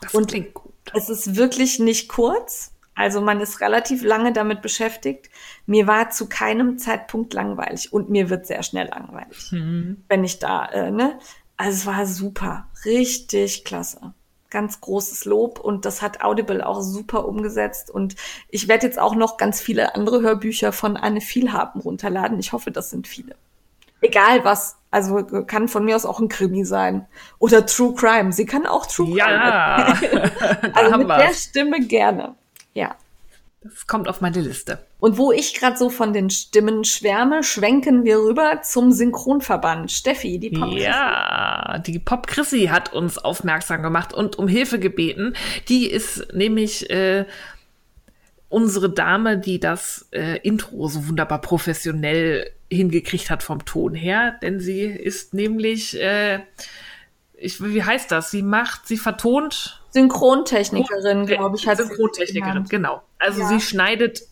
[0.00, 0.72] Das Und klingt gut.
[0.94, 2.72] Es ist wirklich nicht kurz.
[3.00, 5.30] Also man ist relativ lange damit beschäftigt.
[5.64, 10.04] Mir war zu keinem Zeitpunkt langweilig und mir wird sehr schnell langweilig, mhm.
[10.06, 11.18] wenn ich da, äh, ne?
[11.56, 14.12] Also es war super, richtig klasse.
[14.50, 18.16] Ganz großes Lob und das hat Audible auch super umgesetzt und
[18.50, 22.38] ich werde jetzt auch noch ganz viele andere Hörbücher von Anne Vielhaben runterladen.
[22.38, 23.34] Ich hoffe, das sind viele.
[24.02, 27.06] Egal was, also kann von mir aus auch ein Krimi sein
[27.38, 28.30] oder True Crime.
[28.30, 29.96] Sie kann auch True Crime.
[30.62, 32.34] Ja, also mit der Stimme gerne.
[32.74, 32.96] Ja.
[33.62, 34.78] Das kommt auf meine Liste.
[35.00, 39.92] Und wo ich gerade so von den Stimmen schwärme, schwenken wir rüber zum Synchronverband.
[39.92, 40.82] Steffi, die Pop -Chrissy.
[40.82, 45.34] Ja, die Pop Chrissy hat uns aufmerksam gemacht und um Hilfe gebeten.
[45.68, 47.26] Die ist nämlich äh,
[48.48, 54.60] unsere Dame, die das äh, Intro so wunderbar professionell hingekriegt hat vom Ton her, denn
[54.60, 56.40] sie ist nämlich äh,
[57.40, 58.30] ich, wie heißt das?
[58.30, 59.82] Sie macht, sie vertont.
[59.90, 61.66] Synchrontechnikerin, glaube ich.
[61.66, 63.02] Hat Synchrontechnikerin, genau.
[63.18, 63.48] Also ja.
[63.48, 64.22] sie schneidet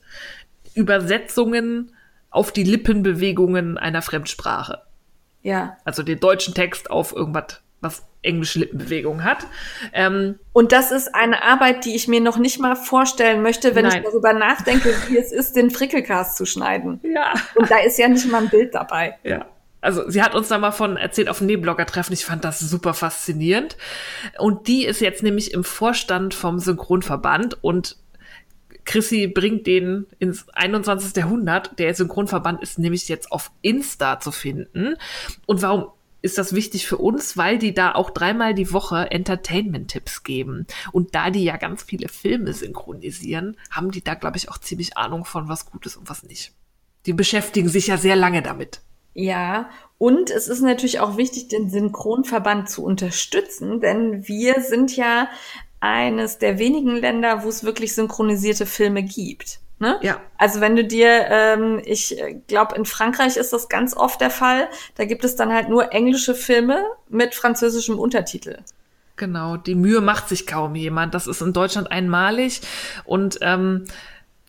[0.74, 1.94] Übersetzungen
[2.30, 4.82] auf die Lippenbewegungen einer Fremdsprache.
[5.43, 5.78] Ja.
[5.85, 9.47] Also den deutschen Text auf irgendwas, was englische Lippenbewegungen hat.
[9.93, 13.86] Ähm, und das ist eine Arbeit, die ich mir noch nicht mal vorstellen möchte, wenn
[13.86, 13.98] nein.
[13.98, 17.01] ich darüber nachdenke, wie es ist, den Frickelcast zu schneiden.
[17.02, 17.32] Ja.
[17.55, 19.16] Und da ist ja nicht mal ein Bild dabei.
[19.22, 19.47] Ja
[19.80, 22.12] also sie hat uns da mal von erzählt auf dem Nebenblogger-Treffen.
[22.12, 23.76] Ich fand das super faszinierend.
[24.38, 27.96] Und die ist jetzt nämlich im Vorstand vom Synchronverband und
[28.84, 31.14] Chrissy bringt den ins 21.
[31.14, 31.78] Jahrhundert.
[31.78, 34.96] Der Synchronverband ist nämlich jetzt auf Insta zu finden.
[35.44, 35.88] Und warum
[36.22, 37.36] ist das wichtig für uns?
[37.36, 40.66] Weil die da auch dreimal die Woche Entertainment-Tipps geben.
[40.90, 44.96] Und da die ja ganz viele Filme synchronisieren, haben die da, glaube ich, auch ziemlich
[44.96, 46.52] Ahnung von, was gut ist und was nicht.
[47.05, 48.80] Die beschäftigen sich ja sehr lange damit.
[49.14, 49.68] Ja,
[49.98, 55.28] und es ist natürlich auch wichtig, den Synchronverband zu unterstützen, denn wir sind ja
[55.80, 59.60] eines der wenigen Länder, wo es wirklich synchronisierte Filme gibt.
[59.80, 59.98] Ne?
[60.02, 60.20] Ja.
[60.36, 62.16] Also wenn du dir, ähm, ich
[62.48, 65.93] glaube, in Frankreich ist das ganz oft der Fall, da gibt es dann halt nur
[65.93, 68.59] englische Filme mit französischem Untertitel.
[69.16, 71.14] Genau, die Mühe macht sich kaum jemand.
[71.14, 72.60] Das ist in Deutschland einmalig
[73.05, 73.85] und ähm,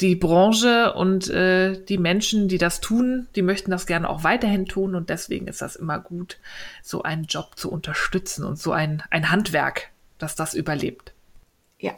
[0.02, 4.66] die Branche und äh, die Menschen, die das tun, die möchten das gerne auch weiterhin
[4.66, 6.38] tun und deswegen ist das immer gut,
[6.82, 11.14] so einen Job zu unterstützen und so ein, ein Handwerk, dass das überlebt.
[11.80, 11.94] Ja.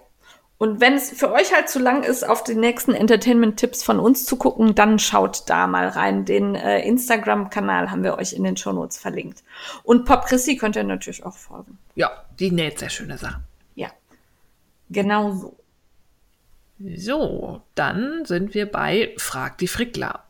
[0.57, 4.25] Und wenn es für euch halt zu lang ist, auf die nächsten Entertainment-Tipps von uns
[4.25, 6.25] zu gucken, dann schaut da mal rein.
[6.25, 9.43] Den äh, Instagram-Kanal haben wir euch in den Shownotes verlinkt.
[9.83, 11.77] Und Pop Chrissy könnt ihr natürlich auch folgen.
[11.95, 13.43] Ja, die näht sehr schöne Sachen.
[13.75, 13.89] Ja,
[14.89, 15.55] genau so.
[16.95, 20.23] So, dann sind wir bei Frag die Frickler.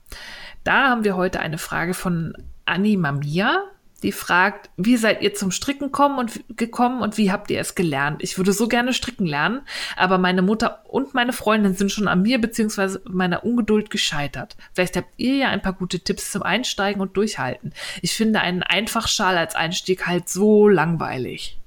[0.64, 2.34] Da haben wir heute eine Frage von
[2.65, 3.64] Anni Mamia.
[4.03, 7.76] Die fragt, wie seid ihr zum Stricken kommen und, gekommen und wie habt ihr es
[7.76, 8.23] gelernt?
[8.23, 9.61] Ich würde so gerne stricken lernen,
[9.95, 12.98] aber meine Mutter und meine Freundin sind schon an mir bzw.
[13.06, 14.57] meiner Ungeduld gescheitert.
[14.73, 17.73] Vielleicht habt ihr ja ein paar gute Tipps zum Einsteigen und Durchhalten.
[18.02, 21.60] Ich finde einen Einfachschal als Einstieg halt so langweilig.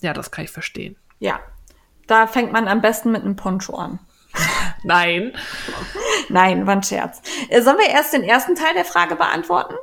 [0.00, 0.94] Ja, das kann ich verstehen.
[1.18, 1.40] Ja,
[2.06, 3.98] da fängt man am besten mit einem Poncho an.
[4.82, 5.32] Nein.
[6.28, 7.22] Nein, war ein Scherz.
[7.48, 9.74] Äh, sollen wir erst den ersten Teil der Frage beantworten?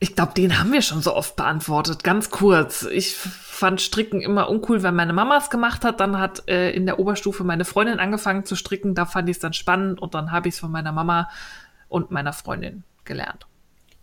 [0.00, 2.04] Ich glaube, den haben wir schon so oft beantwortet.
[2.04, 2.82] Ganz kurz.
[2.82, 6.00] Ich fand Stricken immer uncool, wenn meine Mama es gemacht hat.
[6.00, 8.94] Dann hat äh, in der Oberstufe meine Freundin angefangen zu stricken.
[8.94, 11.30] Da fand ich es dann spannend und dann habe ich es von meiner Mama
[11.88, 13.46] und meiner Freundin gelernt.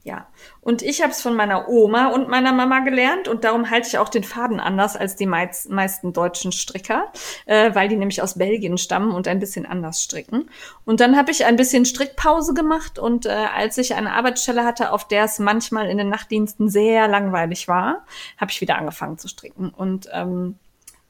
[0.03, 0.28] Ja,
[0.61, 3.99] und ich habe es von meiner Oma und meiner Mama gelernt und darum halte ich
[3.99, 7.11] auch den Faden anders als die meiz- meisten deutschen Stricker,
[7.45, 10.49] äh, weil die nämlich aus Belgien stammen und ein bisschen anders stricken.
[10.86, 14.91] Und dann habe ich ein bisschen Strickpause gemacht und äh, als ich eine Arbeitsstelle hatte,
[14.91, 18.03] auf der es manchmal in den Nachtdiensten sehr langweilig war,
[18.38, 19.69] habe ich wieder angefangen zu stricken.
[19.69, 20.57] Und ähm,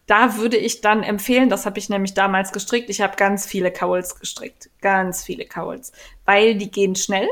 [0.06, 3.72] da würde ich dann empfehlen, das habe ich nämlich damals gestrickt, ich habe ganz viele
[3.72, 5.94] Cowls gestrickt, ganz viele Cowls,
[6.26, 7.30] weil die gehen schnell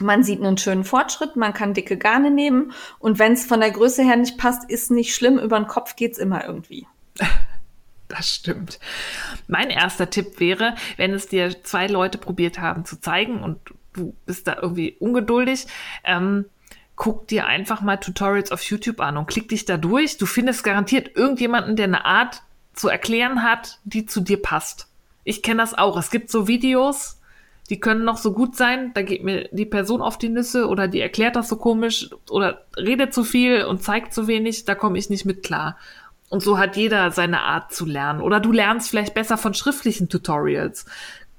[0.00, 3.70] man sieht einen schönen Fortschritt, man kann dicke Garne nehmen und wenn es von der
[3.70, 6.86] Größe her nicht passt, ist nicht schlimm, über den Kopf geht's immer irgendwie.
[8.08, 8.78] Das stimmt.
[9.48, 13.58] Mein erster Tipp wäre, wenn es dir zwei Leute probiert haben zu zeigen und
[13.94, 15.66] du bist da irgendwie ungeduldig,
[16.04, 16.44] ähm,
[16.94, 20.18] guck dir einfach mal Tutorials auf YouTube an und klick dich da durch.
[20.18, 22.42] Du findest garantiert irgendjemanden, der eine Art
[22.74, 24.88] zu erklären hat, die zu dir passt.
[25.24, 25.96] Ich kenne das auch.
[25.96, 27.18] Es gibt so Videos,
[27.72, 30.88] die können noch so gut sein, da geht mir die Person auf die Nüsse oder
[30.88, 34.98] die erklärt das so komisch oder redet zu viel und zeigt zu wenig, da komme
[34.98, 35.78] ich nicht mit klar.
[36.28, 38.20] Und so hat jeder seine Art zu lernen.
[38.20, 40.84] Oder du lernst vielleicht besser von schriftlichen Tutorials.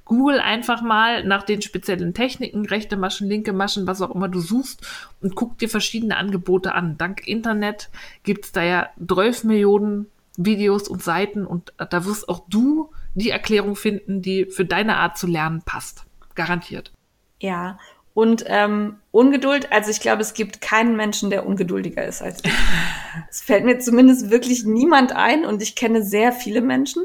[0.06, 4.40] Google einfach mal nach den speziellen Techniken, rechte Maschen, linke Maschen, was auch immer du
[4.40, 4.82] suchst
[5.22, 6.98] und guck dir verschiedene Angebote an.
[6.98, 7.92] Dank Internet
[8.24, 13.76] gibt's da ja 12 Millionen Videos und Seiten und da wirst auch du die Erklärung
[13.76, 16.08] finden, die für deine Art zu lernen passt.
[16.36, 16.92] Garantiert.
[17.40, 17.78] Ja,
[18.14, 22.52] und ähm, Ungeduld, also ich glaube, es gibt keinen Menschen, der ungeduldiger ist als ich.
[23.30, 27.04] es fällt mir zumindest wirklich niemand ein und ich kenne sehr viele Menschen.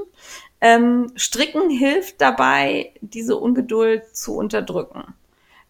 [0.60, 5.14] Ähm, Stricken hilft dabei, diese Ungeduld zu unterdrücken,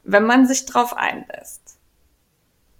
[0.02, 1.78] wenn man sich drauf einlässt.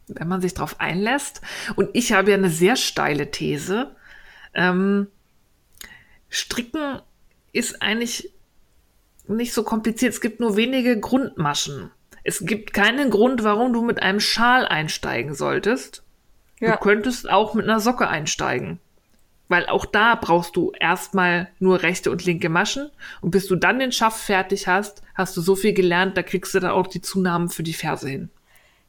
[0.09, 1.43] Wenn man sich drauf einlässt.
[1.77, 3.95] Und ich habe ja eine sehr steile These.
[4.55, 5.09] Ähm,
[6.29, 7.03] Stricken
[7.53, 8.33] ist eigentlich
[9.29, 10.13] nicht so kompliziert.
[10.13, 11.91] Es gibt nur wenige Grundmaschen.
[12.25, 16.03] Es gibt keinen Grund, warum du mit einem Schal einsteigen solltest.
[16.61, 16.73] Ja.
[16.73, 18.81] Du könntest auch mit einer Socke einsteigen.
[19.49, 22.91] Weil auch da brauchst du erstmal nur rechte und linke Maschen.
[23.23, 26.55] Und bis du dann den Schaft fertig hast, hast du so viel gelernt, da kriegst
[26.55, 28.31] du dann auch die Zunahmen für die Ferse hin.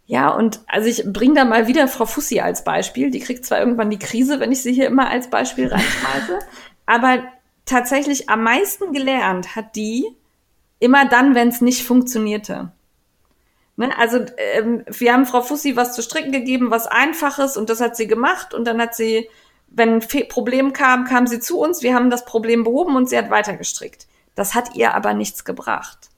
[0.05, 3.11] Ja, und also ich bringe da mal wieder Frau Fussi als Beispiel.
[3.11, 6.39] Die kriegt zwar irgendwann die Krise, wenn ich sie hier immer als Beispiel reinschmeiße,
[6.87, 7.23] aber
[7.65, 10.07] tatsächlich am meisten gelernt hat die,
[10.79, 12.71] immer dann, wenn es nicht funktionierte.
[13.79, 13.97] Ne?
[13.97, 17.95] Also ähm, wir haben Frau Fussi was zu stricken gegeben, was einfaches und das hat
[17.95, 19.29] sie gemacht und dann hat sie,
[19.67, 23.17] wenn ein Problem kam, kam sie zu uns, wir haben das Problem behoben und sie
[23.17, 24.07] hat weiter gestrickt.
[24.35, 26.09] Das hat ihr aber nichts gebracht.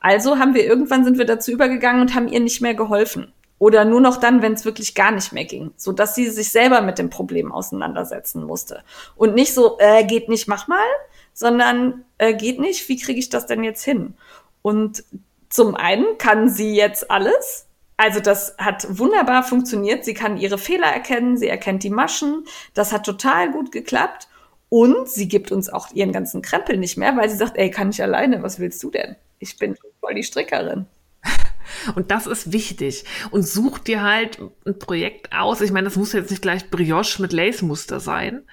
[0.00, 3.32] Also haben wir irgendwann sind wir dazu übergegangen und haben ihr nicht mehr geholfen.
[3.58, 6.50] Oder nur noch dann, wenn es wirklich gar nicht mehr ging, so dass sie sich
[6.50, 8.82] selber mit dem Problem auseinandersetzen musste
[9.16, 10.86] und nicht so äh, geht nicht, mach mal,
[11.32, 14.14] sondern äh, geht nicht, wie kriege ich das denn jetzt hin?
[14.62, 15.04] Und
[15.48, 17.66] zum einen kann sie jetzt alles.
[17.96, 20.04] Also das hat wunderbar funktioniert.
[20.04, 22.44] Sie kann ihre Fehler erkennen, sie erkennt die Maschen.
[22.72, 24.28] Das hat total gut geklappt.
[24.70, 27.90] Und sie gibt uns auch ihren ganzen Krempel nicht mehr, weil sie sagt, ey, kann
[27.90, 29.16] ich alleine, was willst du denn?
[29.40, 30.86] Ich bin voll die Strickerin.
[31.96, 33.04] Und das ist wichtig.
[33.32, 35.60] Und such dir halt ein Projekt aus.
[35.60, 38.44] Ich meine, das muss jetzt nicht gleich Brioche mit Lace-Muster sein.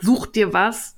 [0.00, 0.94] Such dir was,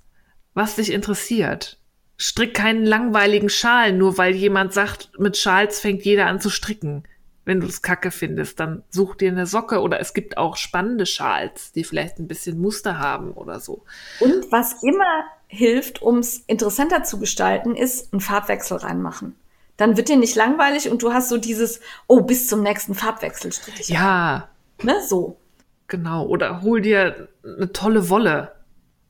[0.56, 1.78] was dich interessiert.
[2.16, 7.04] Strick keinen langweiligen Schal, nur weil jemand sagt, mit Schals fängt jeder an zu stricken.
[7.44, 11.04] Wenn du es kacke findest, dann such dir eine Socke oder es gibt auch spannende
[11.04, 13.84] Schals, die vielleicht ein bisschen Muster haben oder so.
[14.18, 19.36] Und was immer hilft, um es interessanter zu gestalten, ist ein Farbwechsel reinmachen.
[19.76, 23.52] Dann wird dir nicht langweilig und du hast so dieses, oh, bis zum nächsten Farbwechsel
[23.52, 23.88] stricke ich.
[23.88, 24.48] Ja.
[24.82, 25.36] Ne, so.
[25.86, 26.24] Genau.
[26.24, 28.55] Oder hol dir eine tolle Wolle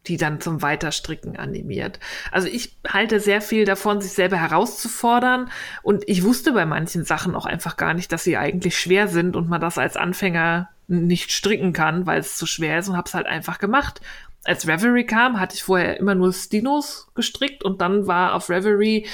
[0.09, 1.99] die dann zum Weiterstricken animiert.
[2.31, 5.51] Also ich halte sehr viel davon, sich selber herauszufordern
[5.83, 9.37] und ich wusste bei manchen Sachen auch einfach gar nicht, dass sie eigentlich schwer sind
[9.37, 13.09] und man das als Anfänger nicht stricken kann, weil es zu schwer ist und habe
[13.09, 14.01] es halt einfach gemacht.
[14.45, 19.07] Als Reverie kam, hatte ich vorher immer nur Stinos gestrickt und dann war auf Reverie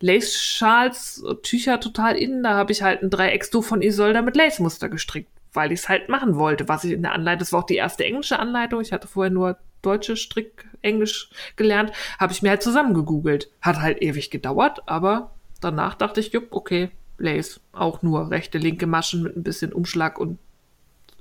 [0.00, 2.42] Lace-Schals, Tücher total innen.
[2.42, 6.08] Da habe ich halt ein Dreieckstuch von Isolda mit Lace-Muster gestrickt, weil ich es halt
[6.08, 8.80] machen wollte, was ich in der Anleitung, das war auch die erste englische Anleitung.
[8.80, 13.50] Ich hatte vorher nur deutsche Strick Englisch gelernt, habe ich mir halt zusammengegoogelt.
[13.60, 18.86] Hat halt ewig gedauert, aber danach dachte ich, jupp, okay, Lace, auch nur rechte, linke
[18.86, 20.38] Maschen mit ein bisschen Umschlag und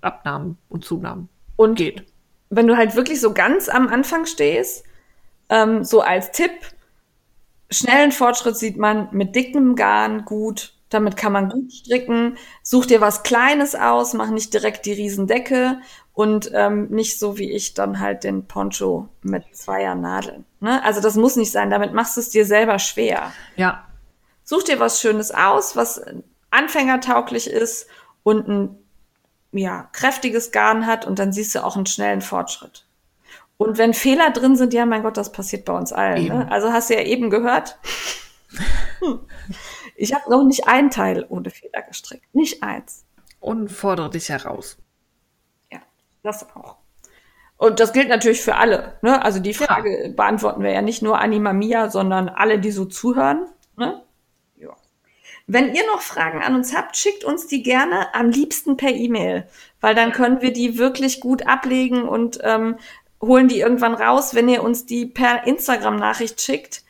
[0.02, 1.30] Abnahmen und Zunahmen.
[1.58, 2.06] Und geht.
[2.50, 4.86] Wenn du halt wirklich so ganz am Anfang stehst,
[5.50, 6.52] ähm, so als Tipp,
[7.70, 12.38] schnellen Fortschritt sieht man mit dickem Garn gut, damit kann man gut stricken.
[12.64, 15.80] Such dir was Kleines aus, mach nicht direkt die Riesendecke
[16.20, 20.44] und ähm, nicht so wie ich dann halt den Poncho mit zweier Nadeln.
[20.60, 20.84] Ne?
[20.84, 23.32] Also das muss nicht sein, damit machst du es dir selber schwer.
[23.56, 23.88] Ja.
[24.44, 26.02] Such dir was Schönes aus, was
[26.52, 27.88] anfängertauglich ist
[28.24, 28.78] und ein
[29.54, 32.86] ja, kräftiges Garn hat und dann siehst du auch einen schnellen Fortschritt.
[33.56, 36.28] Und wenn Fehler drin sind, ja, mein Gott, das passiert bei uns allen.
[36.28, 36.52] Ne?
[36.52, 37.80] Also hast du ja eben gehört.
[39.00, 39.22] Hm.
[39.96, 42.26] Ich habe noch nicht ein Teil ohne Fehler gestrickt.
[42.36, 43.06] Nicht eins.
[43.40, 44.78] Und fordere dich heraus.
[46.30, 46.76] Das auch.
[47.58, 48.94] Und das gilt natürlich für alle.
[49.02, 49.22] Ne?
[49.24, 50.12] Also die Frage ja.
[50.12, 53.48] beantworten wir ja nicht nur Anima Mia, sondern alle, die so zuhören.
[53.78, 54.04] Ne?
[54.56, 54.76] Ja.
[55.48, 59.48] Wenn ihr noch Fragen an uns habt, schickt uns die gerne am liebsten per E-Mail,
[59.82, 62.78] weil dann können wir die wirklich gut ablegen und ähm,
[63.22, 64.36] holen die irgendwann raus.
[64.36, 66.84] Wenn ihr uns die per Instagram-Nachricht schickt,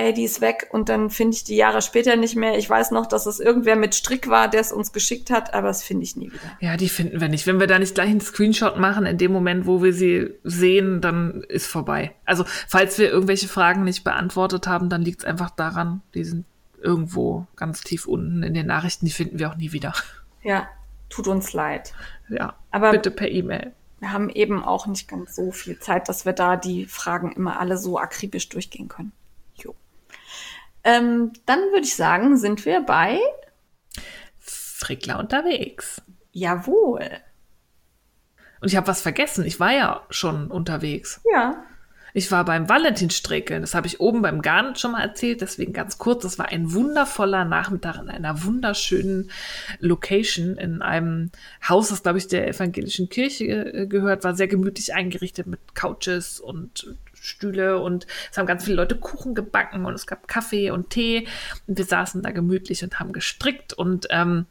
[0.00, 2.56] ey, die ist weg und dann finde ich die Jahre später nicht mehr.
[2.56, 5.68] Ich weiß noch, dass es irgendwer mit Strick war, der es uns geschickt hat, aber
[5.68, 6.56] das finde ich nie wieder.
[6.60, 7.46] Ja, die finden wir nicht.
[7.46, 11.00] Wenn wir da nicht gleich einen Screenshot machen, in dem Moment, wo wir sie sehen,
[11.00, 12.12] dann ist vorbei.
[12.24, 16.46] Also, falls wir irgendwelche Fragen nicht beantwortet haben, dann liegt es einfach daran, die sind
[16.80, 19.92] irgendwo ganz tief unten in den Nachrichten, die finden wir auch nie wieder.
[20.42, 20.68] Ja,
[21.10, 21.92] tut uns leid.
[22.30, 23.72] Ja, aber bitte per E-Mail.
[23.98, 27.60] Wir haben eben auch nicht ganz so viel Zeit, dass wir da die Fragen immer
[27.60, 29.12] alle so akribisch durchgehen können.
[30.84, 33.18] Ähm, dann würde ich sagen, sind wir bei
[34.38, 36.02] Frickler unterwegs.
[36.32, 37.08] Jawohl.
[38.60, 39.44] Und ich habe was vergessen.
[39.44, 41.20] Ich war ja schon unterwegs.
[41.32, 41.64] Ja.
[42.12, 43.62] Ich war beim Valentinstrickeln.
[43.62, 45.40] Das habe ich oben beim Garn schon mal erzählt.
[45.40, 46.22] Deswegen ganz kurz.
[46.22, 49.30] Das war ein wundervoller Nachmittag in einer wunderschönen
[49.78, 51.30] Location in einem
[51.66, 54.24] Haus, das glaube ich der evangelischen Kirche äh, gehört.
[54.24, 59.34] War sehr gemütlich eingerichtet mit Couches und Stühle und es haben ganz viele Leute Kuchen
[59.34, 61.28] gebacken und es gab Kaffee und Tee
[61.66, 64.46] und wir saßen da gemütlich und haben gestrickt und ähm,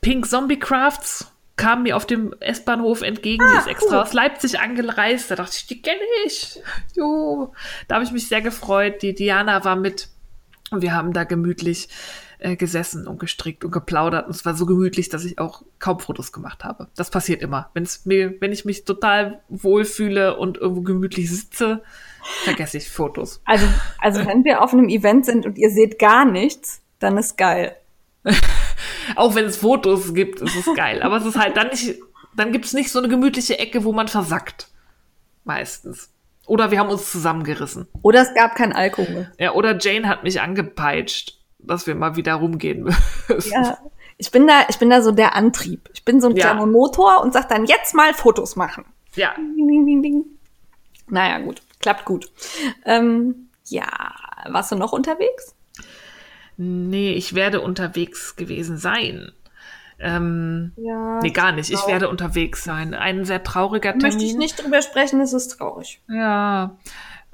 [0.00, 4.02] Pink Zombie Crafts kam mir auf dem S-Bahnhof entgegen, ah, die ist extra cool.
[4.02, 5.30] aus Leipzig angereist.
[5.30, 6.60] Da dachte ich, die kenne ich.
[6.94, 7.54] Jo.
[7.86, 9.02] Da habe ich mich sehr gefreut.
[9.02, 10.08] Die Diana war mit
[10.70, 11.88] und wir haben da gemütlich
[12.44, 14.26] äh, gesessen und gestrickt und geplaudert.
[14.26, 16.88] Und es war so gemütlich, dass ich auch kaum Fotos gemacht habe.
[16.94, 17.70] Das passiert immer.
[17.72, 21.82] Wenn's mir, wenn ich mich total wohlfühle und irgendwo gemütlich sitze,
[22.44, 23.40] vergesse ich Fotos.
[23.46, 23.66] Also,
[23.98, 27.76] also wenn wir auf einem Event sind und ihr seht gar nichts, dann ist geil.
[29.16, 31.02] auch wenn es Fotos gibt, ist es geil.
[31.02, 31.98] Aber es ist halt dann nicht,
[32.36, 34.68] dann gibt es nicht so eine gemütliche Ecke, wo man versackt.
[35.44, 36.10] Meistens.
[36.46, 37.88] Oder wir haben uns zusammengerissen.
[38.02, 39.32] Oder es gab kein Alkohol.
[39.38, 42.84] Ja, oder Jane hat mich angepeitscht dass wir mal wieder rumgehen
[43.28, 43.52] müssen.
[43.52, 43.78] Ja,
[44.16, 45.90] ich bin da, ich bin da so der Antrieb.
[45.92, 46.46] Ich bin so ein ja.
[46.46, 48.84] kleiner Motor und sag dann jetzt mal Fotos machen.
[49.14, 49.34] Ja.
[49.36, 50.24] Ding, ding, ding, ding.
[51.08, 52.30] Naja, gut, klappt gut.
[52.84, 53.86] Ähm, ja,
[54.48, 55.54] warst du noch unterwegs?
[56.56, 59.32] Nee, ich werde unterwegs gewesen sein.
[59.98, 61.70] Ähm, ja, nee, gar nicht.
[61.70, 62.94] Ich werde unterwegs sein.
[62.94, 64.02] Ein sehr trauriger Termin.
[64.02, 66.00] Möchte ich nicht drüber sprechen, es ist traurig.
[66.08, 66.76] Ja,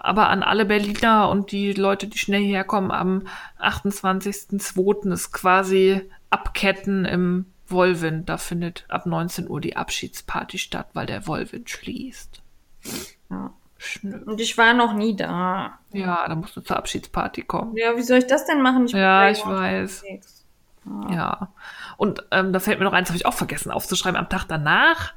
[0.03, 3.27] aber an alle Berliner und die Leute, die schnell herkommen, am
[3.61, 5.13] 28.02.
[5.13, 8.29] ist quasi Abketten im Wollwind.
[8.29, 12.43] Da findet ab 19 Uhr die Abschiedsparty statt, weil der Wollwind schließt.
[13.31, 13.53] Ja.
[14.03, 15.79] Und ich war noch nie da.
[15.93, 17.77] Ja, da musst du zur Abschiedsparty kommen.
[17.77, 18.87] Ja, wie soll ich das denn machen?
[18.87, 20.05] Ich ja, ich weiß.
[20.87, 21.13] Ah.
[21.13, 21.53] Ja.
[21.97, 24.19] Und ähm, da fällt mir noch eins, habe ich auch vergessen aufzuschreiben.
[24.19, 25.15] Am Tag danach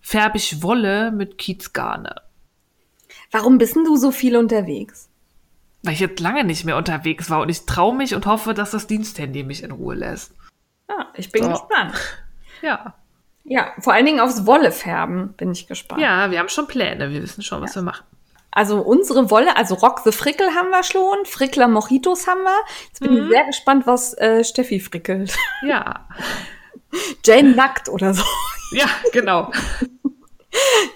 [0.00, 2.22] färbe ich Wolle mit Kiezgarne.
[3.34, 5.08] Warum bist denn du so viel unterwegs?
[5.82, 8.70] Weil ich jetzt lange nicht mehr unterwegs war und ich traue mich und hoffe, dass
[8.70, 10.32] das Diensthandy mich in Ruhe lässt.
[10.88, 11.50] Ja, ich bin so.
[11.50, 11.94] gespannt.
[12.62, 12.94] Ja.
[13.42, 16.00] Ja, vor allen Dingen aufs Wolle färben bin ich gespannt.
[16.00, 17.10] Ja, wir haben schon Pläne.
[17.10, 17.80] Wir wissen schon, was ja.
[17.80, 18.04] wir machen.
[18.52, 22.60] Also unsere Wolle, also Rock the Frickel haben wir schon, Frickler Mojitos haben wir.
[22.86, 23.24] Jetzt bin mhm.
[23.24, 25.36] ich sehr gespannt, was äh, Steffi frickelt.
[25.64, 26.06] Ja.
[27.24, 28.22] Jane nackt oder so.
[28.70, 29.50] Ja, genau.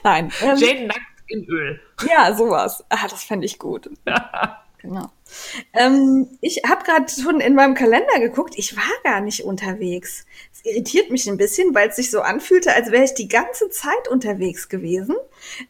[0.05, 0.31] Nein.
[0.41, 1.81] Ähm, Jane nackt in Öl.
[2.09, 2.85] Ja, sowas.
[2.89, 3.91] Ah, das fände ich gut.
[4.79, 5.11] genau.
[5.73, 8.55] Ähm, ich habe gerade schon in meinem Kalender geguckt.
[8.57, 10.25] Ich war gar nicht unterwegs.
[10.53, 13.71] Es irritiert mich ein bisschen, weil es sich so anfühlte, als wäre ich die ganze
[13.71, 15.15] Zeit unterwegs gewesen.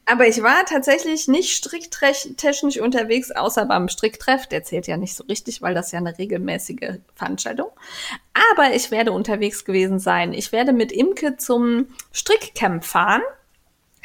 [0.06, 4.46] Aber ich war tatsächlich nicht stricktechnisch unterwegs, außer beim Stricktreff.
[4.46, 7.68] Der zählt ja nicht so richtig, weil das ja eine regelmäßige Veranstaltung.
[8.52, 10.32] Aber ich werde unterwegs gewesen sein.
[10.32, 13.22] Ich werde mit Imke zum Strickcamp fahren.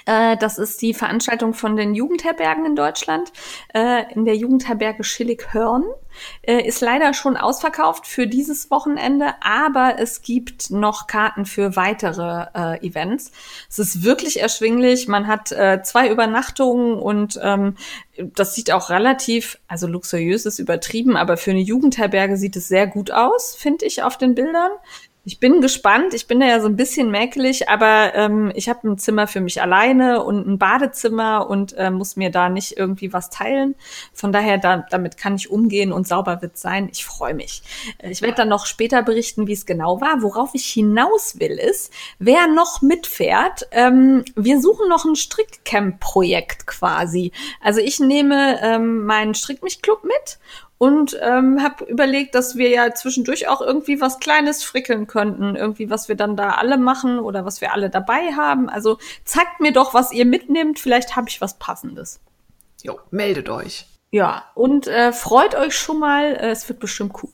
[0.06, 3.32] Äh, das ist die Veranstaltung von den Jugendherbergen in Deutschland,
[3.74, 5.86] äh, in der Jugendherberge Schillig-Hörn.
[6.44, 12.46] Äh, ist leider schon ausverkauft für dieses Wochenende, aber es gibt noch Karten für weitere
[12.86, 13.32] Events.
[13.68, 15.08] Es ist wirklich erschwinglich.
[15.08, 17.76] Man hat zwei Übernachtungen und ähm,
[18.18, 22.86] das sieht auch relativ, also luxuriös ist übertrieben, aber für eine Jugendherberge sieht es sehr
[22.86, 24.72] gut aus, finde ich, auf den Bildern.
[25.26, 26.14] Ich bin gespannt.
[26.14, 29.62] Ich bin ja so ein bisschen mäkelig, aber ähm, ich habe ein Zimmer für mich
[29.62, 33.76] alleine und ein Badezimmer und äh, muss mir da nicht irgendwie was teilen.
[34.12, 36.90] Von daher, da, damit kann ich umgehen und sauber wird sein.
[36.92, 37.64] Ich freue mich.
[38.00, 40.22] Äh, ich werde dann noch später berichten, wie es genau war.
[40.22, 43.66] Worauf ich hinaus will, ist, wer noch mitfährt.
[43.72, 47.32] Ähm, wir suchen noch ein Strickcamp-Projekt quasi.
[47.62, 50.38] Also ich nehme ähm, meinen Strick mich Club mit
[50.78, 55.90] und ähm, habe überlegt, dass wir ja zwischendurch auch irgendwie was Kleines frickeln könnten, irgendwie
[55.90, 58.70] was wir dann da alle machen oder was wir alle dabei haben.
[58.70, 60.80] Also zeigt mir doch, was ihr mitnimmt.
[60.80, 62.20] Vielleicht habe ich was Passendes.
[62.82, 63.86] Jo, meldet euch.
[64.12, 66.36] Ja, und äh, freut euch schon mal.
[66.36, 67.32] Äh, es wird bestimmt cool.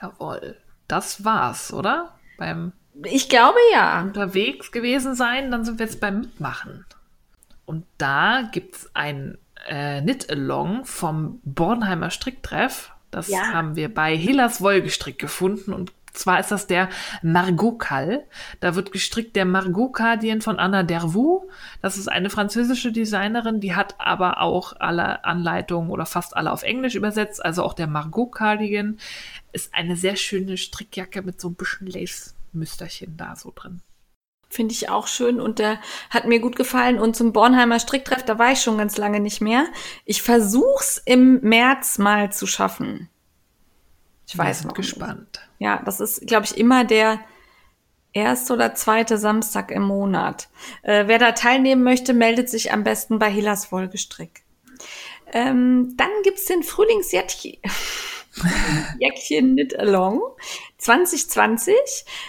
[0.00, 0.56] Jawohl.
[0.88, 2.14] Das war's, oder?
[2.36, 2.72] Beim
[3.04, 4.02] Ich glaube ja.
[4.02, 6.84] unterwegs gewesen sein, dann sind wir jetzt beim Mitmachen.
[7.64, 12.92] Und da gibt's ein äh, Knit-Along vom Bornheimer Stricktreff.
[13.10, 13.52] Das Ja.
[13.52, 16.88] haben wir bei Hillas Wollgestrick gefunden und zwar ist das der
[17.22, 18.24] Margot-Kall.
[18.60, 21.46] Da wird gestrickt der Margot-Cardigan von Anna Dervaux.
[21.80, 26.64] Das ist eine französische Designerin, die hat aber auch alle Anleitungen oder fast alle auf
[26.64, 27.44] Englisch übersetzt.
[27.44, 28.98] Also auch der Margot-Cardigan
[29.52, 33.80] ist eine sehr schöne Strickjacke mit so ein bisschen Lace-Müsterchen da so drin.
[34.50, 36.98] Finde ich auch schön und der hat mir gut gefallen.
[36.98, 39.66] Und zum Bornheimer Stricktreff, da war ich schon ganz lange nicht mehr.
[40.06, 43.10] Ich versuch's im März mal zu schaffen.
[44.26, 45.40] Ich weiß noch gespannt.
[45.58, 47.20] Ja, das ist, glaube ich, immer der
[48.12, 50.48] erste oder zweite Samstag im Monat.
[50.82, 54.42] Äh, wer da teilnehmen möchte, meldet sich am besten bei Hillas Wollgestrick.
[55.32, 57.58] Ähm, dann gibt's den Frühlingsjäckchen
[58.98, 60.22] Jäckchen Knit Along
[60.78, 61.74] 2020.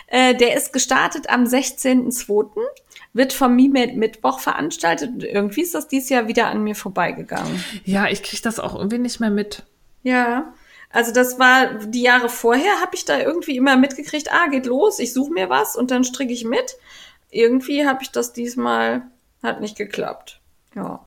[0.07, 2.49] Äh, der ist gestartet am 16.02.
[3.13, 5.09] Wird vom MiMed Mittwoch veranstaltet.
[5.09, 7.63] Und irgendwie ist das dieses Jahr wieder an mir vorbeigegangen.
[7.85, 9.63] Ja, ich krieg das auch irgendwie nicht mehr mit.
[10.03, 10.53] Ja,
[10.91, 14.99] also das war die Jahre vorher, habe ich da irgendwie immer mitgekriegt, ah, geht los,
[14.99, 16.77] ich suche mir was und dann stricke ich mit.
[17.29, 19.03] Irgendwie habe ich das diesmal,
[19.43, 20.41] hat nicht geklappt.
[20.75, 21.05] Ja,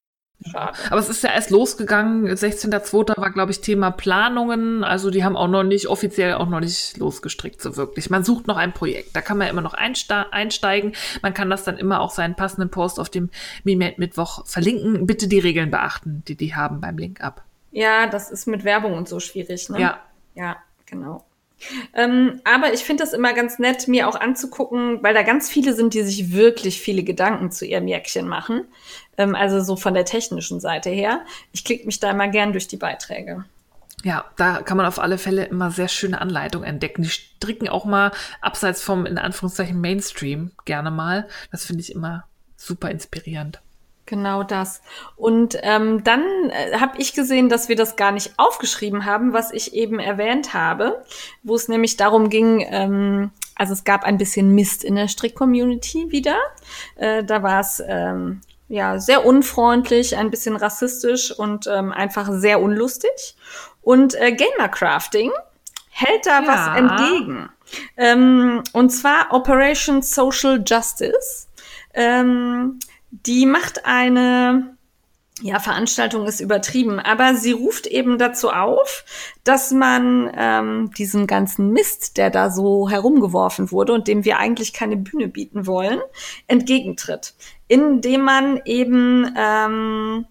[0.51, 0.77] schade.
[0.91, 2.27] Aber es ist ja erst losgegangen.
[2.29, 3.21] 16.02.
[3.21, 4.85] war, glaube ich, Thema Planungen.
[4.85, 8.11] Also die haben auch noch nicht, offiziell auch noch nicht losgestrickt, so wirklich.
[8.11, 9.15] Man sucht noch ein Projekt.
[9.15, 10.93] Da kann man immer noch einsteigen.
[11.23, 13.31] Man kann das dann immer auch seinen passenden Post auf dem
[13.65, 15.07] Mimate Mittwoch verlinken.
[15.07, 17.43] Bitte die Regeln beachten, die die haben beim Link ab.
[17.71, 19.81] Ja, das ist mit Werbung und so schwierig, ne?
[19.81, 20.01] Ja.
[20.35, 20.57] Ja,
[20.87, 21.25] genau.
[21.95, 25.75] Ähm, aber ich finde das immer ganz nett, mir auch anzugucken, weil da ganz viele
[25.75, 28.65] sind, die sich wirklich viele Gedanken zu ihrem Jäckchen machen.
[29.19, 31.21] Ähm, also so von der technischen Seite her.
[31.53, 33.45] Ich klicke mich da immer gern durch die Beiträge.
[34.05, 37.03] Ja, da kann man auf alle Fälle immer sehr schöne Anleitungen entdecken.
[37.03, 41.29] Die stricken auch mal abseits vom, in Anführungszeichen, Mainstream gerne mal.
[41.53, 42.25] Das finde ich immer
[42.57, 43.61] super inspirierend.
[44.07, 44.83] Genau das.
[45.17, 49.53] Und ähm, dann äh, habe ich gesehen, dass wir das gar nicht aufgeschrieben haben, was
[49.53, 51.05] ich eben erwähnt habe,
[51.45, 56.11] wo es nämlich darum ging, ähm, also es gab ein bisschen Mist in der Strick-Community
[56.11, 56.37] wieder.
[56.97, 62.61] Äh, da war es ähm, ja sehr unfreundlich, ein bisschen rassistisch und ähm, einfach sehr
[62.61, 63.37] unlustig.
[63.83, 65.31] Und äh, Gamercrafting
[65.91, 66.47] hält da Ja.
[66.47, 67.49] was entgegen.
[67.97, 71.49] Ähm, und zwar Operation Social Justice.
[71.95, 72.79] Ähm,
[73.11, 74.72] die macht eine,
[75.43, 79.05] ja, Veranstaltung ist übertrieben, aber sie ruft eben dazu auf,
[79.45, 84.73] dass man ähm, diesem ganzen Mist, der da so herumgeworfen wurde und dem wir eigentlich
[84.73, 86.01] keine Bühne bieten wollen,
[86.47, 87.35] entgegentritt.
[87.67, 90.27] Indem man eben ähm,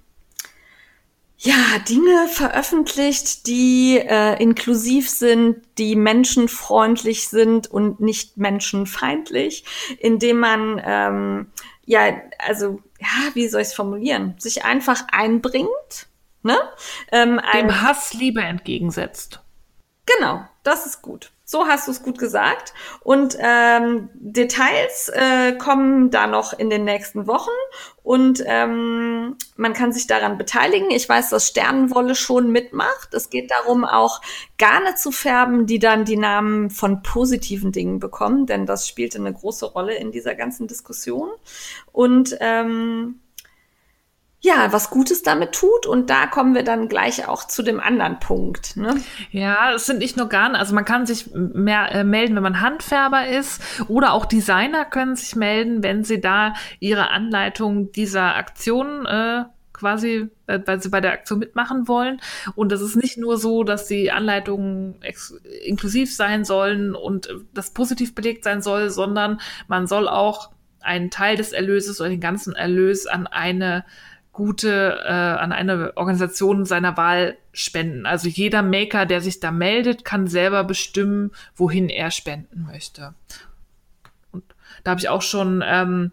[1.43, 1.55] ja,
[1.89, 9.65] Dinge veröffentlicht, die äh, inklusiv sind, die menschenfreundlich sind und nicht menschenfeindlich,
[9.99, 11.47] indem man, ähm,
[11.83, 16.07] ja, also, ja, wie soll ich es formulieren, sich einfach einbringt,
[16.43, 16.57] ne?
[17.11, 19.39] Ähm, ein, Dem Hass Liebe entgegensetzt.
[20.05, 21.31] Genau, das ist gut.
[21.51, 22.73] So hast du es gut gesagt.
[23.01, 27.49] Und ähm, Details äh, kommen da noch in den nächsten Wochen
[28.03, 30.91] und ähm, man kann sich daran beteiligen.
[30.91, 33.13] Ich weiß, dass Sternenwolle schon mitmacht.
[33.13, 34.21] Es geht darum, auch
[34.57, 39.33] Garne zu färben, die dann die Namen von positiven Dingen bekommen, denn das spielte eine
[39.33, 41.31] große Rolle in dieser ganzen Diskussion.
[41.91, 43.19] Und ähm,
[44.41, 45.85] ja, was Gutes damit tut.
[45.85, 48.76] Und da kommen wir dann gleich auch zu dem anderen Punkt.
[48.76, 48.95] Ne?
[49.30, 52.61] Ja, es sind nicht nur Garne, also man kann sich mehr äh, melden, wenn man
[52.61, 59.05] Handfärber ist oder auch Designer können sich melden, wenn sie da ihre Anleitung dieser Aktion
[59.05, 59.43] äh,
[59.73, 62.19] quasi, äh, weil sie bei der Aktion mitmachen wollen.
[62.55, 64.95] Und es ist nicht nur so, dass die Anleitungen
[65.63, 70.49] inklusiv sein sollen und äh, das positiv belegt sein soll, sondern man soll auch
[70.80, 73.85] einen Teil des Erlöses oder den ganzen Erlös an eine
[74.31, 78.05] gute, äh, an eine Organisation seiner Wahl spenden.
[78.05, 83.13] Also jeder Maker, der sich da meldet, kann selber bestimmen, wohin er spenden möchte.
[84.83, 86.11] Da habe ich auch schon, ähm,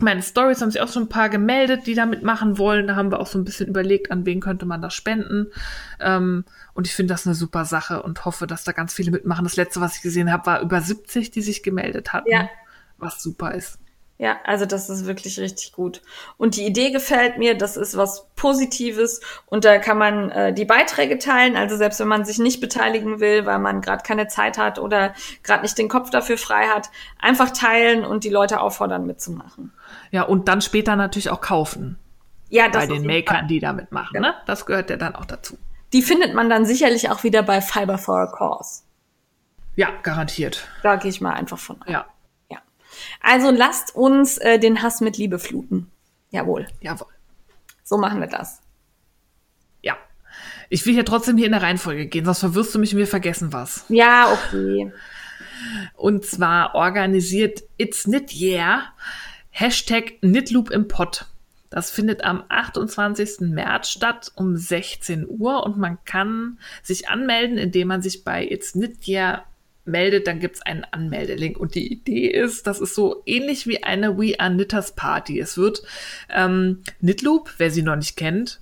[0.00, 2.86] meine Stories haben sich auch schon ein paar gemeldet, die damit machen wollen.
[2.86, 5.48] Da haben wir auch so ein bisschen überlegt, an wen könnte man das spenden.
[6.00, 9.44] Ähm, und ich finde das eine super Sache und hoffe, dass da ganz viele mitmachen.
[9.44, 12.30] Das letzte, was ich gesehen habe, war über 70, die sich gemeldet hatten.
[12.30, 12.48] Ja.
[12.96, 13.78] Was super ist.
[14.20, 16.02] Ja, also das ist wirklich richtig gut.
[16.38, 20.64] Und die Idee gefällt mir, das ist was Positives und da kann man äh, die
[20.64, 21.56] Beiträge teilen.
[21.56, 25.14] Also selbst wenn man sich nicht beteiligen will, weil man gerade keine Zeit hat oder
[25.44, 26.90] gerade nicht den Kopf dafür frei hat,
[27.20, 29.72] einfach teilen und die Leute auffordern mitzumachen.
[30.10, 31.96] Ja, und dann später natürlich auch kaufen.
[32.48, 34.16] Ja, Bei das auf den Makern, die damit machen.
[34.16, 34.20] Ja.
[34.20, 34.34] Ne?
[34.46, 35.56] Das gehört ja dann auch dazu.
[35.92, 38.82] Die findet man dann sicherlich auch wieder bei Fiber for a Cause.
[39.76, 40.66] Ja, garantiert.
[40.82, 41.88] Da gehe ich mal einfach von aus.
[41.88, 42.06] Ja.
[43.20, 45.90] Also lasst uns äh, den Hass mit Liebe fluten.
[46.30, 47.08] Jawohl, jawohl.
[47.84, 48.60] so machen wir das.
[49.82, 49.96] Ja.
[50.68, 53.06] Ich will hier trotzdem hier in der Reihenfolge gehen, sonst verwirrst du mich und wir
[53.06, 53.84] vergessen was.
[53.88, 54.92] Ja, okay.
[55.94, 58.92] Und zwar organisiert It's Knit Yeah
[59.50, 61.26] Hashtag Knitloop im Pott.
[61.68, 63.40] Das findet am 28.
[63.40, 68.72] März statt um 16 Uhr und man kann sich anmelden, indem man sich bei It's
[68.72, 69.44] Knit Yeah
[69.88, 71.58] meldet, dann gibt's einen Anmeldelink.
[71.58, 75.40] Und die Idee ist, das ist so ähnlich wie eine We Are Knitters Party.
[75.40, 75.82] Es wird
[76.30, 78.60] ähm, Knitloop, wer sie noch nicht kennt,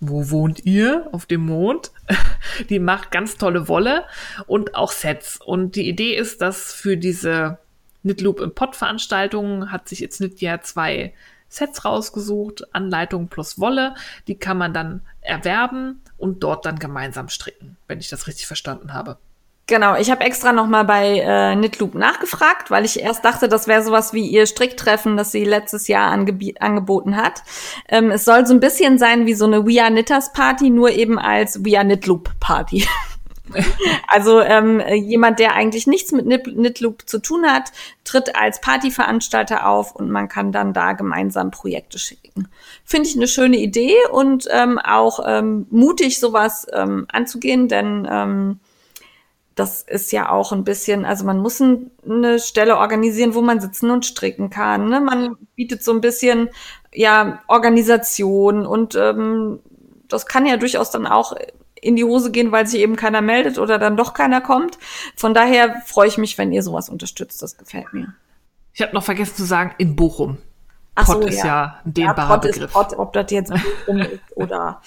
[0.00, 1.08] wo wohnt ihr?
[1.12, 1.92] Auf dem Mond.
[2.70, 4.04] Die macht ganz tolle Wolle
[4.46, 5.38] und auch Sets.
[5.44, 7.58] Und die Idee ist, dass für diese
[8.02, 11.12] Knitloop im Pott Veranstaltungen hat sich jetzt Knitjahr zwei
[11.48, 13.94] Sets rausgesucht, Anleitung plus Wolle.
[14.26, 18.94] Die kann man dann erwerben und dort dann gemeinsam stricken, wenn ich das richtig verstanden
[18.94, 19.18] habe.
[19.70, 23.68] Genau, ich habe extra noch mal bei äh, Knitloop nachgefragt, weil ich erst dachte, das
[23.68, 27.44] wäre sowas wie ihr Stricktreffen, das sie letztes Jahr angebi- angeboten hat.
[27.88, 30.90] Ähm, es soll so ein bisschen sein wie so eine We Are Knitters Party, nur
[30.90, 32.84] eben als We Are Knitloop Party.
[34.08, 37.70] also ähm, jemand, der eigentlich nichts mit Knitloop zu tun hat,
[38.02, 42.48] tritt als Partyveranstalter auf und man kann dann da gemeinsam Projekte schicken.
[42.84, 48.58] Finde ich eine schöne Idee und ähm, auch ähm, mutig, sowas ähm, anzugehen, denn ähm,
[49.60, 53.60] das ist ja auch ein bisschen, also man muss ein, eine Stelle organisieren, wo man
[53.60, 54.88] sitzen und stricken kann.
[54.88, 55.02] Ne?
[55.02, 56.48] Man bietet so ein bisschen
[56.94, 59.60] ja Organisation und ähm,
[60.08, 61.36] das kann ja durchaus dann auch
[61.74, 64.78] in die Hose gehen, weil sich eben keiner meldet oder dann doch keiner kommt.
[65.14, 67.42] Von daher freue ich mich, wenn ihr sowas unterstützt.
[67.42, 68.14] Das gefällt mir.
[68.72, 70.38] Ich habe noch vergessen zu sagen, in Bochum.
[70.94, 72.72] Ach Pott ist ja ein dehnbarer Pott ist Begriff.
[72.72, 74.82] Pott, ob das jetzt Bochum ist oder ja.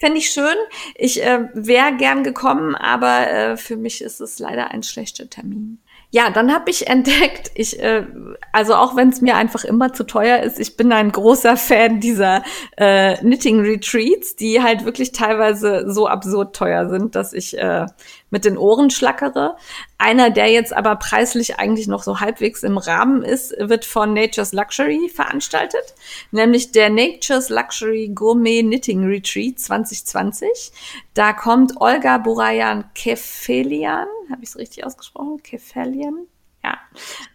[0.00, 0.56] Fände ich schön.
[0.94, 5.78] Ich äh, wäre gern gekommen, aber äh, für mich ist es leider ein schlechter Termin.
[6.12, 8.04] Ja, dann habe ich entdeckt, ich, äh,
[8.52, 12.00] also auch wenn es mir einfach immer zu teuer ist, ich bin ein großer Fan
[12.00, 12.42] dieser
[12.76, 17.86] äh, Knitting Retreats, die halt wirklich teilweise so absurd teuer sind, dass ich äh,
[18.30, 19.56] mit den Ohren schlackere.
[19.98, 24.52] Einer, der jetzt aber preislich eigentlich noch so halbwegs im Rahmen ist, wird von Nature's
[24.52, 25.94] Luxury veranstaltet,
[26.30, 30.72] nämlich der Nature's Luxury Gourmet Knitting Retreat 2020.
[31.14, 35.42] Da kommt Olga Burayan Kefelian, habe ich es richtig ausgesprochen?
[35.42, 36.26] Kefelian?
[36.62, 36.76] Ja.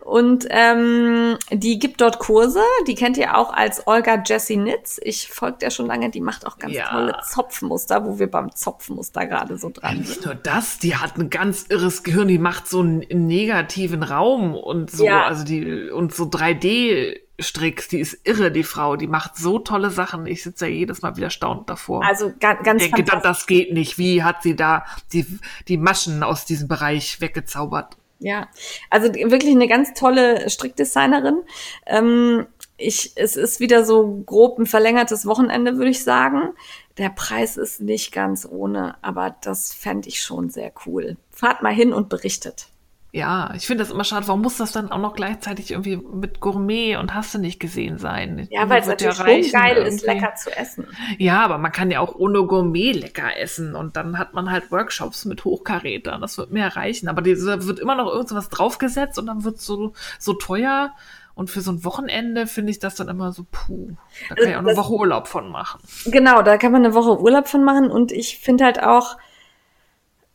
[0.01, 2.61] Und ähm, die gibt dort Kurse.
[2.87, 4.99] Die kennt ihr auch als Olga Jessie Nitz.
[5.01, 6.11] Ich folge der schon lange.
[6.11, 6.89] Die macht auch ganz Ja.
[6.89, 10.07] tolle Zopfmuster, wo wir beim Zopfmuster gerade so dran sind.
[10.09, 14.53] Nicht nur das, die hat ein ganz irres Gehirn, die macht so einen negativen Raum
[14.53, 15.25] und so, Ja.
[15.25, 20.27] also die, und so 3D-Stricks, die ist irre, die Frau, die macht so tolle Sachen.
[20.27, 22.05] Ich sitze ja jedes Mal wieder staunend davor.
[22.05, 23.97] Also ga, ganz denke das geht nicht.
[23.97, 25.25] Wie hat sie da die,
[25.67, 27.97] die Maschen aus diesem Bereich weggezaubert?
[28.19, 28.47] Ja,
[28.89, 31.41] also wirklich eine ganz tolle Strickdesignerin.
[31.85, 32.47] Ähm,
[32.77, 36.53] ich, es ist wieder so grob ein verlängertes Wochenende, würde ich sagen.
[36.97, 41.17] Der Preis ist nicht ganz ohne, aber das fände ich schon sehr cool.
[41.29, 42.67] Fahrt mal hin und berichtet.
[43.15, 44.27] Ja, ich finde das immer schade.
[44.27, 47.97] Warum muss das dann auch noch gleichzeitig irgendwie mit Gourmet und hast du nicht gesehen
[47.97, 48.45] sein?
[48.51, 50.19] Ja, weil es natürlich reichen schon geil ist, irgendwie.
[50.19, 50.85] lecker zu essen.
[51.17, 54.69] Ja, aber man kann ja auch ohne Gourmet lecker essen und dann hat man halt
[54.69, 56.19] Workshops mit Hochkarätern.
[56.19, 57.07] Das wird mir reichen.
[57.07, 60.91] Aber diese wird immer noch irgend so was draufgesetzt und dann wird so so teuer.
[61.35, 63.91] Und für so ein Wochenende finde ich das dann immer so, puh,
[64.27, 65.79] da kann ich auch eine Woche Urlaub von machen.
[66.03, 69.15] Genau, da kann man eine Woche Urlaub von machen und ich finde halt auch,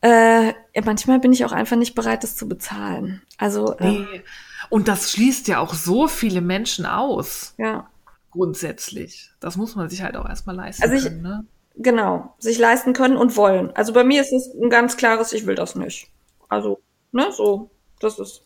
[0.01, 0.53] äh, ja,
[0.83, 3.21] manchmal bin ich auch einfach nicht bereit, das zu bezahlen.
[3.37, 4.21] Also, äh, Nee.
[4.69, 7.87] Und das schließt ja auch so viele Menschen aus, ja.
[8.31, 9.31] grundsätzlich.
[9.39, 11.45] Das muss man sich halt auch erstmal leisten Also ich- können, ne?
[11.77, 13.71] Genau, sich leisten können und wollen.
[13.75, 16.09] Also bei mir ist es ein ganz klares, ich will das nicht.
[16.49, 16.81] Also,
[17.13, 17.69] ne, so,
[18.01, 18.43] das ist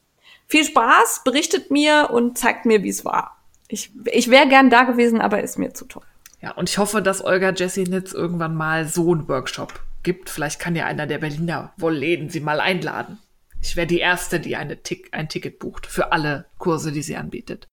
[0.48, 3.38] viel Spaß, berichtet mir und zeigt mir, wie es war.
[3.68, 6.04] Ich, ich wäre gern da gewesen, aber ist mir zu teuer.
[6.40, 9.74] Ja, und ich hoffe, dass Olga Jessie Nitz irgendwann mal so einen Workshop
[10.06, 10.30] gibt.
[10.30, 13.20] Vielleicht kann ja einer der Berliner Wollläden sie mal einladen.
[13.62, 17.18] Ich wäre die Erste, die eine Tick, ein Ticket bucht für alle Kurse, die sie
[17.18, 17.68] anbietet.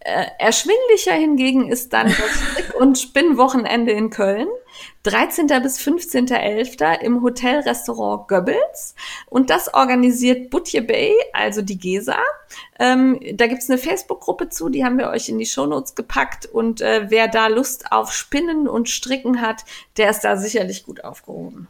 [0.00, 4.48] Äh, erschwinglicher hingegen ist dann das und Spinnwochenende in Köln.
[5.04, 5.46] 13.
[5.62, 7.00] bis 15.11.
[7.00, 8.96] im Hotelrestaurant Goebbels.
[9.26, 12.18] Und das organisiert Butje Bay, also die GESA.
[12.80, 16.46] Ähm, da gibt's eine Facebook-Gruppe zu, die haben wir euch in die Shownotes gepackt.
[16.46, 19.64] Und äh, wer da Lust auf Spinnen und Stricken hat,
[19.96, 21.68] der ist da sicherlich gut aufgehoben.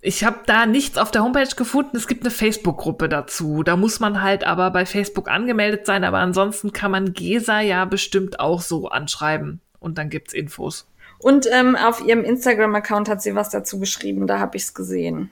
[0.00, 1.98] Ich habe da nichts auf der Homepage gefunden.
[1.98, 3.62] Es gibt eine Facebook-Gruppe dazu.
[3.62, 6.04] Da muss man halt aber bei Facebook angemeldet sein.
[6.04, 9.60] Aber ansonsten kann man Gesa ja bestimmt auch so anschreiben.
[9.84, 10.88] Und dann gibt's Infos.
[11.18, 14.26] Und ähm, auf ihrem Instagram-Account hat sie was dazu geschrieben.
[14.26, 15.30] Da habe ich's gesehen.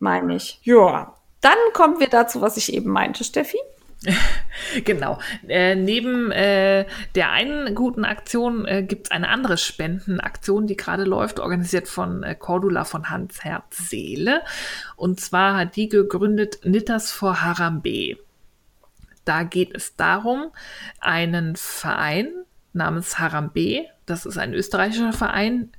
[0.00, 0.60] Meine ich.
[0.64, 1.14] Ja.
[1.40, 3.58] Dann kommen wir dazu, was ich eben meinte, Steffi.
[4.84, 5.18] genau.
[5.46, 11.04] Äh, neben äh, der einen guten Aktion äh, gibt es eine andere Spendenaktion, die gerade
[11.04, 14.42] läuft, organisiert von äh, Cordula von Hans Herz Seele.
[14.96, 18.18] Und zwar hat die gegründet Nitters vor Harambe.
[19.24, 20.50] Da geht es darum,
[21.00, 22.32] einen Verein
[22.72, 25.70] namens Harambe, das ist ein österreichischer Verein,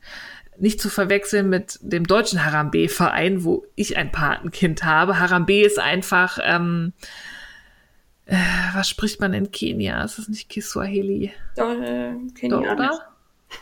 [0.57, 5.19] nicht zu verwechseln mit dem deutschen Harambe-Verein, wo ich ein Patenkind habe.
[5.19, 6.93] Harambe ist einfach ähm,
[8.25, 8.35] äh,
[8.73, 10.03] was spricht man in Kenia?
[10.03, 11.31] Ist das nicht Kiswahili?
[11.55, 12.73] Doch, äh, Kenia.
[12.73, 12.99] oder?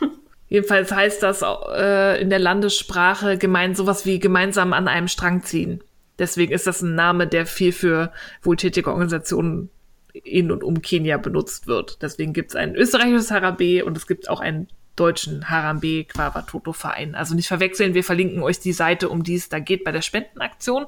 [0.48, 5.82] Jedenfalls heißt das äh, in der Landessprache gemein sowas wie gemeinsam an einem Strang ziehen.
[6.18, 9.70] Deswegen ist das ein Name, der viel für wohltätige Organisationen
[10.12, 12.02] in und um Kenia benutzt wird.
[12.02, 17.14] Deswegen gibt es ein österreichisches Harambe und es gibt auch einen deutschen Harambe Quavatoto Verein.
[17.14, 20.02] Also nicht verwechseln, wir verlinken euch die Seite, um die es da geht bei der
[20.02, 20.86] Spendenaktion.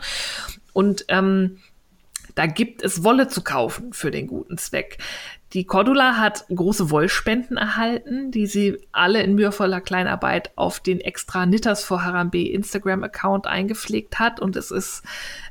[0.72, 1.58] Und ähm,
[2.34, 4.98] da gibt es Wolle zu kaufen für den guten Zweck.
[5.52, 11.46] Die Cordula hat große Wollspenden erhalten, die sie alle in mühevoller Kleinarbeit auf den extra
[11.46, 14.40] Knitters for Harambe Instagram-Account eingepflegt hat.
[14.40, 15.04] Und es ist,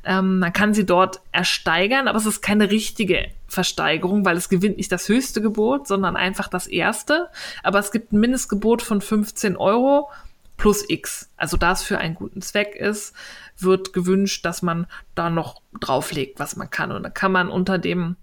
[0.04, 4.76] ähm, man kann sie dort ersteigern, aber es ist keine richtige Versteigerung, weil es gewinnt
[4.76, 7.28] nicht das höchste Gebot, sondern einfach das erste.
[7.62, 10.10] Aber es gibt ein Mindestgebot von 15 Euro
[10.56, 11.30] plus X.
[11.36, 13.14] Also da es für einen guten Zweck ist,
[13.58, 16.92] wird gewünscht, dass man da noch drauflegt, was man kann.
[16.92, 18.16] Und dann kann man unter dem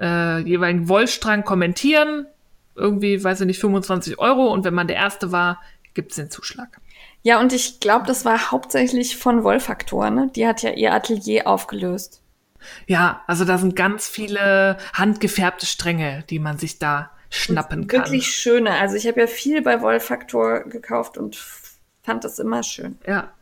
[0.00, 2.26] äh, jeweiligen Wollstrang kommentieren,
[2.74, 4.52] irgendwie, weiß ich nicht, 25 Euro.
[4.52, 5.60] Und wenn man der Erste war,
[5.94, 6.80] gibt's den Zuschlag.
[7.22, 10.30] Ja, und ich glaube, das war hauptsächlich von Wollfaktor, ne?
[10.34, 12.19] Die hat ja ihr Atelier aufgelöst.
[12.86, 18.00] Ja, also da sind ganz viele handgefärbte Stränge, die man sich da schnappen kann.
[18.00, 18.72] Wirklich schöne.
[18.72, 21.36] Also ich habe ja viel bei Wollfaktor gekauft und
[22.02, 22.98] fand das immer schön.
[23.06, 23.32] Ja.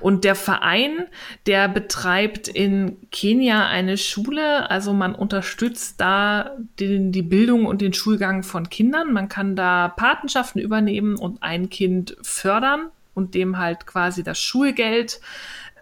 [0.00, 1.08] Und der Verein,
[1.46, 7.92] der betreibt in Kenia eine Schule, also man unterstützt da den, die Bildung und den
[7.92, 9.12] Schulgang von Kindern.
[9.12, 15.20] Man kann da Patenschaften übernehmen und ein Kind fördern und dem halt quasi das Schulgeld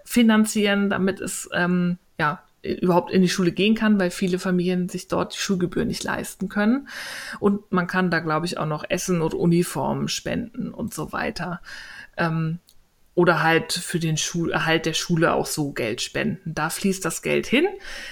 [0.04, 2.42] finanzieren, damit es ähm, ja
[2.74, 6.48] überhaupt in die Schule gehen kann, weil viele Familien sich dort die Schulgebühr nicht leisten
[6.48, 6.88] können.
[7.40, 11.60] Und man kann da, glaube ich, auch noch Essen und Uniformen spenden und so weiter.
[12.16, 12.58] Ähm,
[13.16, 16.52] oder halt für den Schul Erhalt der Schule auch so Geld spenden.
[16.52, 17.64] Da fließt das Geld hin.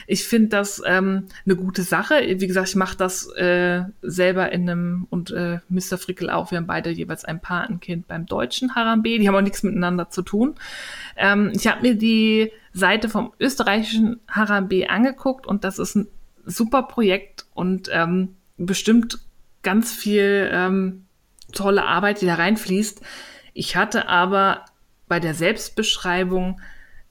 [0.07, 2.15] Ich finde das ähm, eine gute Sache.
[2.27, 5.99] Wie gesagt, ich mache das äh, selber in einem und äh, Mr.
[5.99, 6.51] Frickel auch.
[6.51, 9.19] Wir haben beide jeweils ein Patenkind beim deutschen Harambe.
[9.19, 10.55] Die haben auch nichts miteinander zu tun.
[11.19, 16.09] Ähm, ich habe mir die Seite vom österreichischen Harambe angeguckt und das ist ein
[16.47, 19.19] super Projekt und ähm, bestimmt
[19.63, 21.05] ganz viel ähm,
[21.53, 23.03] tolle Arbeit, die da reinfließt.
[23.53, 24.65] Ich hatte aber
[25.09, 26.61] bei der Selbstbeschreibung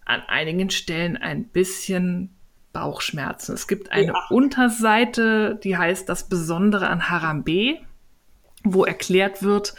[0.05, 2.35] an einigen Stellen ein bisschen
[2.73, 3.53] Bauchschmerzen.
[3.53, 4.27] Es gibt eine ja.
[4.29, 7.77] Unterseite, die heißt Das Besondere an Harambe,
[8.63, 9.75] wo erklärt wird,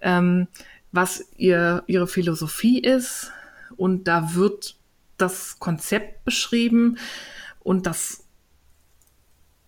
[0.00, 0.48] ähm,
[0.90, 3.30] was ihr, ihre Philosophie ist.
[3.76, 4.76] Und da wird
[5.18, 6.98] das Konzept beschrieben.
[7.60, 8.24] Und das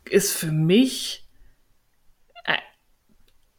[0.08, 1.22] ist für mich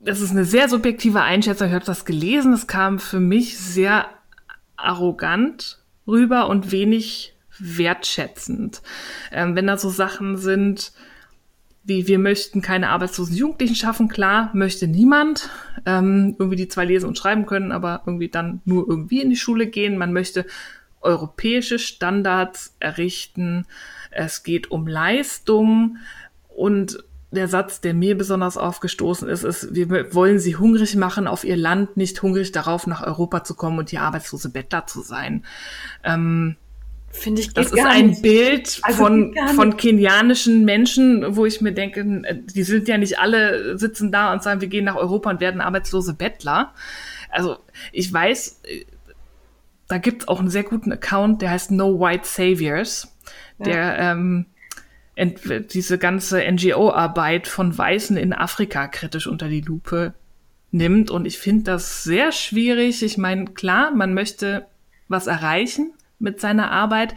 [0.04, 1.68] das ist eine sehr subjektive Einschätzung.
[1.70, 2.54] Ich habe das gelesen.
[2.54, 4.10] Es kam für mich sehr
[4.84, 8.82] arrogant rüber und wenig wertschätzend.
[9.32, 10.92] Ähm, wenn da so Sachen sind,
[11.84, 15.50] wie wir möchten keine arbeitslosen Jugendlichen schaffen, klar, möchte niemand
[15.86, 19.36] ähm, irgendwie die zwei lesen und schreiben können, aber irgendwie dann nur irgendwie in die
[19.36, 19.98] Schule gehen.
[19.98, 20.46] Man möchte
[21.02, 23.66] europäische Standards errichten.
[24.12, 25.98] Es geht um Leistung
[26.48, 27.04] und
[27.34, 31.58] der Satz, der mir besonders aufgestoßen ist, ist, wir wollen sie hungrig machen auf ihr
[31.58, 35.44] Land, nicht hungrig darauf, nach Europa zu kommen und hier arbeitslose Bettler zu sein.
[36.04, 36.56] Ähm,
[37.10, 38.24] Finde ich Das ist ein nicht.
[38.24, 42.04] Bild also von, von kenianischen Menschen, wo ich mir denke,
[42.56, 45.62] die sind ja nicht alle, sitzen da und sagen, wir gehen nach Europa und werden
[45.62, 46.74] arbeitslose Bettler.
[47.30, 47.58] Also
[47.92, 48.62] ich weiß,
[49.88, 53.16] da gibt's auch einen sehr guten Account, der heißt No White Saviors,
[53.60, 54.48] der ähm,
[55.16, 60.14] diese ganze NGO-Arbeit von Weißen in Afrika kritisch unter die Lupe
[60.72, 61.12] nimmt.
[61.12, 63.04] Und ich finde das sehr schwierig.
[63.04, 64.66] Ich meine, klar, man möchte
[65.08, 67.16] was erreichen mit seiner Arbeit,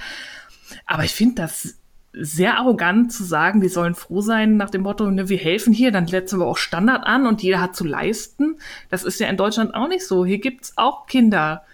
[0.85, 1.79] aber ich finde das
[2.19, 5.93] sehr arrogant zu sagen, die sollen froh sein nach dem Motto, ne, wir helfen hier,
[5.93, 8.57] dann setzen wir auch Standard an und jeder hat zu leisten.
[8.89, 10.25] Das ist ja in Deutschland auch nicht so.
[10.25, 11.65] Hier gibt's auch Kinder,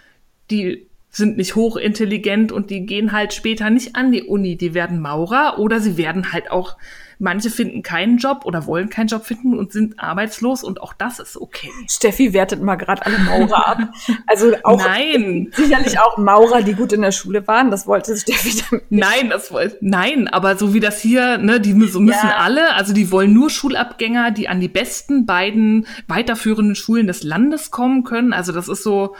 [0.50, 4.56] die sind nicht hochintelligent und die gehen halt später nicht an die Uni.
[4.56, 6.78] Die werden Maurer oder sie werden halt auch,
[7.18, 11.18] manche finden keinen Job oder wollen keinen Job finden und sind arbeitslos und auch das
[11.20, 11.68] ist okay.
[11.86, 13.78] Steffi wertet mal gerade alle Maurer ab.
[14.26, 15.48] Also auch Nein.
[15.52, 17.70] sicherlich auch Maurer, die gut in der Schule waren.
[17.70, 18.90] Das wollte Steffi damit.
[18.90, 19.04] nicht.
[19.04, 22.38] Nein, das woll- nein, aber so wie das hier, ne, die müssen Ja.
[22.38, 27.70] alle, also die wollen nur Schulabgänger, die an die besten beiden weiterführenden Schulen des Landes
[27.70, 28.32] kommen können.
[28.32, 29.14] Also das ist so,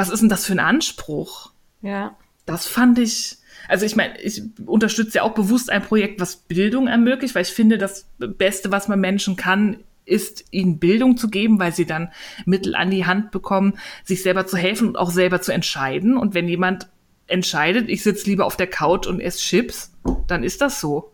[0.00, 1.52] was ist denn das für ein Anspruch?
[1.82, 2.16] Ja.
[2.46, 3.36] Das fand ich,
[3.68, 7.50] also ich meine, ich unterstütze ja auch bewusst ein Projekt, was Bildung ermöglicht, weil ich
[7.50, 12.10] finde, das Beste, was man Menschen kann, ist, ihnen Bildung zu geben, weil sie dann
[12.46, 16.16] Mittel an die Hand bekommen, sich selber zu helfen und auch selber zu entscheiden.
[16.16, 16.88] Und wenn jemand
[17.26, 19.92] entscheidet, ich sitze lieber auf der Couch und esse Chips,
[20.26, 21.12] dann ist das so.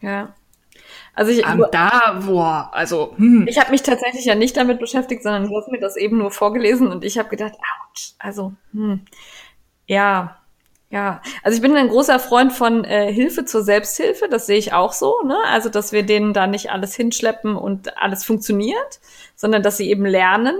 [0.00, 0.34] Ja.
[1.14, 3.46] Also ich, Ähm, da, boah, also, hm.
[3.46, 6.30] ich habe mich tatsächlich ja nicht damit beschäftigt, sondern du hast mir das eben nur
[6.30, 9.02] vorgelesen und ich habe gedacht, ouch, also, hm,
[9.86, 10.38] ja,
[10.90, 11.20] ja.
[11.42, 14.92] Also ich bin ein großer Freund von äh, Hilfe zur Selbsthilfe, das sehe ich auch
[14.92, 15.36] so, ne?
[15.46, 19.00] Also, dass wir denen da nicht alles hinschleppen und alles funktioniert,
[19.36, 20.56] sondern dass sie eben lernen,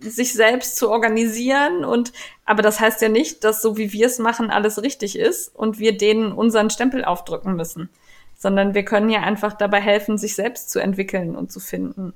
[0.00, 2.12] sich selbst zu organisieren und
[2.44, 5.78] aber das heißt ja nicht, dass so wie wir es machen alles richtig ist und
[5.78, 7.90] wir denen unseren Stempel aufdrücken müssen,
[8.36, 12.12] sondern wir können ja einfach dabei helfen, sich selbst zu entwickeln und zu finden.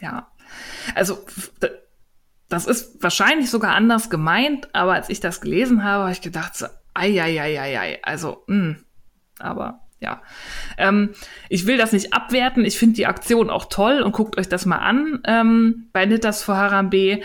[0.00, 0.28] Ja,
[0.94, 1.18] also
[2.48, 6.56] das ist wahrscheinlich sogar anders gemeint, aber als ich das gelesen habe, habe ich gedacht,
[6.56, 7.98] so, ei, ei, ei, ei, ei.
[8.02, 8.76] also, mh,
[9.38, 10.20] aber ja.
[10.76, 11.10] Ähm,
[11.48, 14.66] ich will das nicht abwerten, ich finde die Aktion auch toll und guckt euch das
[14.66, 17.20] mal an ähm, bei Nitters vor Harambe.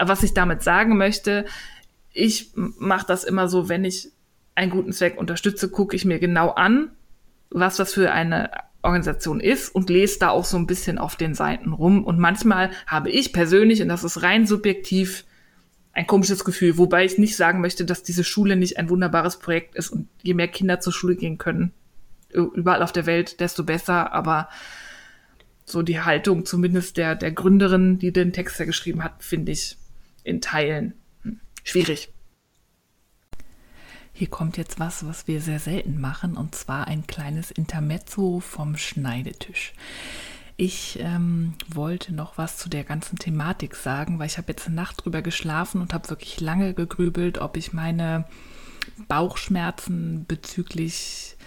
[0.00, 1.44] Was ich damit sagen möchte,
[2.12, 4.12] ich mache das immer so, wenn ich
[4.54, 6.90] einen guten Zweck unterstütze, gucke ich mir genau an,
[7.50, 8.50] was das für eine
[8.82, 12.04] Organisation ist und lese da auch so ein bisschen auf den Seiten rum.
[12.04, 15.24] Und manchmal habe ich persönlich, und das ist rein subjektiv,
[15.92, 19.74] ein komisches Gefühl, wobei ich nicht sagen möchte, dass diese Schule nicht ein wunderbares Projekt
[19.74, 21.72] ist und je mehr Kinder zur Schule gehen können,
[22.32, 24.12] überall auf der Welt, desto besser.
[24.12, 24.48] Aber
[25.64, 29.76] so die Haltung zumindest der, der Gründerin, die den Text ja geschrieben hat, finde ich
[30.22, 32.12] in Teilen hm, schwierig.
[34.20, 38.76] Hier kommt jetzt was, was wir sehr selten machen, und zwar ein kleines Intermezzo vom
[38.76, 39.72] Schneidetisch.
[40.58, 44.76] Ich ähm, wollte noch was zu der ganzen Thematik sagen, weil ich habe jetzt eine
[44.76, 48.26] Nacht drüber geschlafen und habe wirklich lange gegrübelt, ob ich meine
[49.08, 51.38] Bauchschmerzen bezüglich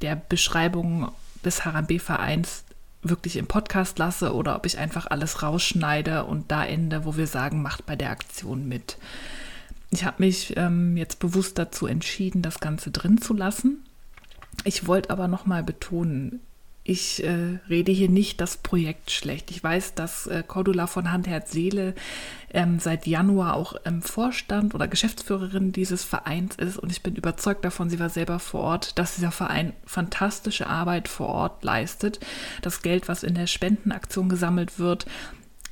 [0.00, 1.12] der Beschreibung
[1.44, 2.64] des Harambe-Vereins
[3.02, 7.26] wirklich im Podcast lasse oder ob ich einfach alles rausschneide und da ende, wo wir
[7.26, 8.96] sagen, macht bei der Aktion mit.
[9.92, 13.84] Ich habe mich ähm, jetzt bewusst dazu entschieden, das Ganze drin zu lassen.
[14.64, 16.40] Ich wollte aber noch mal betonen,
[16.84, 19.52] ich äh, rede hier nicht das Projekt schlecht.
[19.52, 21.94] Ich weiß, dass äh, Cordula von Hand, Herz, Seele
[22.52, 27.64] ähm, seit Januar auch im Vorstand oder Geschäftsführerin dieses Vereins ist und ich bin überzeugt
[27.64, 32.18] davon, sie war selber vor Ort, dass dieser Verein fantastische Arbeit vor Ort leistet.
[32.62, 35.06] Das Geld, was in der Spendenaktion gesammelt wird,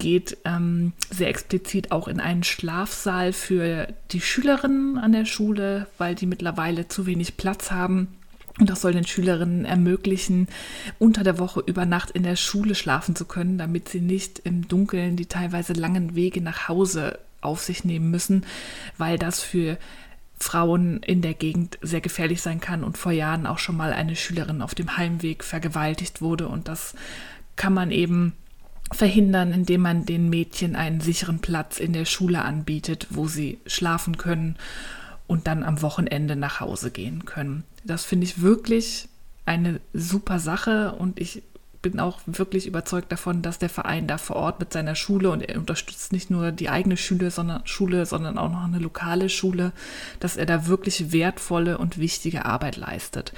[0.00, 6.16] geht ähm, sehr explizit auch in einen Schlafsaal für die Schülerinnen an der Schule, weil
[6.16, 8.08] die mittlerweile zu wenig Platz haben.
[8.58, 10.48] Und das soll den Schülerinnen ermöglichen,
[10.98, 14.66] unter der Woche über Nacht in der Schule schlafen zu können, damit sie nicht im
[14.66, 18.44] Dunkeln die teilweise langen Wege nach Hause auf sich nehmen müssen,
[18.98, 19.78] weil das für
[20.38, 24.16] Frauen in der Gegend sehr gefährlich sein kann und vor Jahren auch schon mal eine
[24.16, 26.48] Schülerin auf dem Heimweg vergewaltigt wurde.
[26.48, 26.94] Und das
[27.56, 28.32] kann man eben
[28.92, 34.16] verhindern, indem man den Mädchen einen sicheren Platz in der Schule anbietet, wo sie schlafen
[34.18, 34.56] können
[35.26, 37.64] und dann am Wochenende nach Hause gehen können.
[37.84, 39.08] Das finde ich wirklich
[39.46, 41.42] eine super Sache und ich
[41.82, 45.40] bin auch wirklich überzeugt davon, dass der Verein da vor Ort mit seiner Schule und
[45.40, 49.72] er unterstützt nicht nur die eigene Schule, sondern Schule, sondern auch noch eine lokale Schule,
[50.18, 53.32] dass er da wirklich wertvolle und wichtige Arbeit leistet.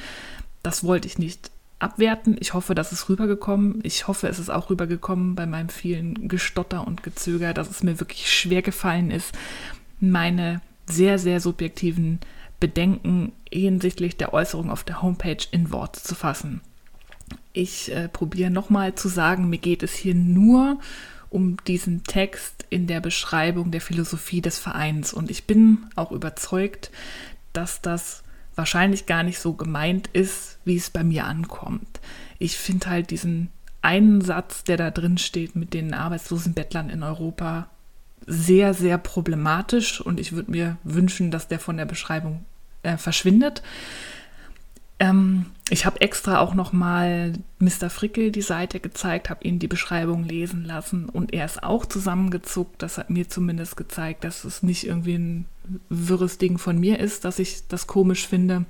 [0.62, 1.50] Das wollte ich nicht
[1.82, 2.36] abwerten.
[2.40, 3.80] Ich hoffe, das ist rübergekommen.
[3.82, 8.00] Ich hoffe, es ist auch rübergekommen bei meinem vielen Gestotter und Gezöger, dass es mir
[8.00, 9.32] wirklich schwer gefallen ist,
[10.00, 12.20] meine sehr, sehr subjektiven
[12.60, 16.60] Bedenken hinsichtlich der Äußerung auf der Homepage in Worte zu fassen.
[17.52, 20.78] Ich äh, probiere nochmal zu sagen, mir geht es hier nur
[21.28, 25.12] um diesen Text in der Beschreibung der Philosophie des Vereins.
[25.12, 26.90] Und ich bin auch überzeugt,
[27.52, 28.22] dass das
[28.54, 32.00] wahrscheinlich gar nicht so gemeint ist, wie es bei mir ankommt.
[32.38, 33.50] Ich finde halt diesen
[33.82, 37.68] einen Satz, der da drin steht mit den arbeitslosen Bettlern in Europa,
[38.26, 42.44] sehr, sehr problematisch und ich würde mir wünschen, dass der von der Beschreibung
[42.82, 43.62] äh, verschwindet.
[45.02, 47.90] Ähm, ich habe extra auch noch mal Mr.
[47.90, 52.80] Frickel die Seite gezeigt, habe ihn die Beschreibung lesen lassen und er ist auch zusammengezuckt.
[52.80, 55.46] Das hat mir zumindest gezeigt, dass es nicht irgendwie ein
[55.88, 58.64] wirres Ding von mir ist, dass ich das komisch finde.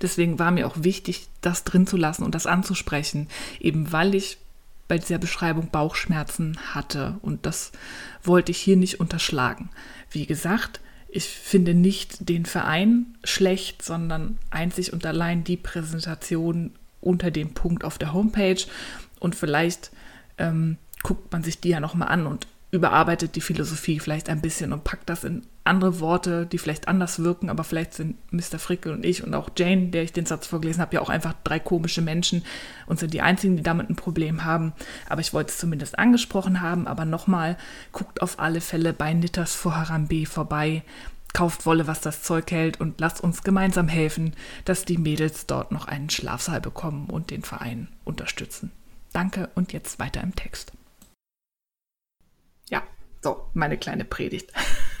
[0.00, 3.26] Deswegen war mir auch wichtig, das drin zu lassen und das anzusprechen,
[3.58, 4.38] eben weil ich
[4.86, 7.72] bei dieser Beschreibung Bauchschmerzen hatte und das
[8.22, 9.70] wollte ich hier nicht unterschlagen.
[10.10, 10.80] Wie gesagt,
[11.14, 16.72] ich finde nicht den Verein schlecht, sondern einzig und allein die Präsentation
[17.02, 18.62] unter dem Punkt auf der Homepage.
[19.20, 19.90] Und vielleicht
[20.38, 24.72] ähm, guckt man sich die ja nochmal an und überarbeitet die Philosophie vielleicht ein bisschen
[24.72, 28.58] und packt das in andere Worte, die vielleicht anders wirken, aber vielleicht sind Mr.
[28.58, 31.34] Frickel und ich und auch Jane, der ich den Satz vorgelesen habe, ja auch einfach
[31.44, 32.44] drei komische Menschen
[32.86, 34.72] und sind die einzigen, die damit ein Problem haben.
[35.10, 36.86] Aber ich wollte es zumindest angesprochen haben.
[36.86, 37.58] Aber nochmal,
[37.92, 40.82] guckt auf alle Fälle bei Nitters vor Harambe vorbei,
[41.34, 44.32] kauft Wolle, was das Zeug hält und lasst uns gemeinsam helfen,
[44.64, 48.72] dass die Mädels dort noch einen Schlafsaal bekommen und den Verein unterstützen.
[49.12, 50.72] Danke und jetzt weiter im Text.
[52.72, 52.82] Ja,
[53.20, 54.50] so, meine kleine Predigt.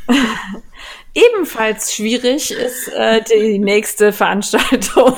[1.14, 5.16] Ebenfalls schwierig ist äh, die nächste Veranstaltung.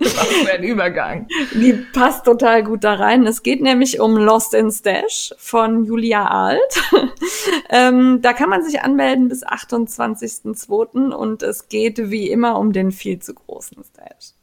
[0.00, 1.26] Was für ein Übergang.
[1.52, 3.26] Die passt total gut da rein.
[3.26, 6.82] Es geht nämlich um Lost in Stash von Julia Alt.
[7.68, 11.12] ähm, da kann man sich anmelden bis 28.02.
[11.12, 14.34] und es geht wie immer um den viel zu großen Stash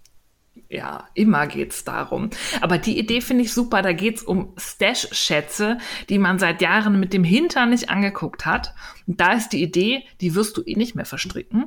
[0.71, 2.29] ja, immer geht's darum.
[2.61, 3.81] Aber die Idee finde ich super.
[3.81, 5.77] Da geht's um Stash-Schätze,
[6.07, 8.73] die man seit Jahren mit dem Hintern nicht angeguckt hat.
[9.05, 11.65] Und da ist die Idee, die wirst du eh nicht mehr verstricken.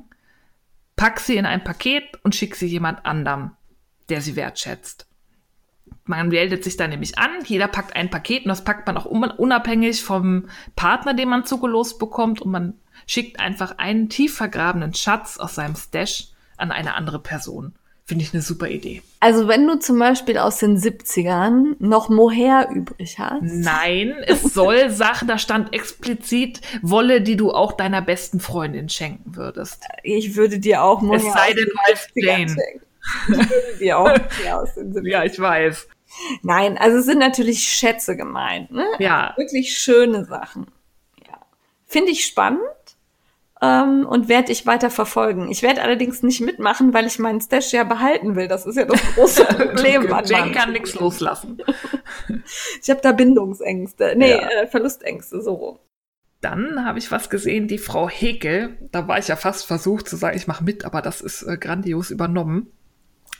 [0.97, 3.51] Pack sie in ein Paket und schick sie jemand anderem,
[4.09, 5.06] der sie wertschätzt.
[6.06, 9.06] Man meldet sich da nämlich an, jeder packt ein Paket und das packt man auch
[9.06, 12.74] unabhängig vom Partner, den man zugelost bekommt und man
[13.06, 17.74] schickt einfach einen tief vergrabenen Schatz aus seinem Stash an eine andere Person.
[18.06, 19.02] Finde ich eine super Idee.
[19.20, 23.40] Also wenn du zum Beispiel aus den 70ern noch Mohair übrig hast.
[23.40, 29.36] Nein, es soll Sachen, da stand explizit Wolle, die du auch deiner besten Freundin schenken
[29.36, 29.82] würdest.
[30.02, 32.56] Ich würde dir auch Mohair Es sei denn, als Jane.
[33.28, 35.09] Ich würde dir auch Mohair aus den 70ern.
[35.09, 35.89] Ja, ich weiß.
[36.43, 38.70] Nein, also es sind natürlich Schätze gemeint.
[38.70, 38.86] Ne?
[38.98, 39.28] Ja.
[39.28, 40.66] Also wirklich schöne Sachen.
[41.26, 41.40] Ja.
[41.86, 42.60] Finde ich spannend
[43.64, 45.50] ähm, und werde ich weiter verfolgen.
[45.50, 48.48] Ich werde allerdings nicht mitmachen, weil ich meinen Stash ja behalten will.
[48.48, 50.08] Das ist ja das große Problem.
[50.24, 51.58] Jane kann nichts loslassen.
[52.82, 54.48] ich habe da Bindungsängste, nee, ja.
[54.48, 55.78] äh, Verlustängste, so rum.
[56.40, 60.16] Dann habe ich was gesehen, die Frau Hekel, da war ich ja fast versucht zu
[60.16, 62.70] sagen, ich mache mit, aber das ist äh, grandios übernommen.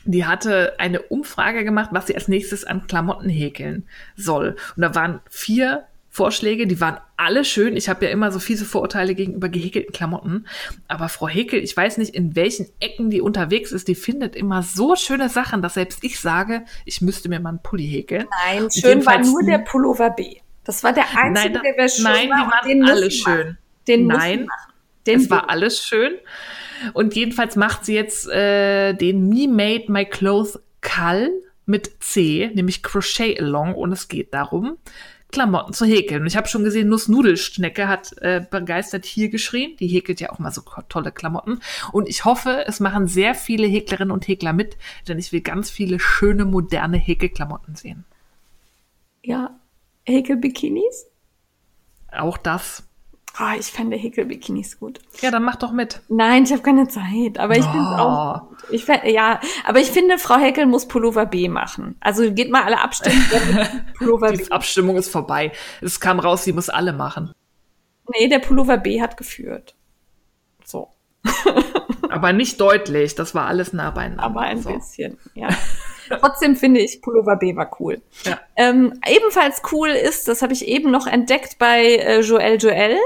[0.05, 4.55] Die hatte eine Umfrage gemacht, was sie als nächstes an Klamotten häkeln soll.
[4.75, 5.85] Und da waren vier
[6.15, 7.75] Vorschläge, die waren alle schön.
[7.75, 10.47] Ich habe ja immer so fiese Vorurteile gegenüber gehäkelten Klamotten.
[10.87, 14.63] Aber Frau Häkel, ich weiß nicht, in welchen Ecken die unterwegs ist, die findet immer
[14.63, 18.27] so schöne Sachen, dass selbst ich sage, ich müsste mir mal einen Pulli häkeln.
[18.45, 20.37] Nein, schön war nur der Pullover B.
[20.63, 22.03] Das war der einzige, nein, der wäre schön.
[22.05, 23.57] Nein, die waren alle schön.
[23.85, 24.47] Den nein,
[25.05, 26.13] den es war alles schön.
[26.93, 31.29] Und jedenfalls macht sie jetzt äh, den Me Made My Clothes Call
[31.65, 33.75] mit C, nämlich Crochet Along.
[33.75, 34.77] Und es geht darum,
[35.35, 36.21] Klamotten zu häkeln.
[36.21, 39.75] Und ich habe schon gesehen, Nussnudelschnecke hat äh, begeistert hier geschrien.
[39.81, 41.59] Die häkelt ja auch mal so tolle Klamotten.
[41.91, 44.77] Und ich hoffe, es machen sehr viele Häklerinnen und Häkler mit,
[45.09, 48.05] denn ich will ganz viele schöne, moderne Häkelklamotten sehen.
[49.23, 49.59] Ja,
[50.05, 51.07] Häkelbikinis?
[52.13, 52.87] Auch das.
[53.37, 54.99] Oh, ich fände Häkelbikinis gut.
[55.19, 56.01] Ja, dann mach doch mit.
[56.07, 57.71] Nein, ich habe keine Zeit, aber ich oh.
[57.71, 58.41] finde auch.
[58.71, 61.97] Ich find, ja, aber ich finde, Frau Häkel muss Pullover B machen.
[61.99, 63.21] Also geht mal alle abstimmen.
[63.97, 64.49] Pullover Die B.
[64.51, 65.51] Abstimmung ist vorbei.
[65.81, 67.33] Es kam raus, sie muss alle machen.
[68.13, 69.75] Nee, der Pullover B hat geführt.
[70.63, 70.89] So.
[72.09, 74.23] aber nicht deutlich, das war alles nah beieinander.
[74.23, 74.73] Aber ein so.
[74.73, 75.49] bisschen, ja.
[76.09, 78.01] Trotzdem finde ich Pullover B war cool.
[78.23, 78.39] Ja.
[78.55, 82.97] Ähm, ebenfalls cool ist, das habe ich eben noch entdeckt bei äh, Joel Joel.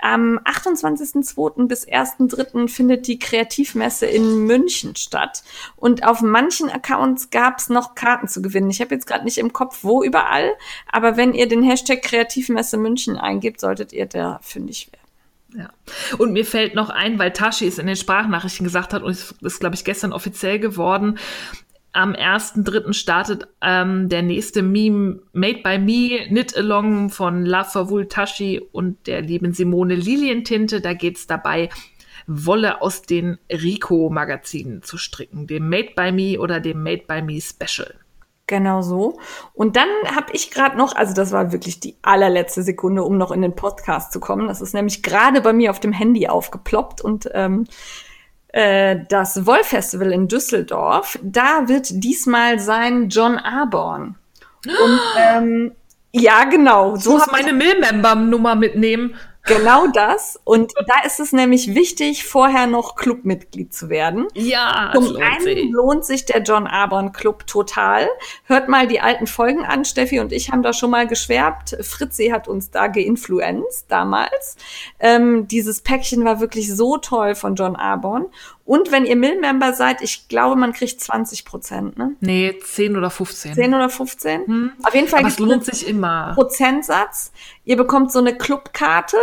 [0.00, 1.66] Am 28.02.
[1.66, 2.68] bis 1.03.
[2.68, 5.42] findet die Kreativmesse in München statt.
[5.76, 8.70] Und auf manchen Accounts gab es noch Karten zu gewinnen.
[8.70, 10.50] Ich habe jetzt gerade nicht im Kopf, wo überall.
[10.90, 15.00] Aber wenn ihr den Hashtag Kreativmesse München eingibt, solltet ihr da fündig werden.
[15.56, 15.70] Ja.
[16.18, 19.34] Und mir fällt noch ein, weil Tashi es in den Sprachnachrichten gesagt hat und es
[19.40, 21.18] ist, glaube ich, gestern offiziell geworden
[21.92, 22.92] am 1.3.
[22.92, 29.22] startet ähm, der nächste Meme Made by Me Knit Along von Love Tashi und der
[29.22, 30.80] lieben Simone Lilientinte.
[30.80, 31.68] Da geht's dabei,
[32.26, 37.40] Wolle aus den Rico-Magazinen zu stricken, dem Made by Me oder dem Made by Me
[37.40, 37.94] Special.
[38.46, 39.18] Genau so.
[39.54, 43.30] Und dann habe ich gerade noch, also das war wirklich die allerletzte Sekunde, um noch
[43.30, 44.48] in den Podcast zu kommen.
[44.48, 48.09] Das ist nämlich gerade bei mir auf dem Handy aufgeploppt und ähm, äh,
[48.52, 54.16] das Wollfestival in Düsseldorf, da wird diesmal sein John Aborn.
[54.66, 55.72] Und ähm,
[56.12, 56.96] ja, genau.
[56.96, 59.14] So muss meine Mill-Member-Nummer mitnehmen.
[59.44, 60.38] Genau das.
[60.44, 64.26] Und da ist es nämlich wichtig, vorher noch Clubmitglied zu werden.
[64.34, 65.70] Ja, Zum einen sich.
[65.70, 68.08] lohnt sich der John Abon Club total.
[68.44, 69.84] Hört mal die alten Folgen an.
[69.84, 71.76] Steffi und ich haben da schon mal geschwärmt.
[71.80, 74.56] Fritzi hat uns da geinfluenzt damals.
[74.98, 78.26] Ähm, dieses Päckchen war wirklich so toll von John Abon.
[78.70, 82.14] Und wenn ihr Mill-Member seid, ich glaube, man kriegt 20 Prozent, ne?
[82.20, 83.54] Nee, 10 oder 15.
[83.54, 84.46] 10 oder 15?
[84.46, 84.72] Hm.
[84.84, 85.20] Auf jeden Fall.
[85.20, 86.34] Aber es lohnt sich immer.
[86.34, 87.32] Prozentsatz.
[87.64, 89.18] Ihr bekommt so eine Clubkarte,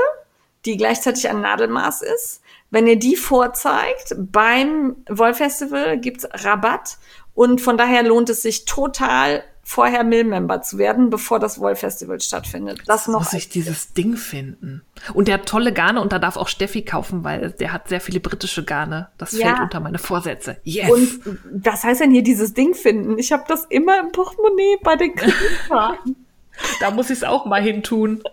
[0.65, 2.41] die gleichzeitig ein Nadelmaß ist.
[2.69, 6.97] Wenn ihr die vorzeigt, beim Wollfestival gibt's Rabatt.
[7.33, 12.81] Und von daher lohnt es sich total, vorher Mill-Member zu werden, bevor das Wollfestival stattfindet.
[12.85, 14.81] Das noch muss ich dieses Ding finden.
[15.13, 17.99] Und der hat tolle Garne und da darf auch Steffi kaufen, weil der hat sehr
[17.99, 19.09] viele britische Garne.
[19.17, 19.47] Das ja.
[19.47, 20.57] fällt unter meine Vorsätze.
[20.63, 20.89] Yes.
[20.89, 21.19] Und
[21.51, 23.19] was heißt denn hier dieses Ding finden?
[23.19, 26.26] Ich habe das immer im Portemonnaie bei den Kreditkarten.
[26.79, 28.23] da muss ich es auch mal hin tun.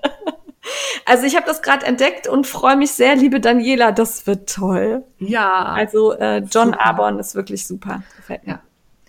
[1.05, 5.05] Also ich habe das gerade entdeckt und freue mich sehr, liebe Daniela, das wird toll.
[5.18, 5.64] Ja.
[5.64, 6.80] Also äh, John super.
[6.80, 8.02] Arbon ist wirklich super.
[8.16, 8.55] Gefällt mir.
[8.55, 8.60] Ja.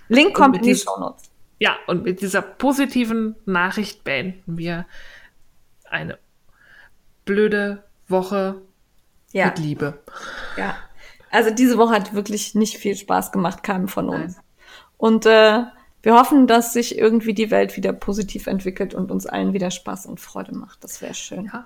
[0.10, 1.32] Link kommt in die Show Notes.
[1.60, 4.86] Ja, und mit dieser positiven Nachricht beenden wir
[5.90, 6.18] eine
[7.24, 8.62] blöde Woche
[9.32, 9.46] ja.
[9.46, 10.00] mit Liebe.
[10.58, 10.76] Ja.
[11.32, 14.36] Also diese Woche hat wirklich nicht viel Spaß gemacht, keinem von uns.
[14.36, 14.46] Nein.
[14.98, 15.64] Und äh,
[16.06, 20.06] wir hoffen, dass sich irgendwie die Welt wieder positiv entwickelt und uns allen wieder Spaß
[20.06, 20.84] und Freude macht.
[20.84, 21.45] Das wäre schön.
[21.53, 21.65] Ja.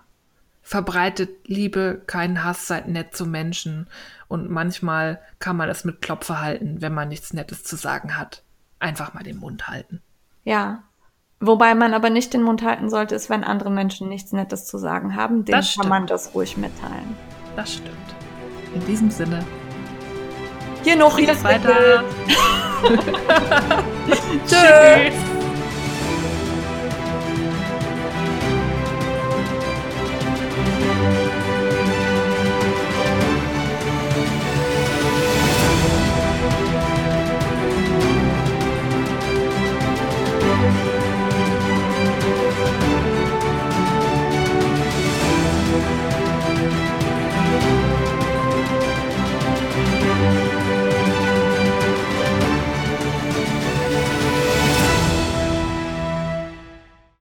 [0.62, 3.88] Verbreitet Liebe, keinen Hass, seid nett zu Menschen.
[4.28, 8.44] Und manchmal kann man das mit Klopfverhalten, wenn man nichts Nettes zu sagen hat
[8.80, 10.02] einfach mal den Mund halten.
[10.44, 10.84] Ja.
[11.42, 14.78] Wobei man aber nicht den Mund halten sollte, ist, wenn andere Menschen nichts Nettes zu
[14.78, 15.46] sagen haben.
[15.46, 17.16] Dem kann man das ruhig mitteilen.
[17.56, 17.96] Das stimmt.
[18.74, 19.46] In diesem Sinne.
[20.84, 22.04] Hier noch jetzt weiter.
[24.48, 25.39] Tschüss.